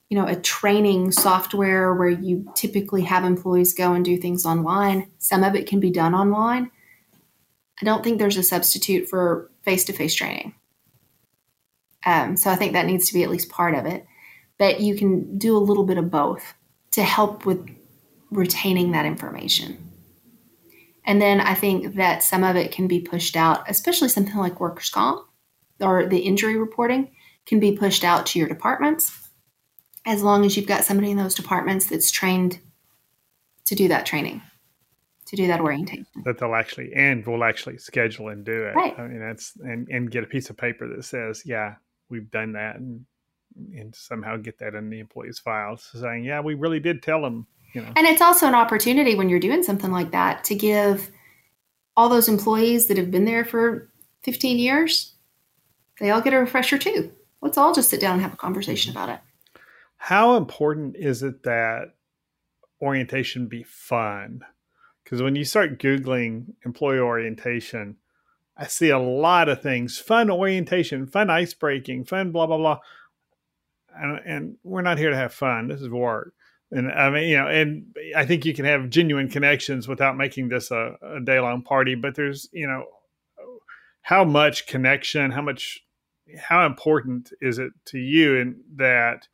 you 0.08 0.16
know, 0.16 0.26
a 0.26 0.36
training 0.36 1.12
software 1.12 1.94
where 1.94 2.08
you 2.08 2.50
typically 2.54 3.02
have 3.02 3.24
employees 3.24 3.74
go 3.74 3.92
and 3.92 4.04
do 4.04 4.16
things 4.16 4.46
online. 4.46 5.10
Some 5.18 5.44
of 5.44 5.54
it 5.54 5.66
can 5.66 5.80
be 5.80 5.90
done 5.90 6.14
online. 6.14 6.70
I 7.80 7.84
don't 7.84 8.02
think 8.02 8.18
there's 8.18 8.38
a 8.38 8.42
substitute 8.42 9.08
for 9.08 9.50
face 9.62 9.84
to 9.84 9.92
face 9.92 10.14
training. 10.14 10.54
Um, 12.06 12.36
so 12.36 12.50
I 12.50 12.56
think 12.56 12.72
that 12.72 12.86
needs 12.86 13.08
to 13.08 13.14
be 13.14 13.22
at 13.22 13.30
least 13.30 13.50
part 13.50 13.74
of 13.74 13.84
it. 13.84 14.06
But 14.58 14.80
you 14.80 14.96
can 14.96 15.36
do 15.36 15.56
a 15.56 15.58
little 15.58 15.84
bit 15.84 15.98
of 15.98 16.10
both 16.10 16.54
to 16.92 17.02
help 17.02 17.44
with 17.44 17.68
retaining 18.30 18.92
that 18.92 19.04
information. 19.04 19.87
And 21.08 21.22
then 21.22 21.40
I 21.40 21.54
think 21.54 21.94
that 21.96 22.22
some 22.22 22.44
of 22.44 22.54
it 22.54 22.70
can 22.70 22.86
be 22.86 23.00
pushed 23.00 23.34
out, 23.34 23.68
especially 23.68 24.10
something 24.10 24.36
like 24.36 24.60
workers' 24.60 24.90
comp 24.90 25.26
or 25.80 26.06
the 26.06 26.18
injury 26.18 26.58
reporting 26.58 27.10
can 27.46 27.58
be 27.58 27.72
pushed 27.72 28.04
out 28.04 28.26
to 28.26 28.38
your 28.38 28.46
departments 28.46 29.28
as 30.04 30.22
long 30.22 30.44
as 30.44 30.54
you've 30.54 30.66
got 30.66 30.84
somebody 30.84 31.10
in 31.10 31.16
those 31.16 31.34
departments 31.34 31.86
that's 31.86 32.10
trained 32.10 32.60
to 33.64 33.74
do 33.74 33.88
that 33.88 34.04
training, 34.04 34.42
to 35.26 35.36
do 35.36 35.46
that 35.46 35.60
orientation. 35.60 36.06
That 36.24 36.38
they'll 36.38 36.54
actually 36.54 36.92
and 36.94 37.26
will 37.26 37.42
actually 37.42 37.78
schedule 37.78 38.28
and 38.28 38.44
do 38.44 38.66
it. 38.66 38.74
Right. 38.74 38.98
I 38.98 39.06
mean, 39.06 39.20
that's 39.20 39.54
and, 39.60 39.88
and 39.88 40.10
get 40.10 40.24
a 40.24 40.26
piece 40.26 40.50
of 40.50 40.58
paper 40.58 40.86
that 40.94 41.04
says, 41.04 41.42
yeah, 41.46 41.76
we've 42.10 42.30
done 42.30 42.52
that, 42.52 42.76
and 42.76 43.06
and 43.74 43.94
somehow 43.94 44.36
get 44.36 44.58
that 44.58 44.74
in 44.74 44.90
the 44.90 45.00
employee's 45.00 45.38
files, 45.38 45.88
saying, 45.94 46.24
yeah, 46.24 46.40
we 46.40 46.52
really 46.52 46.80
did 46.80 47.02
tell 47.02 47.22
them. 47.22 47.46
You 47.72 47.82
know. 47.82 47.92
And 47.96 48.06
it's 48.06 48.22
also 48.22 48.46
an 48.46 48.54
opportunity 48.54 49.14
when 49.14 49.28
you're 49.28 49.40
doing 49.40 49.62
something 49.62 49.90
like 49.90 50.10
that 50.12 50.44
to 50.44 50.54
give 50.54 51.10
all 51.96 52.08
those 52.08 52.28
employees 52.28 52.86
that 52.86 52.96
have 52.96 53.10
been 53.10 53.24
there 53.24 53.44
for 53.44 53.90
15 54.22 54.58
years, 54.58 55.14
they 56.00 56.10
all 56.10 56.20
get 56.20 56.32
a 56.32 56.38
refresher 56.38 56.78
too. 56.78 57.12
Let's 57.40 57.58
all 57.58 57.74
just 57.74 57.90
sit 57.90 58.00
down 58.00 58.14
and 58.14 58.22
have 58.22 58.34
a 58.34 58.38
conversation 58.38 58.92
about 58.92 59.08
it. 59.08 59.20
How 59.96 60.36
important 60.36 60.96
is 60.96 61.22
it 61.22 61.42
that 61.42 61.94
orientation 62.80 63.46
be 63.48 63.64
fun? 63.64 64.42
Because 65.02 65.22
when 65.22 65.36
you 65.36 65.44
start 65.44 65.78
Googling 65.78 66.54
employee 66.64 67.00
orientation, 67.00 67.96
I 68.56 68.66
see 68.66 68.90
a 68.90 68.98
lot 68.98 69.48
of 69.48 69.62
things 69.62 69.98
fun 69.98 70.30
orientation, 70.30 71.06
fun 71.06 71.30
ice 71.30 71.54
breaking, 71.54 72.04
fun 72.04 72.32
blah, 72.32 72.46
blah, 72.46 72.58
blah. 72.58 72.78
And, 73.96 74.20
and 74.24 74.56
we're 74.62 74.82
not 74.82 74.98
here 74.98 75.10
to 75.10 75.16
have 75.16 75.32
fun. 75.32 75.68
This 75.68 75.80
is 75.80 75.88
work. 75.88 76.34
And 76.70 76.92
I 76.92 77.08
mean, 77.10 77.28
you 77.28 77.38
know, 77.38 77.48
and 77.48 77.96
I 78.14 78.26
think 78.26 78.44
you 78.44 78.52
can 78.52 78.66
have 78.66 78.90
genuine 78.90 79.28
connections 79.28 79.88
without 79.88 80.16
making 80.16 80.48
this 80.48 80.70
a, 80.70 80.96
a 81.02 81.20
day 81.20 81.40
long 81.40 81.62
party. 81.62 81.94
But 81.94 82.14
there's, 82.14 82.48
you 82.52 82.66
know, 82.66 82.84
how 84.02 84.24
much 84.24 84.66
connection, 84.66 85.30
how 85.30 85.42
much, 85.42 85.82
how 86.38 86.66
important 86.66 87.32
is 87.40 87.58
it 87.58 87.72
to 87.86 87.98
you 87.98 88.38
and 88.38 88.56
that 88.76 89.28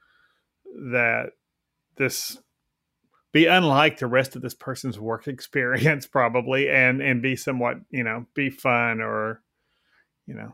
that 0.93 1.31
this 1.97 2.39
be 3.33 3.47
unlike 3.47 3.99
the 3.99 4.07
rest 4.07 4.37
of 4.37 4.43
this 4.43 4.55
person's 4.55 4.99
work 4.99 5.27
experience 5.29 6.07
probably 6.07 6.71
and 6.71 7.03
and 7.03 7.21
be 7.21 7.37
somewhat 7.37 7.77
you 7.91 8.03
know 8.03 8.27
be 8.35 8.51
fun 8.51 9.01
or 9.01 9.43
you 10.27 10.35
know 10.35 10.53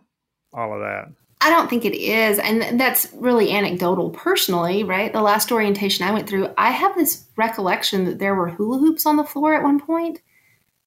all 0.53 0.75
of 0.75 0.81
that 0.81 1.07
I 1.41 1.49
don't 1.49 1.71
think 1.71 1.85
it 1.85 1.97
is. 1.97 2.39
And 2.39 2.79
that's 2.79 3.09
really 3.15 3.51
anecdotal 3.51 4.11
personally, 4.11 4.85
right? 4.85 5.13
The 5.13 5.23
last 5.23 5.51
orientation 5.51 6.07
I 6.07 6.13
went 6.13 6.29
through, 6.29 6.53
I 6.59 6.71
have 6.71 6.95
this 6.95 7.25
recollection 7.37 8.05
that 8.05 8.19
there 8.19 8.35
were 8.35 8.51
hula 8.51 8.79
hoops 8.79 9.07
on 9.07 9.17
the 9.17 9.25
floor 9.25 9.55
at 9.55 9.63
one 9.63 9.81
point, 9.81 10.21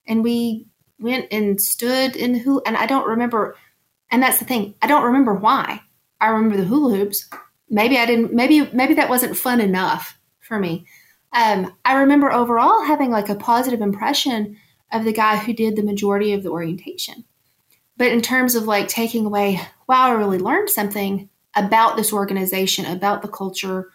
and 0.06 0.22
we 0.22 0.66
went 1.00 1.26
and 1.32 1.60
stood 1.60 2.14
in 2.14 2.32
the 2.32 2.38
hula, 2.38 2.62
and 2.66 2.76
I 2.76 2.86
don't 2.86 3.08
remember. 3.08 3.56
And 4.10 4.22
that's 4.22 4.38
the 4.38 4.44
thing, 4.44 4.74
I 4.80 4.86
don't 4.86 5.04
remember 5.04 5.34
why. 5.34 5.80
I 6.20 6.28
remember 6.28 6.56
the 6.56 6.64
hula 6.64 6.96
hoops. 6.96 7.28
Maybe 7.68 7.98
I 7.98 8.06
didn't. 8.06 8.32
Maybe 8.32 8.68
maybe 8.72 8.94
that 8.94 9.10
wasn't 9.10 9.36
fun 9.36 9.60
enough 9.60 10.18
for 10.40 10.58
me. 10.58 10.86
Um, 11.32 11.74
I 11.84 11.94
remember 11.94 12.32
overall 12.32 12.84
having 12.84 13.10
like 13.10 13.28
a 13.28 13.34
positive 13.34 13.80
impression 13.80 14.56
of 14.92 15.04
the 15.04 15.12
guy 15.12 15.36
who 15.36 15.52
did 15.52 15.74
the 15.74 15.82
majority 15.82 16.32
of 16.32 16.44
the 16.44 16.50
orientation. 16.50 17.24
But 17.96 18.08
in 18.08 18.22
terms 18.22 18.54
of 18.54 18.64
like 18.64 18.88
taking 18.88 19.26
away, 19.26 19.60
wow, 19.88 20.08
I 20.08 20.10
really 20.12 20.38
learned 20.38 20.70
something 20.70 21.28
about 21.56 21.96
this 21.96 22.12
organization, 22.12 22.86
about 22.86 23.22
the 23.22 23.28
culture. 23.28 23.90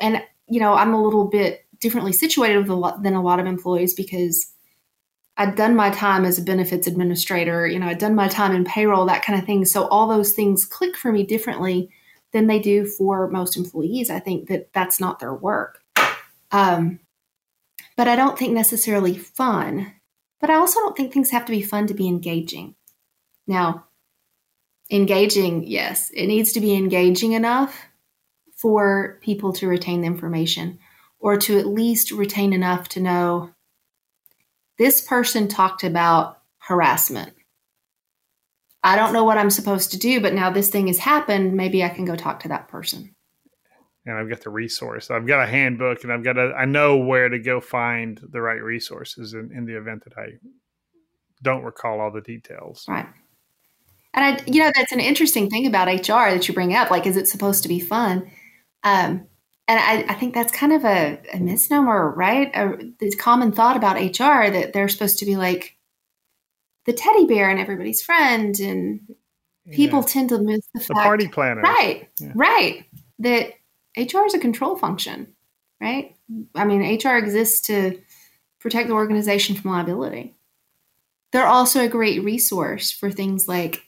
And, 0.00 0.22
you 0.48 0.60
know, 0.60 0.74
I'm 0.74 0.94
a 0.94 1.02
little 1.02 1.26
bit 1.26 1.66
differently 1.80 2.12
situated 2.12 2.68
a 2.68 2.98
than 3.02 3.14
a 3.14 3.22
lot 3.22 3.38
of 3.38 3.46
employees 3.46 3.94
because 3.94 4.52
I'd 5.36 5.54
done 5.54 5.76
my 5.76 5.90
time 5.90 6.24
as 6.24 6.38
a 6.38 6.42
benefits 6.42 6.86
administrator, 6.86 7.66
you 7.66 7.78
know, 7.78 7.88
I'd 7.88 7.98
done 7.98 8.14
my 8.14 8.28
time 8.28 8.54
in 8.54 8.64
payroll, 8.64 9.04
that 9.06 9.22
kind 9.22 9.38
of 9.38 9.44
thing. 9.44 9.66
So 9.66 9.86
all 9.88 10.08
those 10.08 10.32
things 10.32 10.64
click 10.64 10.96
for 10.96 11.12
me 11.12 11.24
differently 11.24 11.90
than 12.32 12.46
they 12.46 12.58
do 12.58 12.86
for 12.86 13.28
most 13.28 13.56
employees. 13.56 14.08
I 14.08 14.18
think 14.18 14.48
that 14.48 14.72
that's 14.72 14.98
not 14.98 15.18
their 15.18 15.34
work. 15.34 15.82
Um, 16.52 17.00
but 17.96 18.08
I 18.08 18.16
don't 18.16 18.38
think 18.38 18.52
necessarily 18.52 19.16
fun. 19.16 19.92
But 20.40 20.48
I 20.48 20.54
also 20.54 20.80
don't 20.80 20.96
think 20.96 21.12
things 21.12 21.30
have 21.30 21.44
to 21.46 21.52
be 21.52 21.62
fun 21.62 21.86
to 21.88 21.94
be 21.94 22.08
engaging. 22.08 22.75
Now, 23.46 23.86
engaging, 24.90 25.64
yes, 25.66 26.10
it 26.10 26.26
needs 26.26 26.52
to 26.52 26.60
be 26.60 26.74
engaging 26.74 27.32
enough 27.32 27.86
for 28.56 29.18
people 29.22 29.52
to 29.54 29.68
retain 29.68 30.00
the 30.00 30.06
information 30.06 30.78
or 31.18 31.36
to 31.36 31.58
at 31.58 31.66
least 31.66 32.10
retain 32.10 32.52
enough 32.52 32.88
to 32.90 33.00
know 33.00 33.50
this 34.78 35.00
person 35.00 35.48
talked 35.48 35.84
about 35.84 36.40
harassment. 36.58 37.32
I 38.82 38.96
don't 38.96 39.12
know 39.12 39.24
what 39.24 39.38
I'm 39.38 39.50
supposed 39.50 39.90
to 39.92 39.98
do, 39.98 40.20
but 40.20 40.34
now 40.34 40.50
this 40.50 40.68
thing 40.68 40.86
has 40.86 40.98
happened. 40.98 41.54
Maybe 41.54 41.82
I 41.82 41.88
can 41.88 42.04
go 42.04 42.14
talk 42.14 42.40
to 42.40 42.48
that 42.48 42.68
person. 42.68 43.14
And 44.04 44.16
I've 44.16 44.28
got 44.28 44.42
the 44.42 44.50
resource. 44.50 45.10
I've 45.10 45.26
got 45.26 45.42
a 45.42 45.46
handbook 45.46 46.04
and 46.04 46.12
I've 46.12 46.22
got 46.22 46.38
a, 46.38 46.54
I 46.56 46.64
know 46.64 46.96
where 46.96 47.28
to 47.28 47.40
go 47.40 47.60
find 47.60 48.20
the 48.30 48.40
right 48.40 48.62
resources 48.62 49.34
in, 49.34 49.50
in 49.52 49.66
the 49.66 49.76
event 49.76 50.04
that 50.04 50.16
I 50.16 50.34
don't 51.42 51.64
recall 51.64 52.00
all 52.00 52.12
the 52.12 52.20
details. 52.20 52.84
Right. 52.88 53.08
And 54.16 54.24
I, 54.24 54.42
you 54.46 54.60
know, 54.60 54.72
that's 54.74 54.92
an 54.92 55.00
interesting 55.00 55.50
thing 55.50 55.66
about 55.66 55.88
HR 55.88 56.30
that 56.30 56.48
you 56.48 56.54
bring 56.54 56.74
up. 56.74 56.90
Like, 56.90 57.06
is 57.06 57.18
it 57.18 57.28
supposed 57.28 57.62
to 57.62 57.68
be 57.68 57.78
fun? 57.78 58.30
Um, 58.82 59.26
and 59.68 59.80
I, 59.80 60.12
I, 60.12 60.14
think 60.14 60.32
that's 60.32 60.52
kind 60.52 60.72
of 60.72 60.84
a, 60.84 61.20
a 61.34 61.38
misnomer, 61.38 62.12
right? 62.12 62.50
A, 62.54 62.78
the 62.98 63.14
common 63.16 63.52
thought 63.52 63.76
about 63.76 63.96
HR 63.96 64.50
that 64.50 64.72
they're 64.72 64.88
supposed 64.88 65.18
to 65.18 65.26
be 65.26 65.36
like 65.36 65.76
the 66.86 66.92
teddy 66.92 67.26
bear 67.26 67.50
and 67.50 67.58
everybody's 67.58 68.00
friend, 68.00 68.58
and 68.60 69.00
people 69.72 70.00
yeah. 70.00 70.06
tend 70.06 70.28
to 70.30 70.38
miss 70.38 70.66
the, 70.72 70.78
the 70.78 70.84
fact, 70.84 71.00
party 71.00 71.28
planner, 71.28 71.60
right? 71.60 72.08
Yeah. 72.18 72.32
Right. 72.34 72.84
That 73.18 73.54
HR 73.96 74.24
is 74.24 74.34
a 74.34 74.38
control 74.38 74.76
function, 74.76 75.34
right? 75.80 76.14
I 76.54 76.64
mean, 76.64 76.80
HR 76.82 77.16
exists 77.16 77.60
to 77.62 78.00
protect 78.60 78.88
the 78.88 78.94
organization 78.94 79.56
from 79.56 79.72
liability. 79.72 80.36
They're 81.32 81.46
also 81.46 81.84
a 81.84 81.88
great 81.88 82.22
resource 82.22 82.92
for 82.92 83.10
things 83.10 83.48
like 83.48 83.82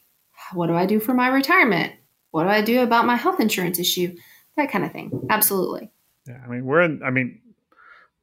what 0.52 0.68
do 0.68 0.74
I 0.74 0.86
do 0.86 1.00
for 1.00 1.14
my 1.14 1.28
retirement? 1.28 1.92
What 2.30 2.44
do 2.44 2.50
I 2.50 2.60
do 2.60 2.82
about 2.82 3.06
my 3.06 3.16
health 3.16 3.40
insurance 3.40 3.78
issue? 3.78 4.16
That 4.56 4.70
kind 4.70 4.84
of 4.84 4.92
thing. 4.92 5.26
Absolutely. 5.30 5.90
Yeah. 6.26 6.40
I 6.44 6.48
mean, 6.48 6.64
we're 6.64 6.82
in, 6.82 7.02
I 7.02 7.10
mean, 7.10 7.40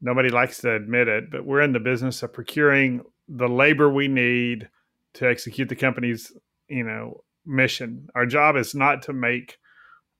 nobody 0.01 0.29
likes 0.29 0.59
to 0.59 0.73
admit 0.73 1.07
it, 1.07 1.31
but 1.31 1.45
we're 1.45 1.61
in 1.61 1.73
the 1.73 1.79
business 1.79 2.21
of 2.23 2.33
procuring 2.33 3.01
the 3.27 3.47
labor 3.47 3.89
we 3.89 4.07
need 4.07 4.69
to 5.13 5.27
execute 5.27 5.69
the 5.69 5.75
company's, 5.75 6.31
you 6.67 6.83
know, 6.83 7.23
mission. 7.45 8.09
Our 8.15 8.25
job 8.25 8.55
is 8.57 8.75
not 8.75 9.03
to 9.03 9.13
make, 9.13 9.57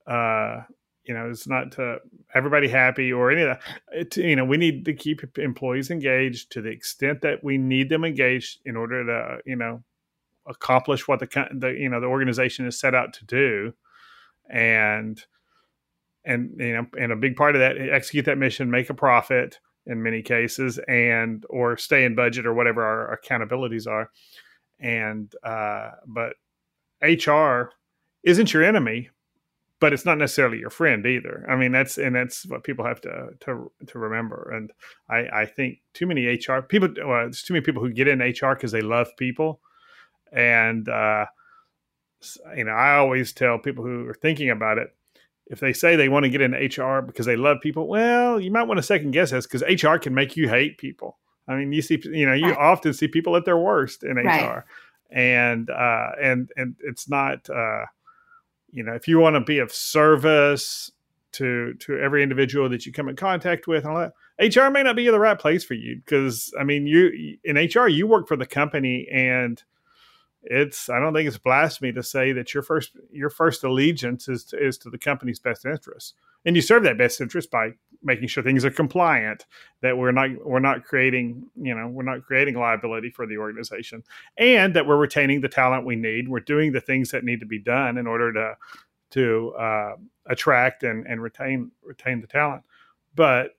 uh, 0.08 0.62
you 1.04 1.14
know, 1.14 1.30
it's 1.30 1.48
not 1.48 1.74
to 1.74 1.98
everybody 2.34 2.68
happy 2.68 3.14
or 3.14 3.32
any 3.32 3.44
of 3.44 3.50
that. 3.50 3.62
It, 3.92 4.18
you 4.18 4.36
know, 4.36 4.46
we 4.46 4.58
need 4.58 4.86
to 4.86 4.94
keep 4.94 5.22
employees 5.38 5.92
engaged 5.92 6.52
to 6.54 6.62
the 6.62 6.70
extent 6.70 7.22
that 7.22 7.44
we 7.44 7.58
need 7.58 7.90
them 7.90 8.04
engaged 8.04 8.60
in 8.66 8.76
order 8.76 9.06
to, 9.06 9.38
you 9.46 9.56
know, 9.56 9.84
accomplish 10.48 11.08
what 11.08 11.20
the, 11.20 11.48
the 11.54 11.70
you 11.70 11.90
know 11.90 12.00
the 12.00 12.08
organization 12.08 12.66
is 12.66 12.80
set 12.80 12.96
out 12.96 13.14
to 13.14 13.26
do. 13.26 13.74
And 14.50 15.24
and 16.24 16.56
you 16.60 16.74
know 16.74 16.88
and 17.00 17.12
a 17.12 17.16
big 17.16 17.36
part 17.36 17.56
of 17.56 17.62
that 17.62 17.78
execute 17.78 18.26
that 18.26 18.38
mission 18.38 18.70
make 18.70 18.90
a 18.90 18.94
profit 18.94 19.60
in 19.86 20.02
many 20.02 20.22
cases 20.22 20.80
and 20.88 21.46
or 21.50 21.78
stay 21.78 22.06
in 22.06 22.16
budget 22.16 22.46
or 22.46 22.54
whatever 22.54 22.84
our 22.84 23.20
accountabilities 23.20 23.88
are. 23.88 24.10
And 24.80 25.34
uh, 25.44 25.92
but 26.08 26.34
hr 27.02 27.70
isn't 28.24 28.54
your 28.54 28.64
enemy 28.64 29.10
but 29.80 29.94
it's 29.94 30.06
not 30.06 30.18
necessarily 30.18 30.58
your 30.58 30.70
friend 30.70 31.06
either. 31.06 31.46
I 31.50 31.56
mean 31.56 31.72
that's 31.72 31.98
and 31.98 32.16
that's 32.16 32.46
what 32.48 32.64
people 32.64 32.86
have 32.86 33.02
to 33.02 33.30
to 33.42 33.72
to 33.88 34.00
remember. 34.00 34.52
And 34.56 34.72
i 35.10 35.42
i 35.42 35.46
think 35.46 35.80
too 35.94 36.06
many 36.06 36.26
hr 36.26 36.62
people 36.62 36.90
well, 37.06 37.24
there's 37.24 37.44
too 37.44 37.54
many 37.54 37.64
people 37.64 37.84
who 37.84 37.92
get 37.92 38.08
in 38.08 38.20
hr 38.20 38.56
because 38.56 38.72
they 38.72 38.82
love 38.82 39.10
people 39.18 39.60
and 40.32 40.88
uh, 40.90 41.26
you 42.56 42.64
know, 42.64 42.72
I 42.72 42.96
always 42.96 43.34
tell 43.34 43.60
people 43.60 43.84
who 43.84 44.08
are 44.08 44.14
thinking 44.14 44.50
about 44.50 44.78
it, 44.78 44.96
if 45.48 45.60
they 45.60 45.74
say 45.74 45.96
they 45.96 46.10
want 46.10 46.24
to 46.24 46.30
get 46.30 46.42
into 46.42 46.58
HR 46.58 47.02
because 47.02 47.26
they 47.26 47.36
love 47.36 47.58
people, 47.62 47.88
well, 47.88 48.40
you 48.40 48.52
might 48.52 48.64
want 48.64 48.78
to 48.80 48.84
second 48.84 49.12
guess 49.12 49.32
this 49.32 49.46
because 49.46 49.62
HR 49.62 49.98
can 49.98 50.14
make 50.14 50.36
you 50.36 50.50
hate 50.50 50.78
people. 50.78 51.18
I 51.48 51.56
mean, 51.56 51.72
you 51.72 51.82
see, 51.82 52.02
you 52.04 52.26
know, 52.26 52.34
you 52.34 52.50
right. 52.50 52.58
often 52.58 52.94
see 52.94 53.08
people 53.08 53.36
at 53.36 53.46
their 53.46 53.58
worst 53.58 54.04
in 54.04 54.16
right. 54.16 54.44
HR, 54.44 54.66
and 55.12 55.70
uh, 55.70 56.12
and 56.20 56.50
and 56.58 56.76
it's 56.84 57.08
not, 57.08 57.48
uh, 57.50 57.86
you 58.72 58.84
know, 58.84 58.94
if 58.94 59.08
you 59.08 59.20
want 59.20 59.36
to 59.36 59.42
be 59.42 59.60
of 59.60 59.72
service 59.72 60.92
to 61.34 61.76
to 61.76 62.00
every 62.00 62.24
individual 62.24 62.68
that 62.70 62.88
you 62.88 62.92
come 62.92 63.10
in 63.10 63.16
contact 63.16 63.68
with, 63.68 63.86
and 63.86 63.94
all 63.94 64.00
that, 64.00 64.14
HR 64.40 64.72
may 64.72 64.82
not 64.82 64.96
be 64.96 65.08
the 65.08 65.20
right 65.20 65.38
place 65.38 65.64
for 65.64 65.76
you 65.76 65.98
because 65.98 66.52
I 66.60 66.64
mean, 66.64 66.88
you 66.88 67.38
in 67.44 67.58
HR 67.58 67.88
you 67.88 68.08
work 68.08 68.28
for 68.28 68.38
the 68.38 68.48
company 68.48 69.08
and 69.12 69.62
it's 70.46 70.90
I 70.90 71.00
don't 71.00 71.14
think 71.14 71.28
it's 71.28 71.38
blasphemy 71.38 71.92
to 71.94 72.04
say 72.04 72.32
that 72.32 72.54
your 72.54 72.64
first 72.64 72.92
your 73.12 73.30
first 73.30 73.64
allegiance 73.64 74.28
is 74.28 74.44
to, 74.46 74.64
is 74.64 74.78
to 74.80 74.90
the 74.90 74.98
company's 74.98 75.40
best 75.40 75.66
interests, 75.66 76.14
and 76.46 76.56
you 76.56 76.62
serve 76.62 76.84
that 76.84 76.98
best 76.98 77.20
interest 77.20 77.50
by 77.50 77.72
making 78.04 78.28
sure 78.28 78.44
things 78.44 78.64
are 78.64 78.72
compliant, 78.72 79.46
that 79.82 79.98
we're 79.98 80.12
not 80.12 80.30
we're 80.46 80.60
not 80.60 80.84
creating 80.84 81.44
you 81.60 81.74
know 81.74 81.88
we're 81.88 82.04
not 82.04 82.24
creating 82.24 82.56
liability 82.56 83.10
for 83.10 83.26
the 83.26 83.38
organization, 83.38 84.04
and 84.38 84.76
that 84.76 84.86
we're 84.86 84.98
retaining 84.98 85.42
the 85.42 85.50
talent 85.50 85.86
we 85.86 85.96
need. 85.96 86.30
We're 86.30 86.40
doing 86.40 86.72
the 86.72 86.82
things 86.82 87.10
that 87.12 87.24
need 87.24 87.40
to 87.40 87.48
be 87.48 87.60
done 87.60 87.98
in 87.98 88.06
order 88.06 88.32
to 88.34 88.56
to 89.12 89.54
uh, 89.58 89.96
attract 90.28 90.84
and 90.84 91.08
and 91.08 91.22
retain 91.22 91.72
retain 91.84 92.22
the 92.22 92.28
talent, 92.28 92.64
but 93.16 93.58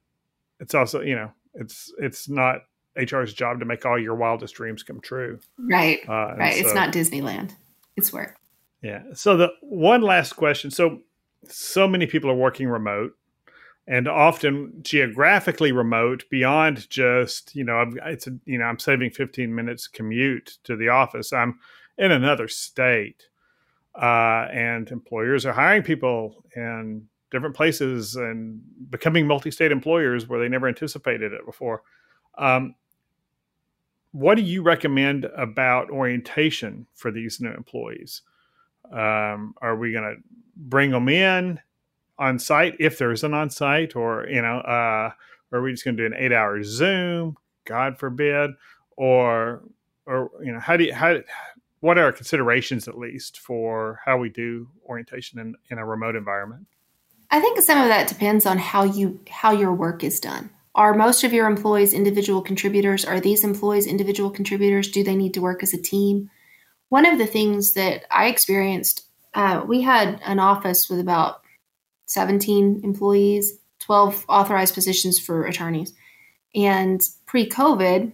it's 0.61 0.75
also 0.75 1.01
you 1.01 1.17
know 1.17 1.33
it's 1.55 1.93
it's 1.99 2.29
not 2.29 2.63
HR's 2.97 3.33
job 3.35 3.61
to 3.61 3.67
make 3.67 3.85
all 3.85 3.99
your 3.99 4.15
wildest 4.15 4.55
dreams 4.55 4.83
come 4.83 5.01
true. 5.01 5.39
Right. 5.59 6.01
Uh, 6.09 6.35
right. 6.37 6.55
So, 6.55 6.61
it's 6.61 6.75
not 6.75 6.93
Disneyland. 6.93 7.53
It's 7.97 8.13
work. 8.13 8.37
Yeah. 8.83 9.03
So 9.15 9.37
the 9.37 9.49
one 9.61 10.03
last 10.03 10.35
question. 10.35 10.71
So 10.71 11.01
so 11.49 11.87
many 11.87 12.07
people 12.07 12.31
are 12.31 12.35
working 12.35 12.69
remote 12.69 13.13
and 13.87 14.09
often 14.09 14.73
geographically 14.83 15.73
remote 15.73 16.25
beyond 16.31 16.91
just, 16.91 17.55
you 17.55 17.65
know, 17.65 17.85
it's 18.07 18.27
a, 18.27 18.37
you 18.45 18.59
know, 18.59 18.65
I'm 18.65 18.79
saving 18.79 19.11
15 19.11 19.55
minutes 19.55 19.87
commute 19.87 20.59
to 20.65 20.77
the 20.77 20.89
office. 20.89 21.33
I'm 21.33 21.59
in 21.97 22.11
another 22.11 22.49
state. 22.49 23.29
Uh, 23.95 24.47
and 24.53 24.91
employers 24.91 25.47
are 25.47 25.55
hiring 25.55 25.83
people 25.83 26.45
in 26.55 27.07
different 27.31 27.57
places 27.57 28.15
and 28.15 28.61
becoming 28.91 29.27
multi-state 29.27 29.73
employers 29.73 30.29
where 30.29 30.39
they 30.39 30.49
never 30.49 30.69
anticipated 30.69 31.33
it 31.33 31.47
before. 31.47 31.83
Um, 32.37 32.75
what 34.17 34.37
do 34.37 34.43
you 34.43 34.63
recommend 34.63 35.27
about 35.37 35.91
orientation 35.91 36.87
for 36.95 37.11
these 37.11 37.39
new 37.39 37.53
employees? 37.53 38.23
Um, 38.91 39.55
are 39.61 39.77
we 39.77 39.93
going 39.93 40.05
to 40.05 40.23
bring 40.57 40.91
them 40.91 41.11
in 41.11 41.61
on 42.19 42.39
site 42.39 42.77
if 42.81 42.97
there's 42.97 43.25
an 43.25 43.35
on 43.35 43.51
site, 43.51 43.95
or 43.95 44.27
you 44.27 44.41
know, 44.41 44.61
uh, 44.61 45.11
are 45.53 45.61
we 45.61 45.71
just 45.71 45.85
going 45.85 45.99
to 45.99 46.09
do 46.09 46.15
an 46.15 46.19
eight 46.19 46.33
hour 46.33 46.63
Zoom? 46.63 47.37
God 47.67 47.99
forbid, 47.99 48.53
or 48.97 49.63
or 50.07 50.31
you 50.43 50.51
know, 50.51 50.61
how 50.61 50.79
do 50.79 50.85
you 50.85 50.95
how 50.95 51.19
what 51.81 51.99
are 51.99 52.05
our 52.05 52.13
considerations 52.13 52.89
at 52.89 52.97
least 52.97 53.39
for 53.39 54.01
how 54.03 54.17
we 54.17 54.31
do 54.31 54.67
orientation 54.89 55.39
in, 55.39 55.55
in 55.71 55.77
a 55.77 55.85
remote 55.85 56.17
environment? 56.17 56.67
I 57.31 57.41
think 57.41 57.61
some 57.61 57.83
of 57.83 57.89
that 57.89 58.09
depends 58.09 58.47
on 58.47 58.57
how 58.57 58.85
you 58.85 59.21
how 59.29 59.51
your 59.51 59.75
work 59.75 60.03
is 60.03 60.21
done. 60.21 60.49
Are 60.77 60.95
most 60.95 61.25
of 61.25 61.33
your 61.33 61.49
employees 61.49 61.95
individual 61.95 62.43
contributors? 62.43 63.05
Are 63.05 63.19
these 63.19 63.43
employees 63.43 63.87
individual 63.87 64.31
contributors? 64.31 64.91
Do 64.91 65.03
they 65.03 65.17
need 65.17 65.35
to 65.35 65.41
work 65.41 65.63
as 65.63 65.73
a 65.73 65.81
team? 65.81 66.31
One 66.91 67.07
of 67.07 67.19
the 67.19 67.27
things 67.27 67.73
that 67.73 68.05
I 68.11 68.27
experienced 68.27 69.03
uh, 69.37 69.63
we 69.67 69.83
had 69.83 70.19
an 70.25 70.39
office 70.39 70.89
with 70.89 70.99
about 70.99 71.43
17 72.07 72.81
employees, 72.83 73.59
12 73.81 74.25
authorized 74.29 74.75
positions 74.75 75.21
for 75.21 75.45
attorneys. 75.45 75.93
And 76.55 77.03
pre 77.27 77.47
COVID 77.47 78.13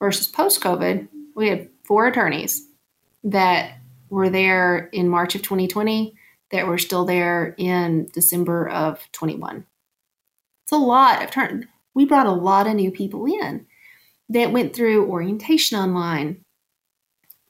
versus 0.00 0.28
post 0.28 0.62
COVID, 0.62 1.08
we 1.34 1.48
had 1.48 1.68
four 1.84 2.06
attorneys 2.06 2.66
that 3.22 3.78
were 4.08 4.30
there 4.30 4.88
in 4.92 5.10
March 5.10 5.34
of 5.34 5.42
2020 5.42 6.16
that 6.52 6.66
were 6.66 6.78
still 6.78 7.04
there 7.04 7.54
in 7.58 8.08
December 8.14 8.68
of 8.70 9.06
21. 9.12 9.66
It's 10.64 10.72
a 10.72 10.76
lot 10.76 11.22
of 11.22 11.30
turn. 11.30 11.68
We 11.96 12.04
brought 12.04 12.26
a 12.26 12.30
lot 12.30 12.66
of 12.66 12.74
new 12.74 12.90
people 12.90 13.24
in 13.24 13.66
that 14.28 14.52
went 14.52 14.76
through 14.76 15.06
orientation 15.06 15.78
online 15.78 16.44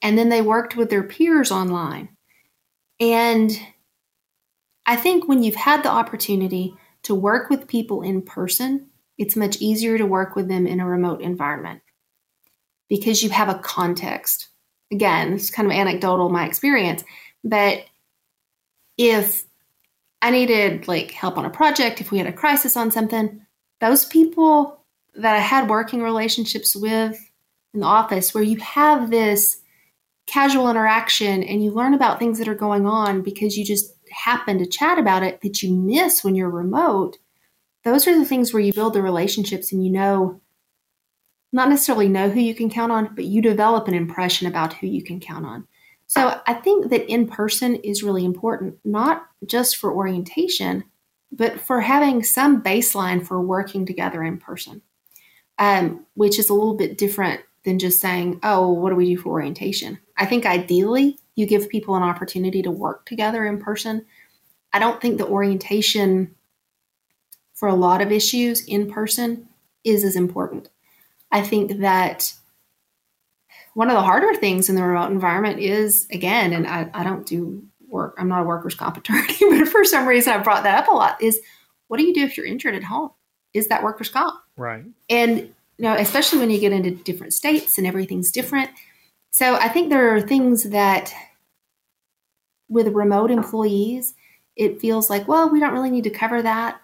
and 0.03 0.17
then 0.17 0.29
they 0.29 0.41
worked 0.41 0.77
with 0.77 0.89
their 0.89 1.03
peers 1.03 1.51
online. 1.51 2.11
And 3.01 3.51
I 4.87 4.95
think 4.95 5.27
when 5.27 5.43
you've 5.43 5.57
had 5.57 5.83
the 5.83 5.91
opportunity 5.91 6.77
to 7.03 7.15
work 7.15 7.51
with 7.51 7.67
people 7.67 8.03
in 8.03 8.23
person, 8.23 8.89
it's 9.19 9.35
much 9.35 9.57
easier 9.57 9.99
to 9.99 10.07
work 10.07 10.37
with 10.37 10.47
them 10.47 10.65
in 10.65 10.79
a 10.79 10.87
remote 10.87 11.23
environment 11.23 11.83
because 12.89 13.25
you 13.25 13.31
have 13.31 13.49
a 13.49 13.59
context. 13.59 14.49
Again, 14.93 15.33
it's 15.33 15.51
kind 15.51 15.67
of 15.67 15.77
anecdotal, 15.77 16.29
my 16.29 16.47
experience, 16.47 17.03
but 17.43 17.85
if 18.97 19.43
I 20.23 20.31
needed 20.31 20.87
like 20.87 21.11
help 21.11 21.37
on 21.37 21.47
a 21.47 21.51
project, 21.51 22.01
if 22.01 22.13
we 22.13 22.19
had 22.19 22.29
a 22.29 22.33
crisis 22.33 22.77
on 22.77 22.93
something, 22.93 23.46
those 23.81 24.05
people 24.05 24.85
that 25.15 25.37
I 25.37 25.41
had 25.41 25.69
working 25.69 26.03
relationships 26.03 26.77
with 26.77 27.19
in 27.75 27.81
the 27.81 27.87
office 27.87 28.35
where 28.35 28.45
you 28.45 28.59
have 28.59 29.11
this 29.11 29.59
casual 30.27 30.69
interaction 30.69 31.43
and 31.43 31.63
you 31.63 31.71
learn 31.71 31.95
about 31.95 32.19
things 32.19 32.39
that 32.39 32.49
are 32.49 32.55
going 32.55 32.87
on 32.87 33.23
because 33.23 33.57
you 33.57 33.65
just 33.65 33.95
happen 34.11 34.59
to 34.59 34.67
chat 34.67 34.99
about 34.99 35.23
it 35.23 35.41
that 35.41 35.63
you 35.63 35.73
miss 35.73 36.25
when 36.25 36.35
you're 36.35 36.51
remote, 36.51 37.19
those 37.85 38.07
are 38.07 38.19
the 38.19 38.25
things 38.25 38.53
where 38.53 38.63
you 38.63 38.73
build 38.73 38.95
the 38.95 39.03
relationships 39.03 39.73
and 39.73 39.85
you 39.85 39.91
know, 39.91 40.41
not 41.53 41.69
necessarily 41.69 42.09
know 42.09 42.29
who 42.29 42.41
you 42.41 42.55
can 42.55 42.69
count 42.69 42.93
on, 42.93 43.15
but 43.15 43.25
you 43.25 43.41
develop 43.41 43.87
an 43.89 43.95
impression 43.95 44.47
about 44.47 44.75
who 44.75 44.87
you 44.87 45.03
can 45.03 45.21
count 45.21 45.47
on. 45.47 45.67
So 46.09 46.41
I 46.47 46.55
think 46.55 46.91
that 46.91 47.11
in 47.11 47.27
person 47.27 47.77
is 47.77 48.03
really 48.03 48.25
important, 48.25 48.77
not 48.85 49.27
just 49.45 49.77
for 49.77 49.93
orientation, 49.93 50.85
but 51.33 51.61
for 51.61 51.81
having 51.81 52.23
some 52.23 52.63
baseline 52.63 53.27
for 53.27 53.41
working 53.41 53.85
together 53.85 54.23
in 54.23 54.39
person, 54.39 54.83
um, 55.59 56.07
which 56.15 56.39
is 56.39 56.49
a 56.49 56.55
little 56.55 56.77
bit 56.77 56.99
different 56.99 57.41
than 57.65 57.79
just 57.79 58.01
saying, 58.01 58.39
oh, 58.43 58.71
what 58.73 58.91
do 58.91 58.97
we 58.97 59.15
do 59.15 59.21
for 59.21 59.31
orientation? 59.31 59.99
I 60.17 60.27
think 60.27 60.47
ideally 60.47 61.19
you 61.35 61.47
give 61.47 61.69
people 61.69 61.97
an 61.97 62.03
opportunity 62.03 62.63
to 62.63 62.71
work 62.71 63.07
together 63.07 63.45
in 63.45 63.59
person. 63.59 64.07
I 64.73 64.79
don't 64.79 65.01
think 65.01 65.19
the 65.19 65.27
orientation 65.27 66.35
for 67.55 67.69
a 67.69 67.75
lot 67.75 68.01
of 68.01 68.13
issues 68.13 68.65
in 68.67 68.91
person 68.91 69.49
is 69.85 70.05
as 70.05 70.17
important. 70.17 70.69
I 71.33 71.43
think 71.43 71.79
that 71.79 72.33
one 73.75 73.91
of 73.91 73.95
the 73.95 74.03
harder 74.03 74.35
things 74.35 74.69
in 74.69 74.77
the 74.77 74.83
remote 74.83 75.11
environment 75.11 75.61
is 75.61 76.07
again, 76.11 76.53
and 76.53 76.67
I, 76.67 76.89
I 76.95 77.03
don't 77.03 77.27
do 77.27 77.65
work, 77.89 78.15
I'm 78.19 78.29
not 78.29 78.43
a 78.43 78.45
workers' 78.45 78.75
comp 78.75 78.97
attorney, 78.99 79.37
but 79.41 79.69
for 79.69 79.85
some 79.85 80.07
reason 80.07 80.33
I 80.33 80.39
brought 80.39 80.65
that 80.65 80.85
up 80.85 80.89
a 80.89 80.95
lot, 80.95 81.21
is 81.23 81.41
what 81.89 81.99
do 81.99 82.05
you 82.05 82.15
do 82.15 82.25
if 82.25 82.37
you're 82.37 82.47
injured 82.47 82.75
at 82.75 82.85
home? 82.85 83.11
Is 83.55 83.69
that 83.69 83.83
workers' 83.83 84.09
comp? 84.09 84.35
Right. 84.57 84.85
And 85.09 85.41
you 85.79 85.83
know, 85.85 85.95
especially 85.95 86.39
when 86.39 86.51
you 86.51 86.59
get 86.59 86.73
into 86.73 86.91
different 86.91 87.35
states 87.35 87.79
and 87.79 87.87
everything's 87.87 88.31
different. 88.31 88.71
So 89.31 89.57
I 89.57 89.69
think 89.69 89.91
there 89.91 90.15
are 90.15 90.21
things 90.21 90.71
that 90.71 91.13
with 92.69 92.89
remote 92.89 93.31
employees, 93.31 94.15
it 94.57 94.81
feels 94.81 95.11
like, 95.11 95.29
well, 95.29 95.51
we 95.51 95.61
don't 95.61 95.75
really 95.75 95.91
need 95.91 96.05
to 96.05 96.11
cover 96.11 96.41
that. 96.41 96.81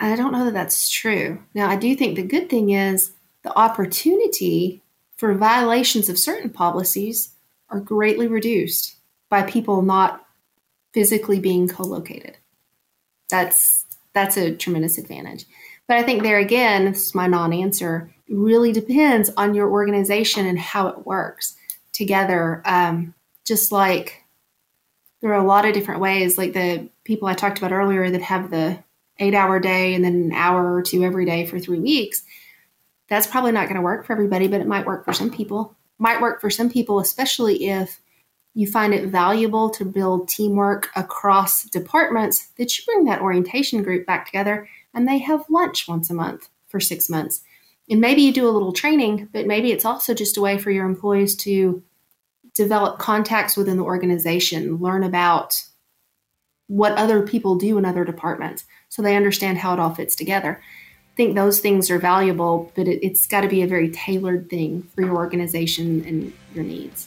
I 0.00 0.16
don't 0.16 0.32
know 0.32 0.46
that 0.46 0.54
that's 0.54 0.88
true. 0.90 1.42
Now, 1.54 1.68
I 1.68 1.76
do 1.76 1.94
think 1.94 2.16
the 2.16 2.22
good 2.22 2.48
thing 2.48 2.70
is 2.70 3.12
the 3.42 3.56
opportunity 3.56 4.82
for 5.16 5.34
violations 5.34 6.08
of 6.08 6.18
certain 6.18 6.50
policies 6.50 7.34
are 7.68 7.80
greatly 7.80 8.26
reduced 8.26 8.96
by 9.32 9.42
people 9.42 9.80
not 9.80 10.26
physically 10.92 11.40
being 11.40 11.66
co-located. 11.66 12.36
That's 13.30 13.86
that's 14.12 14.36
a 14.36 14.54
tremendous 14.54 14.98
advantage. 14.98 15.46
But 15.88 15.96
I 15.96 16.02
think 16.02 16.22
there 16.22 16.38
again, 16.38 16.84
this 16.84 17.06
is 17.06 17.14
my 17.14 17.26
non-answer. 17.26 18.12
It 18.28 18.36
really 18.36 18.72
depends 18.72 19.30
on 19.38 19.54
your 19.54 19.70
organization 19.70 20.44
and 20.44 20.58
how 20.58 20.88
it 20.88 21.06
works 21.06 21.56
together. 21.92 22.60
Um, 22.66 23.14
just 23.46 23.72
like 23.72 24.22
there 25.22 25.32
are 25.32 25.42
a 25.42 25.46
lot 25.46 25.64
of 25.64 25.72
different 25.72 26.02
ways, 26.02 26.36
like 26.36 26.52
the 26.52 26.90
people 27.04 27.26
I 27.26 27.32
talked 27.32 27.56
about 27.56 27.72
earlier 27.72 28.10
that 28.10 28.20
have 28.20 28.50
the 28.50 28.84
eight-hour 29.18 29.60
day 29.60 29.94
and 29.94 30.04
then 30.04 30.14
an 30.14 30.32
hour 30.32 30.74
or 30.74 30.82
two 30.82 31.04
every 31.04 31.24
day 31.24 31.46
for 31.46 31.58
three 31.58 31.80
weeks 31.80 32.22
that's 33.08 33.26
probably 33.26 33.52
not 33.52 33.66
going 33.66 33.76
to 33.76 33.82
work 33.82 34.06
for 34.06 34.12
everybody, 34.12 34.48
but 34.48 34.60
it 34.60 34.66
might 34.66 34.86
work 34.86 35.04
for 35.04 35.12
some 35.12 35.30
people. 35.30 35.76
Might 35.98 36.20
work 36.20 36.40
for 36.40 36.50
some 36.50 36.70
people, 36.70 36.98
especially 36.98 37.68
if 37.68 38.00
you 38.54 38.66
find 38.66 38.92
it 38.92 39.08
valuable 39.08 39.70
to 39.70 39.84
build 39.84 40.28
teamwork 40.28 40.90
across 40.94 41.64
departments, 41.64 42.48
that 42.58 42.76
you 42.76 42.84
bring 42.84 43.04
that 43.04 43.20
orientation 43.20 43.82
group 43.82 44.06
back 44.06 44.26
together 44.26 44.68
and 44.94 45.08
they 45.08 45.18
have 45.18 45.44
lunch 45.48 45.88
once 45.88 46.10
a 46.10 46.14
month 46.14 46.48
for 46.68 46.80
six 46.80 47.08
months. 47.08 47.42
And 47.88 48.00
maybe 48.00 48.22
you 48.22 48.32
do 48.32 48.48
a 48.48 48.50
little 48.50 48.72
training, 48.72 49.28
but 49.32 49.46
maybe 49.46 49.72
it's 49.72 49.84
also 49.84 50.14
just 50.14 50.36
a 50.36 50.40
way 50.40 50.58
for 50.58 50.70
your 50.70 50.86
employees 50.86 51.34
to 51.36 51.82
develop 52.54 52.98
contacts 52.98 53.56
within 53.56 53.78
the 53.78 53.84
organization, 53.84 54.76
learn 54.76 55.02
about 55.02 55.62
what 56.66 56.92
other 56.92 57.26
people 57.26 57.56
do 57.56 57.78
in 57.78 57.84
other 57.84 58.04
departments 58.04 58.64
so 58.88 59.02
they 59.02 59.16
understand 59.16 59.58
how 59.58 59.72
it 59.72 59.80
all 59.80 59.94
fits 59.94 60.14
together 60.14 60.62
I 61.12 61.14
think 61.14 61.34
those 61.34 61.60
things 61.60 61.90
are 61.90 61.98
valuable, 61.98 62.72
but 62.74 62.88
it, 62.88 63.04
has 63.04 63.26
got 63.26 63.42
to 63.42 63.48
be 63.48 63.60
a 63.60 63.66
very 63.66 63.90
tailored 63.90 64.48
thing 64.48 64.88
for 64.94 65.02
your 65.02 65.14
organization 65.14 66.02
and 66.06 66.32
your 66.54 66.64
needs. 66.64 67.06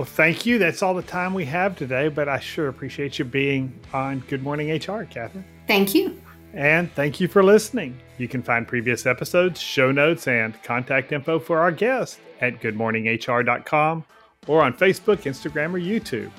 Well, 0.00 0.06
thank 0.06 0.46
you. 0.46 0.58
That's 0.58 0.82
all 0.82 0.94
the 0.94 1.02
time 1.02 1.34
we 1.34 1.44
have 1.44 1.76
today, 1.76 2.08
but 2.08 2.26
I 2.26 2.38
sure 2.38 2.68
appreciate 2.68 3.18
you 3.18 3.26
being 3.26 3.78
on 3.92 4.20
Good 4.30 4.42
Morning 4.42 4.70
HR, 4.70 5.04
Catherine. 5.04 5.44
Thank 5.66 5.94
you. 5.94 6.18
And 6.54 6.90
thank 6.92 7.20
you 7.20 7.28
for 7.28 7.42
listening. 7.42 8.00
You 8.16 8.26
can 8.26 8.42
find 8.42 8.66
previous 8.66 9.04
episodes, 9.04 9.60
show 9.60 9.92
notes, 9.92 10.26
and 10.26 10.54
contact 10.62 11.12
info 11.12 11.38
for 11.38 11.58
our 11.58 11.70
guests 11.70 12.18
at 12.40 12.62
goodmorninghr.com 12.62 14.04
or 14.46 14.62
on 14.62 14.72
Facebook, 14.72 15.24
Instagram, 15.24 15.74
or 15.74 15.78
YouTube. 15.78 16.30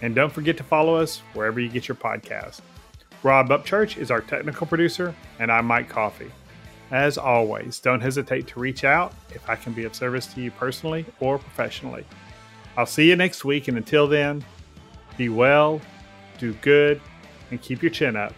And 0.00 0.14
don't 0.14 0.32
forget 0.32 0.56
to 0.56 0.64
follow 0.64 0.94
us 0.94 1.18
wherever 1.34 1.60
you 1.60 1.68
get 1.68 1.86
your 1.86 1.96
podcast. 1.96 2.62
Rob 3.22 3.50
Upchurch 3.50 3.98
is 3.98 4.10
our 4.10 4.22
technical 4.22 4.66
producer, 4.66 5.14
and 5.38 5.52
I'm 5.52 5.66
Mike 5.66 5.90
Coffey. 5.90 6.32
As 6.90 7.18
always, 7.18 7.80
don't 7.80 8.00
hesitate 8.00 8.46
to 8.46 8.60
reach 8.60 8.82
out 8.82 9.12
if 9.34 9.46
I 9.46 9.56
can 9.56 9.74
be 9.74 9.84
of 9.84 9.94
service 9.94 10.26
to 10.28 10.40
you 10.40 10.50
personally 10.50 11.04
or 11.20 11.38
professionally. 11.38 12.06
I'll 12.76 12.86
see 12.86 13.08
you 13.08 13.16
next 13.16 13.44
week, 13.44 13.68
and 13.68 13.76
until 13.76 14.08
then, 14.08 14.44
be 15.16 15.28
well, 15.28 15.80
do 16.38 16.54
good, 16.54 17.00
and 17.50 17.60
keep 17.60 17.82
your 17.82 17.90
chin 17.90 18.16
up. 18.16 18.32